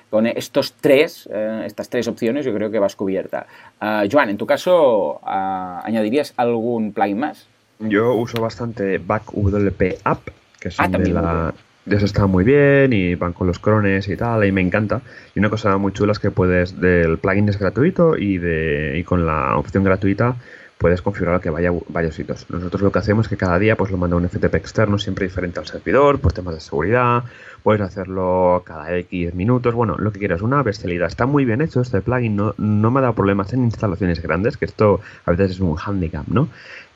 Con 0.09 0.27
estos 0.27 0.73
tres, 0.73 1.29
eh, 1.31 1.63
estas 1.65 1.89
tres 1.89 2.07
opciones, 2.07 2.45
yo 2.45 2.53
creo 2.53 2.71
que 2.71 2.79
vas 2.79 2.95
cubierta. 2.95 3.47
Uh, 3.81 4.07
Joan, 4.11 4.29
en 4.29 4.37
tu 4.37 4.45
caso, 4.45 5.19
ah, 5.23 5.81
¿añadirías 5.83 6.33
algún 6.37 6.93
plugin 6.93 7.19
más? 7.19 7.47
Yo 7.81 8.13
uso 8.13 8.41
bastante 8.41 8.97
BackWP 8.97 10.01
App, 10.03 10.29
que 10.59 10.71
son 10.71 10.95
ah, 10.95 10.97
de 10.97 11.09
la... 11.09 11.53
De 11.83 11.95
eso 11.95 12.05
está 12.05 12.27
muy 12.27 12.43
bien 12.43 12.93
y 12.93 13.15
van 13.15 13.33
con 13.33 13.47
los 13.47 13.57
crones 13.57 14.07
y 14.07 14.15
tal, 14.15 14.45
y 14.45 14.51
me 14.51 14.61
encanta. 14.61 15.01
Y 15.33 15.39
una 15.39 15.49
cosa 15.49 15.75
muy 15.77 15.91
chula 15.91 16.11
es 16.11 16.19
que 16.19 16.29
puedes, 16.29 16.79
del 16.79 17.17
plugin 17.17 17.49
es 17.49 17.57
gratuito 17.57 18.15
y, 18.15 18.37
de, 18.37 18.99
y 18.99 19.03
con 19.03 19.25
la 19.25 19.57
opción 19.57 19.83
gratuita 19.83 20.35
puedes 20.81 21.03
configurar 21.03 21.39
que 21.39 21.51
vaya 21.51 21.71
varios 21.89 22.17
hitos. 22.17 22.49
Nosotros 22.49 22.81
lo 22.81 22.91
que 22.91 22.97
hacemos 22.97 23.27
es 23.27 23.29
que 23.29 23.37
cada 23.37 23.59
día 23.59 23.77
pues 23.77 23.91
lo 23.91 23.97
manda 23.97 24.15
un 24.15 24.27
FTP 24.27 24.55
externo 24.55 24.97
siempre 24.97 25.27
diferente 25.27 25.59
al 25.59 25.67
servidor 25.67 26.19
por 26.19 26.33
temas 26.33 26.55
de 26.55 26.59
seguridad. 26.59 27.23
Puedes 27.61 27.81
hacerlo 27.81 28.63
cada 28.65 28.97
X 28.97 29.35
minutos, 29.35 29.75
bueno, 29.75 29.95
lo 29.99 30.11
que 30.11 30.17
quieras, 30.17 30.41
una 30.41 30.63
bestialidad. 30.63 31.07
Está 31.07 31.27
muy 31.27 31.45
bien 31.45 31.61
hecho 31.61 31.81
este 31.81 32.01
plugin, 32.01 32.35
no, 32.35 32.55
no 32.57 32.89
me 32.89 32.99
ha 32.99 33.01
dado 33.03 33.13
problemas 33.13 33.53
en 33.53 33.63
instalaciones 33.63 34.21
grandes, 34.23 34.57
que 34.57 34.65
esto 34.65 35.01
a 35.25 35.31
veces 35.31 35.51
es 35.51 35.59
un 35.59 35.77
handicap, 35.77 36.27
¿no? 36.27 36.49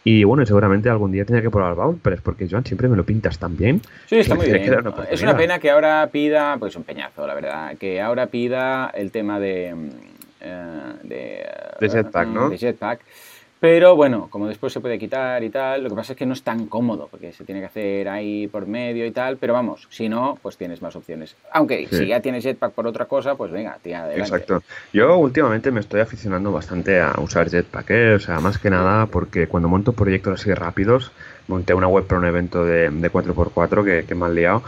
Y 0.08 0.24
bueno, 0.24 0.46
seguramente 0.46 0.88
algún 0.88 1.12
día 1.12 1.26
tenía 1.26 1.42
que 1.42 1.50
probar 1.50 1.76
es 2.16 2.22
porque 2.22 2.48
Joan 2.48 2.64
siempre 2.64 2.88
me 2.88 2.96
lo 2.96 3.04
pintas 3.04 3.40
tan 3.40 3.58
bien. 3.58 3.82
Sí, 4.06 4.18
está 4.18 4.36
muy 4.36 4.46
bien. 4.46 4.72
es 5.10 5.22
una 5.24 5.36
pena 5.36 5.58
que 5.58 5.72
ahora 5.72 6.08
pida, 6.12 6.58
pues 6.60 6.76
un 6.76 6.84
peñazo, 6.84 7.26
la 7.26 7.34
verdad, 7.34 7.76
que 7.76 8.00
ahora 8.00 8.28
pida 8.28 8.92
el 8.94 9.12
tema 9.12 9.40
de... 9.40 9.76
Eh, 10.42 10.94
de, 11.02 11.50
de 11.80 11.90
Jetpack, 11.90 12.28
¿no? 12.28 12.50
De 12.52 12.58
Jetpack 12.60 13.00
pero 13.66 13.96
bueno, 13.96 14.28
como 14.30 14.48
después 14.48 14.72
se 14.72 14.80
puede 14.80 15.00
quitar 15.00 15.44
y 15.44 15.50
tal, 15.50 15.82
lo 15.82 15.90
que 15.90 15.96
pasa 15.96 16.14
es 16.14 16.20
que 16.20 16.28
no 16.28 16.34
es 16.34 16.44
tan 16.44 16.68
cómodo, 16.68 17.08
porque 17.10 17.34
se 17.34 17.44
tiene 17.46 17.62
que 17.62 17.66
hacer 17.66 18.08
ahí 18.08 18.46
por 18.46 18.68
medio 18.68 19.08
y 19.08 19.10
tal, 19.10 19.38
pero 19.38 19.54
vamos, 19.54 19.88
si 19.90 20.08
no, 20.08 20.38
pues 20.40 20.56
tienes 20.56 20.84
más 20.84 20.96
opciones. 20.96 21.36
Aunque 21.52 21.88
si 21.90 22.06
ya 22.06 22.20
tienes 22.20 22.44
Jetpack 22.44 22.74
por 22.74 22.86
otra 22.86 23.06
cosa, 23.06 23.34
pues 23.34 23.52
venga, 23.52 23.80
tía, 23.82 24.04
adelante. 24.04 24.36
Exacto. 24.36 24.62
Yo 24.94 25.18
últimamente 25.18 25.72
me 25.72 25.80
estoy 25.80 26.02
aficionando 26.02 26.52
bastante 26.52 27.02
a 27.02 27.16
usar 27.20 27.50
Jetpack, 27.50 27.90
¿eh? 27.90 28.14
o 28.14 28.20
sea, 28.20 28.40
más 28.40 28.60
que 28.60 28.70
nada 28.70 29.08
porque 29.08 29.48
cuando 29.48 29.68
monto 29.68 29.94
proyectos 29.94 30.42
así 30.42 30.54
rápidos, 30.54 31.12
monté 31.48 31.74
una 31.74 31.88
web 31.88 32.06
para 32.06 32.20
un 32.20 32.26
evento 32.26 32.64
de, 32.64 32.92
de 32.92 33.12
4x4 33.12 33.84
que, 33.84 34.06
que 34.06 34.14
me 34.14 34.28
han 34.28 34.36
liado, 34.36 34.62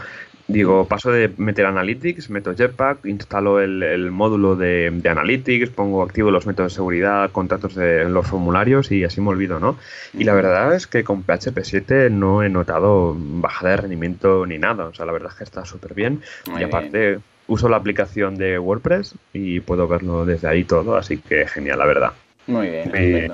Digo, 0.48 0.86
paso 0.86 1.12
de 1.12 1.30
meter 1.36 1.66
Analytics, 1.66 2.30
meto 2.30 2.54
Jetpack, 2.54 3.04
instalo 3.04 3.60
el, 3.60 4.10
módulo 4.10 4.56
de, 4.56 4.90
Analytics, 5.04 5.68
pongo 5.68 6.02
activo 6.02 6.30
los 6.30 6.46
métodos 6.46 6.72
de 6.72 6.76
seguridad, 6.76 7.30
contratos 7.30 7.74
de 7.74 8.08
los 8.08 8.26
formularios 8.26 8.90
y 8.90 9.04
así 9.04 9.20
me 9.20 9.28
olvido, 9.28 9.60
¿no? 9.60 9.76
Y 10.14 10.24
la 10.24 10.32
verdad 10.32 10.74
es 10.74 10.86
que 10.86 11.04
con 11.04 11.22
PHP 11.22 11.58
7 11.62 12.08
no 12.08 12.42
he 12.42 12.48
notado 12.48 13.14
bajada 13.18 13.72
de 13.72 13.76
rendimiento 13.76 14.46
ni 14.46 14.56
nada. 14.56 14.86
O 14.86 14.94
sea, 14.94 15.04
la 15.04 15.12
verdad 15.12 15.32
es 15.32 15.36
que 15.36 15.44
está 15.44 15.66
súper 15.66 15.92
bien. 15.92 16.22
y 16.58 16.62
aparte, 16.62 17.18
uso 17.46 17.68
la 17.68 17.76
aplicación 17.76 18.36
de 18.36 18.58
WordPress 18.58 19.16
y 19.34 19.60
puedo 19.60 19.86
verlo 19.86 20.24
desde 20.24 20.48
ahí 20.48 20.64
todo, 20.64 20.96
así 20.96 21.18
que 21.18 21.46
genial, 21.46 21.78
la 21.78 21.86
verdad. 21.86 22.12
Muy 22.46 22.68
bien, 22.68 23.32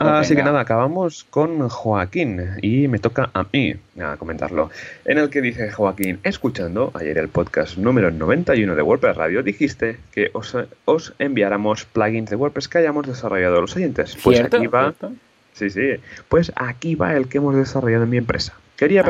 Así 0.00 0.34
que 0.34 0.42
nada, 0.42 0.60
acabamos 0.60 1.24
con 1.28 1.68
Joaquín 1.68 2.56
y 2.62 2.88
me 2.88 2.98
toca 2.98 3.28
a 3.34 3.44
mí 3.52 3.74
a 4.02 4.16
comentarlo. 4.16 4.70
En 5.04 5.18
el 5.18 5.28
que 5.28 5.42
dice 5.42 5.70
Joaquín, 5.70 6.20
escuchando 6.22 6.90
ayer 6.94 7.18
el 7.18 7.28
podcast 7.28 7.76
número 7.76 8.10
91 8.10 8.74
de 8.74 8.80
WordPress 8.80 9.16
Radio, 9.16 9.42
dijiste 9.42 9.98
que 10.10 10.30
os, 10.32 11.12
enviáramos 11.18 11.84
plugins 11.84 12.30
de 12.30 12.36
WordPress 12.36 12.68
que 12.68 12.78
hayamos 12.78 13.06
desarrollado 13.06 13.60
los 13.60 13.76
oyentes. 13.76 14.16
Pues 14.24 14.40
aquí 14.40 14.66
va. 14.68 14.94
Sí, 15.52 15.68
sí. 15.68 15.96
Pues 16.30 16.50
aquí 16.56 16.94
va 16.94 17.14
el 17.14 17.28
que 17.28 17.36
hemos 17.36 17.54
desarrollado 17.54 18.04
en 18.04 18.10
mi 18.10 18.16
empresa. 18.16 18.54
Quería 18.76 19.04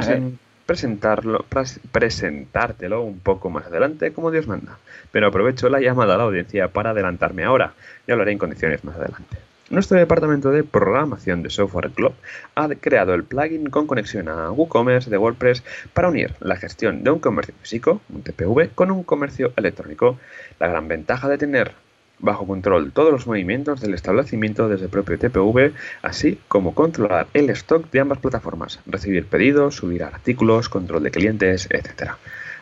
presentarlo, 0.66 1.44
presentártelo 1.92 3.02
un 3.02 3.20
poco 3.20 3.48
más 3.48 3.66
adelante, 3.66 4.12
como 4.12 4.32
Dios 4.32 4.48
manda. 4.48 4.78
Pero 5.12 5.28
aprovecho 5.28 5.68
la 5.68 5.80
llamada 5.80 6.16
a 6.16 6.18
la 6.18 6.24
audiencia 6.24 6.66
para 6.66 6.90
adelantarme 6.90 7.44
ahora 7.44 7.74
y 8.08 8.10
hablaré 8.10 8.32
en 8.32 8.38
condiciones 8.38 8.82
más 8.82 8.96
adelante. 8.96 9.49
Nuestro 9.70 9.98
departamento 9.98 10.50
de 10.50 10.64
programación 10.64 11.44
de 11.44 11.50
Software 11.50 11.92
Club 11.92 12.12
ha 12.56 12.68
creado 12.70 13.14
el 13.14 13.22
plugin 13.22 13.70
con 13.70 13.86
conexión 13.86 14.28
a 14.28 14.50
WooCommerce 14.50 15.08
de 15.10 15.16
WordPress 15.16 15.62
para 15.94 16.08
unir 16.08 16.34
la 16.40 16.56
gestión 16.56 17.04
de 17.04 17.12
un 17.12 17.20
comercio 17.20 17.54
físico, 17.62 18.00
un 18.12 18.24
TPV, 18.24 18.70
con 18.74 18.90
un 18.90 19.04
comercio 19.04 19.52
electrónico. 19.54 20.18
La 20.58 20.66
gran 20.66 20.88
ventaja 20.88 21.28
de 21.28 21.38
tener 21.38 21.70
bajo 22.18 22.48
control 22.48 22.90
todos 22.90 23.12
los 23.12 23.28
movimientos 23.28 23.80
del 23.80 23.94
establecimiento 23.94 24.68
desde 24.68 24.86
el 24.86 24.90
propio 24.90 25.20
TPV, 25.20 25.72
así 26.02 26.40
como 26.48 26.74
controlar 26.74 27.28
el 27.32 27.48
stock 27.50 27.88
de 27.92 28.00
ambas 28.00 28.18
plataformas, 28.18 28.80
recibir 28.86 29.26
pedidos, 29.26 29.76
subir 29.76 30.02
artículos, 30.02 30.68
control 30.68 31.04
de 31.04 31.12
clientes, 31.12 31.68
etc. 31.70 32.14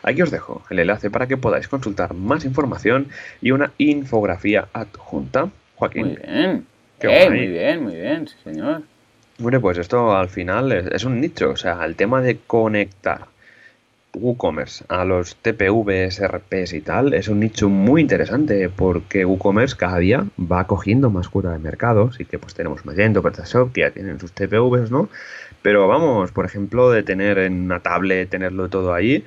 Aquí 0.03 0.21
os 0.21 0.29
dejo 0.29 0.61
el 0.69 0.77
enlace 0.77 1.09
para 1.09 1.25
que 1.25 1.37
podáis 1.37 1.67
consultar 1.67 2.13
más 2.13 2.45
información 2.45 3.07
y 3.41 3.49
una 3.49 3.71
infografía 3.79 4.67
adjunta. 4.73 5.49
Joaquín. 5.75 6.05
Muy 6.05 6.15
bien. 6.17 6.67
Eh, 7.01 7.29
muy 7.29 7.47
bien, 7.47 7.83
muy 7.83 7.95
bien, 7.95 8.27
señor. 8.43 8.83
Bueno, 9.37 9.61
pues 9.61 9.77
esto 9.77 10.15
al 10.15 10.29
final 10.29 10.71
es, 10.71 11.03
un 11.05 11.21
nicho, 11.21 11.51
o 11.51 11.55
sea, 11.55 11.85
el 11.85 11.95
tema 11.95 12.21
de 12.21 12.39
conectar 12.45 13.27
WooCommerce 14.13 14.83
a 14.89 15.05
los 15.05 15.35
TPVs, 15.37 16.19
RPs 16.27 16.73
y 16.73 16.81
tal 16.81 17.13
es 17.13 17.29
un 17.29 17.39
nicho 17.39 17.69
muy 17.69 18.01
interesante 18.01 18.67
porque 18.67 19.23
WooCommerce 19.23 19.77
cada 19.77 19.99
día 19.99 20.25
va 20.39 20.67
cogiendo 20.67 21.09
más 21.09 21.29
cura 21.29 21.51
de 21.51 21.59
mercado, 21.59 22.09
así 22.11 22.25
que 22.25 22.37
pues 22.37 22.53
tenemos 22.53 22.85
Magento, 22.85 23.21
PrestaShop 23.21 23.71
que 23.71 23.81
ya 23.81 23.91
tienen 23.91 24.19
sus 24.19 24.33
TPVs, 24.33 24.91
¿no? 24.91 25.09
Pero 25.61 25.87
vamos, 25.87 26.31
por 26.31 26.45
ejemplo, 26.45 26.89
de 26.91 27.03
tener 27.03 27.37
en 27.37 27.61
una 27.61 27.79
tablet, 27.79 28.29
tenerlo 28.29 28.67
todo 28.67 28.93
ahí 28.93 29.23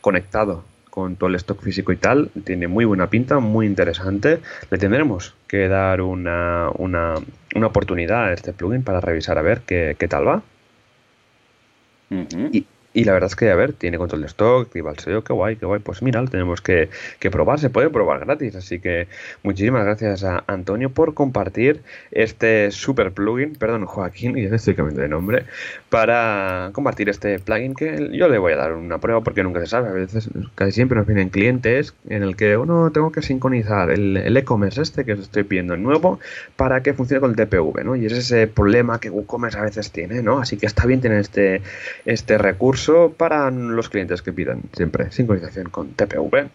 conectado 0.00 0.64
con 0.94 1.16
todo 1.16 1.28
el 1.28 1.34
stock 1.34 1.60
físico 1.60 1.90
y 1.90 1.96
tal. 1.96 2.30
Tiene 2.44 2.68
muy 2.68 2.84
buena 2.84 3.10
pinta, 3.10 3.40
muy 3.40 3.66
interesante. 3.66 4.38
Le 4.70 4.78
tendremos 4.78 5.34
que 5.48 5.66
dar 5.66 6.00
una, 6.00 6.70
una, 6.78 7.14
una 7.56 7.66
oportunidad 7.66 8.26
a 8.26 8.32
este 8.32 8.52
plugin 8.52 8.84
para 8.84 9.00
revisar 9.00 9.36
a 9.36 9.42
ver 9.42 9.62
qué, 9.66 9.96
qué 9.98 10.06
tal 10.06 10.28
va. 10.28 10.42
Y 12.52 12.64
la 13.02 13.12
verdad 13.12 13.26
es 13.26 13.34
que, 13.34 13.50
a 13.50 13.56
ver, 13.56 13.72
tiene 13.72 13.98
control 13.98 14.20
de 14.20 14.28
stock, 14.28 14.68
activa 14.68 14.92
el 14.92 14.98
SEO, 15.00 15.24
qué 15.24 15.32
guay, 15.32 15.56
qué 15.56 15.66
guay. 15.66 15.80
Pues 15.80 16.00
mira, 16.02 16.22
lo 16.22 16.28
tenemos 16.28 16.60
que, 16.60 16.88
probar, 17.32 17.58
se 17.58 17.68
puede 17.68 17.90
probar 17.90 18.20
gratis. 18.20 18.54
Así 18.54 18.78
que 18.78 19.08
muchísimas 19.42 19.84
gracias 19.84 20.22
a 20.22 20.44
Antonio 20.46 20.90
por 20.90 21.14
compartir 21.14 21.82
este 22.12 22.70
super 22.70 23.10
plugin, 23.10 23.56
perdón, 23.56 23.86
Joaquín, 23.86 24.36
ya 24.36 24.54
estoy 24.54 24.74
cambiando 24.74 25.02
de 25.02 25.08
nombre, 25.08 25.44
para 25.88 26.70
compartir 26.72 27.08
este 27.08 27.40
plugin 27.40 27.74
que 27.74 28.10
yo 28.12 28.28
le 28.28 28.38
voy 28.38 28.52
a 28.52 28.56
dar 28.56 28.74
una 28.74 28.98
prueba 28.98 29.22
porque 29.22 29.42
nunca 29.42 29.58
se 29.58 29.66
sabe. 29.66 29.88
A 29.88 29.92
veces, 29.92 30.30
casi 30.54 30.70
siempre 30.70 30.96
nos 30.96 31.06
vienen 31.08 31.30
clientes 31.30 31.94
en 32.08 32.22
el 32.22 32.36
que, 32.36 32.56
uno 32.56 32.92
tengo 32.92 33.10
que 33.10 33.22
sincronizar 33.22 33.90
el 33.90 34.36
e-commerce 34.36 34.80
este 34.80 35.04
que 35.04 35.14
os 35.14 35.20
estoy 35.20 35.42
pidiendo 35.42 35.76
nuevo 35.76 36.20
para 36.56 36.82
que 36.82 36.94
funcione 36.94 37.20
con 37.20 37.30
el 37.30 37.36
TPV, 37.36 37.84
¿no? 37.84 37.96
Y 37.96 38.06
es 38.06 38.12
ese 38.12 38.46
problema 38.46 39.00
que 39.00 39.10
WooCommerce 39.10 39.58
a 39.58 39.62
veces 39.62 39.90
tiene, 39.90 40.22
¿no? 40.22 40.38
Así 40.38 40.56
que 40.56 40.66
está 40.66 40.86
bien 40.86 41.00
tener 41.00 41.18
este, 41.18 41.62
este 42.04 42.38
recurso 42.38 42.83
para 43.16 43.50
los 43.50 43.88
clientes 43.88 44.22
que 44.22 44.32
pidan 44.32 44.62
siempre 44.72 45.10
sincronización 45.10 45.70
con 45.70 45.90
TPV. 45.90 46.48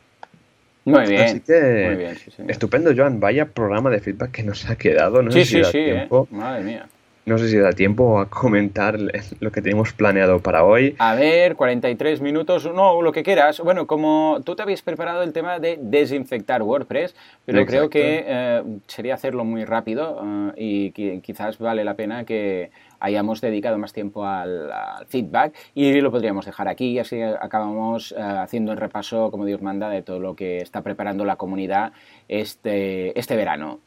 Muy 0.85 1.07
bien. 1.07 1.21
Así 1.21 1.39
que, 1.41 2.15
estupendo, 2.47 2.91
Joan. 2.95 3.19
Vaya 3.19 3.45
programa 3.45 3.89
de 3.89 3.99
feedback 3.99 4.31
que 4.31 4.43
nos 4.43 4.69
ha 4.69 4.75
quedado. 4.75 5.21
No 5.21 5.31
sí, 5.31 5.45
sé 5.45 5.63
sí, 5.63 5.71
sí, 5.71 5.77
¿eh? 5.79 6.09
Madre 6.31 6.63
mía. 6.63 6.87
No 7.25 7.37
sé 7.37 7.47
si 7.47 7.57
da 7.57 7.73
tiempo 7.73 8.19
a 8.19 8.27
comentar 8.27 8.97
lo 9.39 9.51
que 9.51 9.61
tenemos 9.61 9.93
planeado 9.93 10.39
para 10.39 10.63
hoy. 10.63 10.95
A 10.97 11.13
ver, 11.13 11.55
43 11.55 12.21
minutos, 12.21 12.65
no, 12.73 13.03
lo 13.03 13.11
que 13.11 13.21
quieras. 13.21 13.59
Bueno, 13.59 13.85
como 13.85 14.39
tú 14.43 14.55
te 14.55 14.63
habías 14.63 14.81
preparado 14.81 15.21
el 15.21 15.31
tema 15.31 15.59
de 15.59 15.77
desinfectar 15.79 16.63
WordPress, 16.63 17.15
pero 17.45 17.67
creo 17.67 17.87
que 17.87 18.23
eh, 18.25 18.63
sería 18.87 19.13
hacerlo 19.13 19.45
muy 19.45 19.63
rápido 19.63 20.19
eh, 20.55 20.91
y 20.95 21.21
quizás 21.21 21.59
vale 21.59 21.83
la 21.83 21.93
pena 21.93 22.23
que 22.23 22.71
hayamos 22.99 23.41
dedicado 23.41 23.77
más 23.77 23.93
tiempo 23.93 24.25
al, 24.25 24.69
feedback 25.07 25.53
y 25.73 25.99
lo 26.01 26.11
podríamos 26.11 26.45
dejar 26.45 26.67
aquí 26.67 26.91
y 26.91 26.99
así 26.99 27.21
acabamos 27.21 28.11
eh, 28.11 28.21
haciendo 28.21 28.71
el 28.71 28.77
repaso, 28.77 29.31
como 29.31 29.45
Dios 29.45 29.61
manda, 29.61 29.89
de 29.89 30.01
todo 30.01 30.19
lo 30.19 30.35
que 30.35 30.57
está 30.57 30.81
preparando 30.81 31.25
la 31.25 31.35
comunidad 31.35 31.93
este, 32.27 33.17
este 33.17 33.35
verano. 33.35 33.79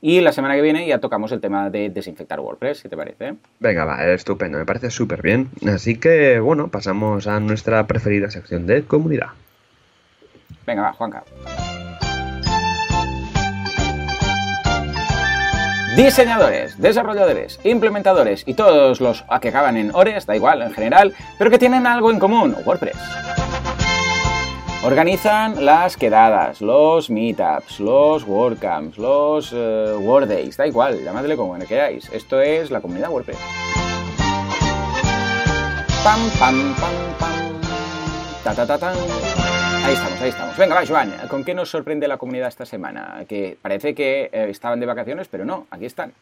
Y 0.00 0.20
la 0.20 0.32
semana 0.32 0.54
que 0.54 0.62
viene 0.62 0.86
ya 0.86 0.98
tocamos 0.98 1.32
el 1.32 1.40
tema 1.40 1.70
de 1.70 1.90
desinfectar 1.90 2.40
WordPress, 2.40 2.82
¿qué 2.82 2.88
te 2.88 2.96
parece? 2.96 3.34
Venga, 3.58 3.84
va, 3.84 4.06
estupendo, 4.06 4.58
me 4.58 4.66
parece 4.66 4.90
súper 4.90 5.22
bien. 5.22 5.48
Así 5.66 5.96
que, 5.96 6.40
bueno, 6.40 6.68
pasamos 6.68 7.26
a 7.26 7.40
nuestra 7.40 7.86
preferida 7.86 8.30
sección 8.30 8.66
de 8.66 8.82
comunidad. 8.82 9.28
Venga, 10.66 10.82
va, 10.82 10.92
Juanca. 10.92 11.24
Diseñadores, 15.96 16.78
desarrolladores, 16.78 17.58
implementadores 17.64 18.44
y 18.46 18.54
todos 18.54 19.00
los 19.00 19.24
que 19.40 19.48
acaban 19.48 19.76
en 19.76 19.92
ORES, 19.92 20.24
da 20.24 20.36
igual 20.36 20.62
en 20.62 20.72
general, 20.72 21.14
pero 21.36 21.50
que 21.50 21.58
tienen 21.58 21.86
algo 21.86 22.12
en 22.12 22.20
común, 22.20 22.56
WordPress. 22.64 22.96
Organizan 24.84 25.64
las 25.64 25.96
quedadas, 25.96 26.60
los 26.60 27.10
meetups, 27.10 27.80
los 27.80 28.24
WordCamps, 28.24 28.98
los 28.98 29.52
uh, 29.52 29.98
WordDays, 29.98 30.56
da 30.56 30.66
igual, 30.66 31.02
llamadle 31.04 31.36
como 31.36 31.58
queráis. 31.58 32.08
Esto 32.12 32.40
es 32.40 32.70
la 32.70 32.80
comunidad 32.80 33.10
WordPress. 33.10 33.38
Pam, 36.02 36.20
pam, 36.38 36.74
pam, 36.76 36.94
pam. 37.18 37.60
Ta, 38.42 38.54
ta, 38.54 38.66
ta, 38.66 38.78
ta. 38.78 39.49
Ahí 39.90 39.96
estamos, 39.96 40.20
ahí 40.20 40.28
estamos. 40.28 40.56
Venga, 40.56 40.76
va, 40.76 40.86
Joan, 40.86 41.12
¿con 41.26 41.42
qué 41.42 41.52
nos 41.52 41.68
sorprende 41.68 42.06
la 42.06 42.16
comunidad 42.16 42.46
esta 42.46 42.64
semana? 42.64 43.24
Que 43.28 43.58
parece 43.60 43.92
que 43.92 44.30
eh, 44.32 44.46
estaban 44.48 44.78
de 44.78 44.86
vacaciones, 44.86 45.26
pero 45.26 45.44
no, 45.44 45.66
aquí 45.68 45.84
están. 45.84 46.12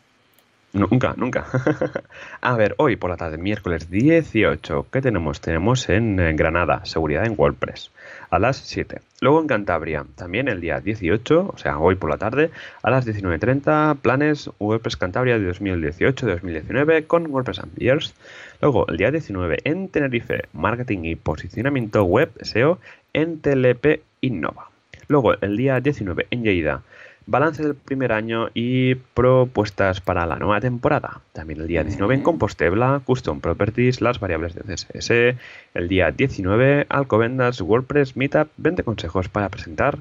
Nunca, 0.72 1.12
nunca. 1.18 1.46
a 2.40 2.56
ver, 2.56 2.74
hoy 2.78 2.96
por 2.96 3.10
la 3.10 3.18
tarde, 3.18 3.36
miércoles 3.36 3.90
18, 3.90 4.86
¿qué 4.90 5.02
tenemos? 5.02 5.42
Tenemos 5.42 5.86
en 5.90 6.16
Granada, 6.34 6.86
seguridad 6.86 7.26
en 7.26 7.34
WordPress, 7.36 7.90
a 8.30 8.38
las 8.38 8.56
7. 8.56 9.02
Luego 9.20 9.40
en 9.40 9.48
Cantabria, 9.48 10.06
también 10.14 10.48
el 10.48 10.62
día 10.62 10.80
18, 10.80 11.50
o 11.54 11.58
sea, 11.58 11.78
hoy 11.78 11.96
por 11.96 12.08
la 12.08 12.16
tarde, 12.16 12.50
a 12.82 12.90
las 12.90 13.06
19.30, 13.06 13.96
planes 13.96 14.50
WordPress 14.58 14.96
Cantabria 14.96 15.38
de 15.38 15.50
2018-2019 15.52 17.06
con 17.06 17.26
WordPress 17.30 17.58
Ambiers. 17.58 18.14
Luego, 18.60 18.86
el 18.88 18.96
día 18.96 19.10
19 19.10 19.58
en 19.64 19.88
Tenerife, 19.88 20.44
marketing 20.52 21.04
y 21.04 21.16
posicionamiento 21.16 22.04
web 22.04 22.30
SEO 22.42 22.78
en 23.22 23.40
TLP 23.40 24.02
Innova. 24.20 24.70
Luego, 25.08 25.34
el 25.40 25.56
día 25.56 25.80
19 25.80 26.28
en 26.30 26.44
Lleida, 26.44 26.82
balance 27.26 27.62
del 27.62 27.74
primer 27.74 28.12
año 28.12 28.48
y 28.54 28.94
propuestas 28.94 30.00
para 30.00 30.24
la 30.26 30.36
nueva 30.36 30.60
temporada. 30.60 31.20
También 31.32 31.60
el 31.60 31.66
día 31.66 31.82
19 31.82 32.14
en 32.14 32.22
Compostebla, 32.22 33.02
Custom 33.04 33.40
Properties, 33.40 34.00
las 34.00 34.20
variables 34.20 34.54
de 34.54 34.62
CSS. 34.62 35.38
El 35.74 35.88
día 35.88 36.10
19, 36.10 36.86
Alcobendas, 36.88 37.60
WordPress, 37.60 38.16
Meetup, 38.16 38.48
20 38.56 38.82
consejos 38.84 39.28
para 39.28 39.48
presentar, 39.48 39.98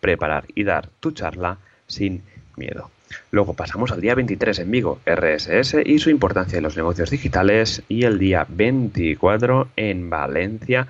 preparar 0.00 0.44
y 0.54 0.64
dar 0.64 0.88
tu 1.00 1.10
charla 1.10 1.58
sin 1.86 2.22
miedo. 2.56 2.90
Luego 3.32 3.54
pasamos 3.54 3.90
al 3.90 4.00
día 4.00 4.14
23 4.14 4.60
en 4.60 4.70
Vigo, 4.70 5.00
RSS 5.04 5.78
y 5.84 5.98
su 5.98 6.10
importancia 6.10 6.58
en 6.58 6.62
los 6.62 6.76
negocios 6.76 7.10
digitales. 7.10 7.82
Y 7.88 8.04
el 8.04 8.18
día 8.18 8.46
24 8.48 9.68
en 9.76 10.08
Valencia. 10.08 10.86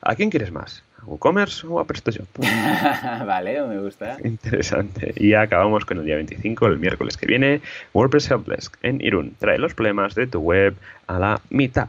¿A 0.00 0.14
quién 0.14 0.30
quieres 0.30 0.50
más? 0.50 0.82
WooCommerce 1.04 1.66
o 1.66 1.80
a 1.80 1.84
PrestaShop. 1.84 2.28
vale, 2.38 3.62
me 3.66 3.78
gusta. 3.78 4.16
Interesante. 4.24 5.12
Y 5.16 5.34
acabamos 5.34 5.84
con 5.84 5.98
el 5.98 6.04
día 6.04 6.16
25, 6.16 6.66
el 6.66 6.78
miércoles 6.78 7.16
que 7.16 7.26
viene. 7.26 7.60
WordPress 7.94 8.30
Helpdesk 8.30 8.76
en 8.82 9.00
Irún 9.00 9.34
trae 9.38 9.58
los 9.58 9.74
problemas 9.74 10.14
de 10.14 10.26
tu 10.26 10.40
web 10.40 10.74
a 11.06 11.18
la 11.18 11.40
mitad. 11.50 11.88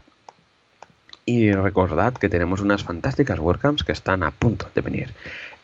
Y 1.26 1.52
recordad 1.52 2.14
que 2.14 2.30
tenemos 2.30 2.62
unas 2.62 2.84
fantásticas 2.84 3.40
WordCamps 3.40 3.84
que 3.84 3.92
están 3.92 4.24
a 4.24 4.32
punto 4.32 4.68
de 4.74 4.82
venir. 4.82 5.10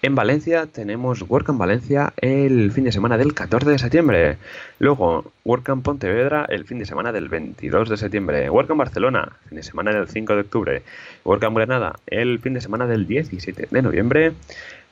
En 0.03 0.13
Valencia 0.13 0.67
tenemos 0.67 1.23
WordCamp 1.27 1.59
Valencia 1.59 2.13
el 2.17 2.71
fin 2.71 2.83
de 2.83 2.91
semana 2.91 3.17
del 3.17 3.33
14 3.33 3.67
de 3.67 3.79
septiembre. 3.79 4.37
Luego 4.77 5.31
WordCamp 5.43 5.83
Pontevedra 5.83 6.45
el 6.49 6.65
fin 6.65 6.77
de 6.77 6.85
semana 6.85 7.11
del 7.11 7.29
22 7.29 7.89
de 7.89 7.97
septiembre. 7.97 8.47
WordCamp 8.51 8.77
Barcelona, 8.77 9.31
fin 9.49 9.55
de 9.55 9.63
semana 9.63 9.91
del 9.91 10.07
5 10.07 10.35
de 10.35 10.41
octubre. 10.41 10.83
WordCamp 11.25 11.57
Granada 11.57 11.95
el 12.05 12.37
fin 12.37 12.53
de 12.53 12.61
semana 12.61 12.85
del 12.85 13.07
17 13.07 13.69
de 13.71 13.81
noviembre. 13.81 14.33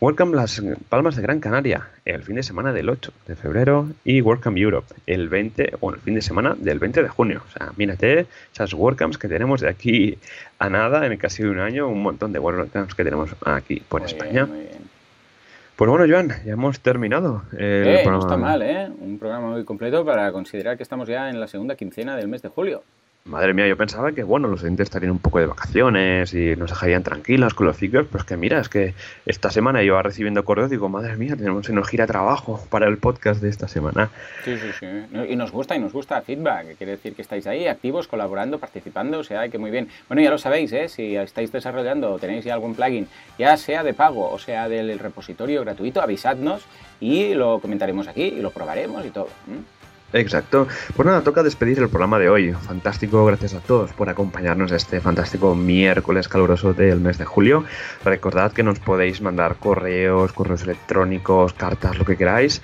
WordCamp 0.02 0.34
Las 0.36 0.62
Palmas 0.90 1.16
de 1.16 1.22
Gran 1.22 1.40
Canaria 1.40 1.88
el 2.04 2.22
fin 2.22 2.36
de 2.36 2.44
semana 2.44 2.74
del 2.74 2.90
8 2.90 3.14
de 3.28 3.36
febrero. 3.36 3.88
Y 4.04 4.22
WordCamp 4.22 4.58
Europe 4.58 4.94
el 5.08 5.30
20 5.30 5.76
o 5.80 5.94
el 5.94 6.00
fin 6.02 6.16
de 6.16 6.22
semana 6.22 6.56
del 6.58 6.80
20 6.80 7.02
de 7.04 7.10
junio. 7.10 7.42
O 7.48 7.52
sea, 7.58 7.72
mírate 7.78 8.28
esas 8.54 8.74
WordCamps 8.74 9.18
que 9.18 9.28
tenemos 9.30 9.62
de 9.62 9.70
aquí 9.70 10.18
a 10.60 10.70
nada 10.70 11.06
en 11.06 11.18
casi 11.18 11.44
un 11.44 11.60
año. 11.60 11.88
Un 11.88 12.04
montón 12.04 12.34
de 12.34 12.40
WordCamps 12.40 12.94
que 12.94 13.04
tenemos 13.04 13.36
aquí 13.46 13.82
por 13.88 14.04
España. 14.04 14.48
Pues 15.76 15.90
bueno, 15.90 16.06
Joan, 16.10 16.30
ya 16.46 16.54
hemos 16.54 16.80
terminado. 16.82 17.44
El 17.54 17.88
eh, 17.88 18.04
No 18.06 18.20
está 18.20 18.38
mal, 18.38 18.62
¿eh? 18.62 18.90
Un 19.00 19.18
programa 19.18 19.52
muy 19.52 19.64
completo 19.64 20.06
para 20.06 20.32
considerar 20.32 20.78
que 20.78 20.84
estamos 20.84 21.08
ya 21.08 21.30
en 21.30 21.40
la 21.40 21.48
segunda 21.48 21.76
quincena 21.76 22.16
del 22.16 22.28
mes 22.28 22.42
de 22.42 22.50
julio. 22.50 22.84
Madre 23.28 23.56
mía, 23.56 23.68
yo 23.68 23.76
pensaba 23.76 24.12
que 24.12 24.22
bueno, 24.22 24.48
los 24.48 24.62
oyentes 24.62 24.84
estarían 24.84 25.12
un 25.12 25.18
poco 25.18 25.40
de 25.40 25.48
vacaciones 25.48 26.32
y 26.36 26.56
nos 26.56 26.70
dejarían 26.70 27.02
tranquilos 27.02 27.56
con 27.56 27.66
los 27.66 27.76
ciclos, 27.76 28.06
pero 28.12 28.20
es 28.20 28.28
que 28.28 28.38
mira, 28.38 28.60
es 28.60 28.70
que 28.70 28.94
esta 29.26 29.50
semana 29.50 29.82
yo 29.82 30.00
recibiendo 30.00 30.46
correos 30.46 30.68
y 30.70 30.76
digo, 30.76 30.90
madre 30.90 31.18
mía, 31.18 31.36
tenemos 31.36 31.68
nos 31.68 31.90
gira 31.90 32.06
trabajo 32.06 32.64
para 32.70 32.88
el 32.88 33.00
podcast 33.00 33.42
de 33.42 33.50
esta 33.50 33.68
semana. 33.68 34.12
Sí, 34.44 34.56
sí, 34.58 34.68
sí. 34.80 34.86
Y 35.28 35.36
nos 35.36 35.52
gusta, 35.52 35.76
y 35.76 35.80
nos 35.80 35.92
gusta 35.92 36.22
feedback, 36.22 36.78
quiere 36.78 36.92
decir 36.92 37.16
que 37.16 37.24
estáis 37.24 37.48
ahí 37.48 37.66
activos, 37.66 38.08
colaborando, 38.08 38.60
participando, 38.60 39.18
o 39.18 39.24
sea, 39.24 39.50
que 39.50 39.58
muy 39.58 39.72
bien. 39.72 39.90
Bueno, 40.08 40.22
ya 40.22 40.30
lo 40.30 40.38
sabéis, 40.38 40.72
¿eh? 40.74 40.88
Si 40.88 41.16
estáis 41.16 41.52
desarrollando 41.52 42.14
o 42.14 42.20
tenéis 42.20 42.46
ya 42.46 42.54
algún 42.54 42.76
plugin, 42.76 43.08
ya 43.40 43.58
sea 43.58 43.84
de 43.84 43.96
pago 43.96 44.30
o 44.32 44.38
sea 44.38 44.70
del 44.70 45.00
repositorio 45.00 45.62
gratuito, 45.62 46.00
avisadnos 46.00 46.64
y 47.00 47.34
lo 47.34 47.60
comentaremos 47.60 48.08
aquí 48.08 48.22
y 48.22 48.40
lo 48.40 48.52
probaremos 48.52 49.04
y 49.04 49.10
todo. 49.10 49.30
Exacto. 50.14 50.68
Pues 50.96 51.06
nada, 51.06 51.22
toca 51.22 51.44
despedir 51.44 51.80
el 51.80 51.90
programa 51.90 52.20
de 52.20 52.30
hoy. 52.30 52.54
Fantástico, 52.54 53.26
gracias 53.26 53.54
a 53.54 53.60
todos 53.60 53.92
por 53.92 54.08
acompañarnos 54.08 54.72
este 54.72 55.02
fantástico 55.02 55.56
miércoles 55.56 56.30
caluroso 56.30 56.74
del 56.74 57.02
mes 57.02 57.18
de 57.18 57.26
julio. 57.26 57.66
Recordad 58.06 58.54
que 58.54 58.64
nos 58.64 58.80
podéis 58.80 59.22
mandar 59.22 59.58
correos, 59.58 60.32
correos 60.32 60.64
electrónicos, 60.64 61.52
cartas, 61.54 61.98
lo 61.98 62.06
que 62.06 62.16
queráis, 62.16 62.62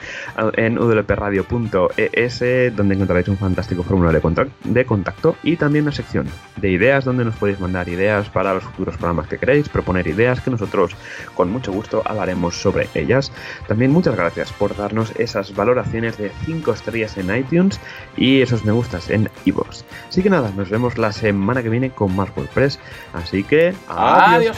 en 0.56 0.80
udlpradio.es, 0.80 2.76
donde 2.76 2.96
encontraréis 2.96 3.28
un 3.28 3.38
fantástico 3.38 3.84
formulario 3.84 4.22
de 4.64 4.86
contacto 4.86 5.36
y 5.44 5.58
también 5.58 5.84
una 5.84 5.92
sección 5.92 6.28
de 6.56 6.70
ideas 6.70 7.04
donde 7.04 7.26
nos 7.26 7.36
podéis 7.36 7.60
mandar 7.60 7.89
ideas 7.89 8.30
para 8.30 8.54
los 8.54 8.64
futuros 8.64 8.96
programas 8.96 9.28
que 9.28 9.38
queréis, 9.38 9.68
proponer 9.68 10.08
ideas 10.08 10.39
que 10.39 10.52
nosotros 10.52 10.96
con 11.36 11.52
mucho 11.52 11.74
gusto 11.74 12.02
hablaremos 12.06 12.62
sobre 12.62 12.88
ellas. 12.94 13.34
También 13.68 13.92
muchas 13.92 14.16
gracias 14.16 14.54
por 14.54 14.78
darnos 14.78 15.12
esas 15.20 15.54
valoraciones 15.54 16.18
de 16.18 16.32
5 16.46 16.72
estrellas 16.72 17.18
en 17.18 17.31
iTunes 17.36 17.80
y 18.18 18.42
esos 18.42 18.66
me 18.66 18.72
gustas 18.72 19.10
en 19.10 19.30
iVoox. 19.46 19.84
Así 20.10 20.22
que 20.22 20.30
nada, 20.30 20.52
nos 20.56 20.70
vemos 20.70 20.98
la 20.98 21.12
semana 21.12 21.64
que 21.64 21.70
viene 21.70 21.92
con 21.92 22.16
más 22.16 22.30
WordPress. 22.36 22.80
Así 23.14 23.44
que 23.44 23.74
adiós. 23.88 24.58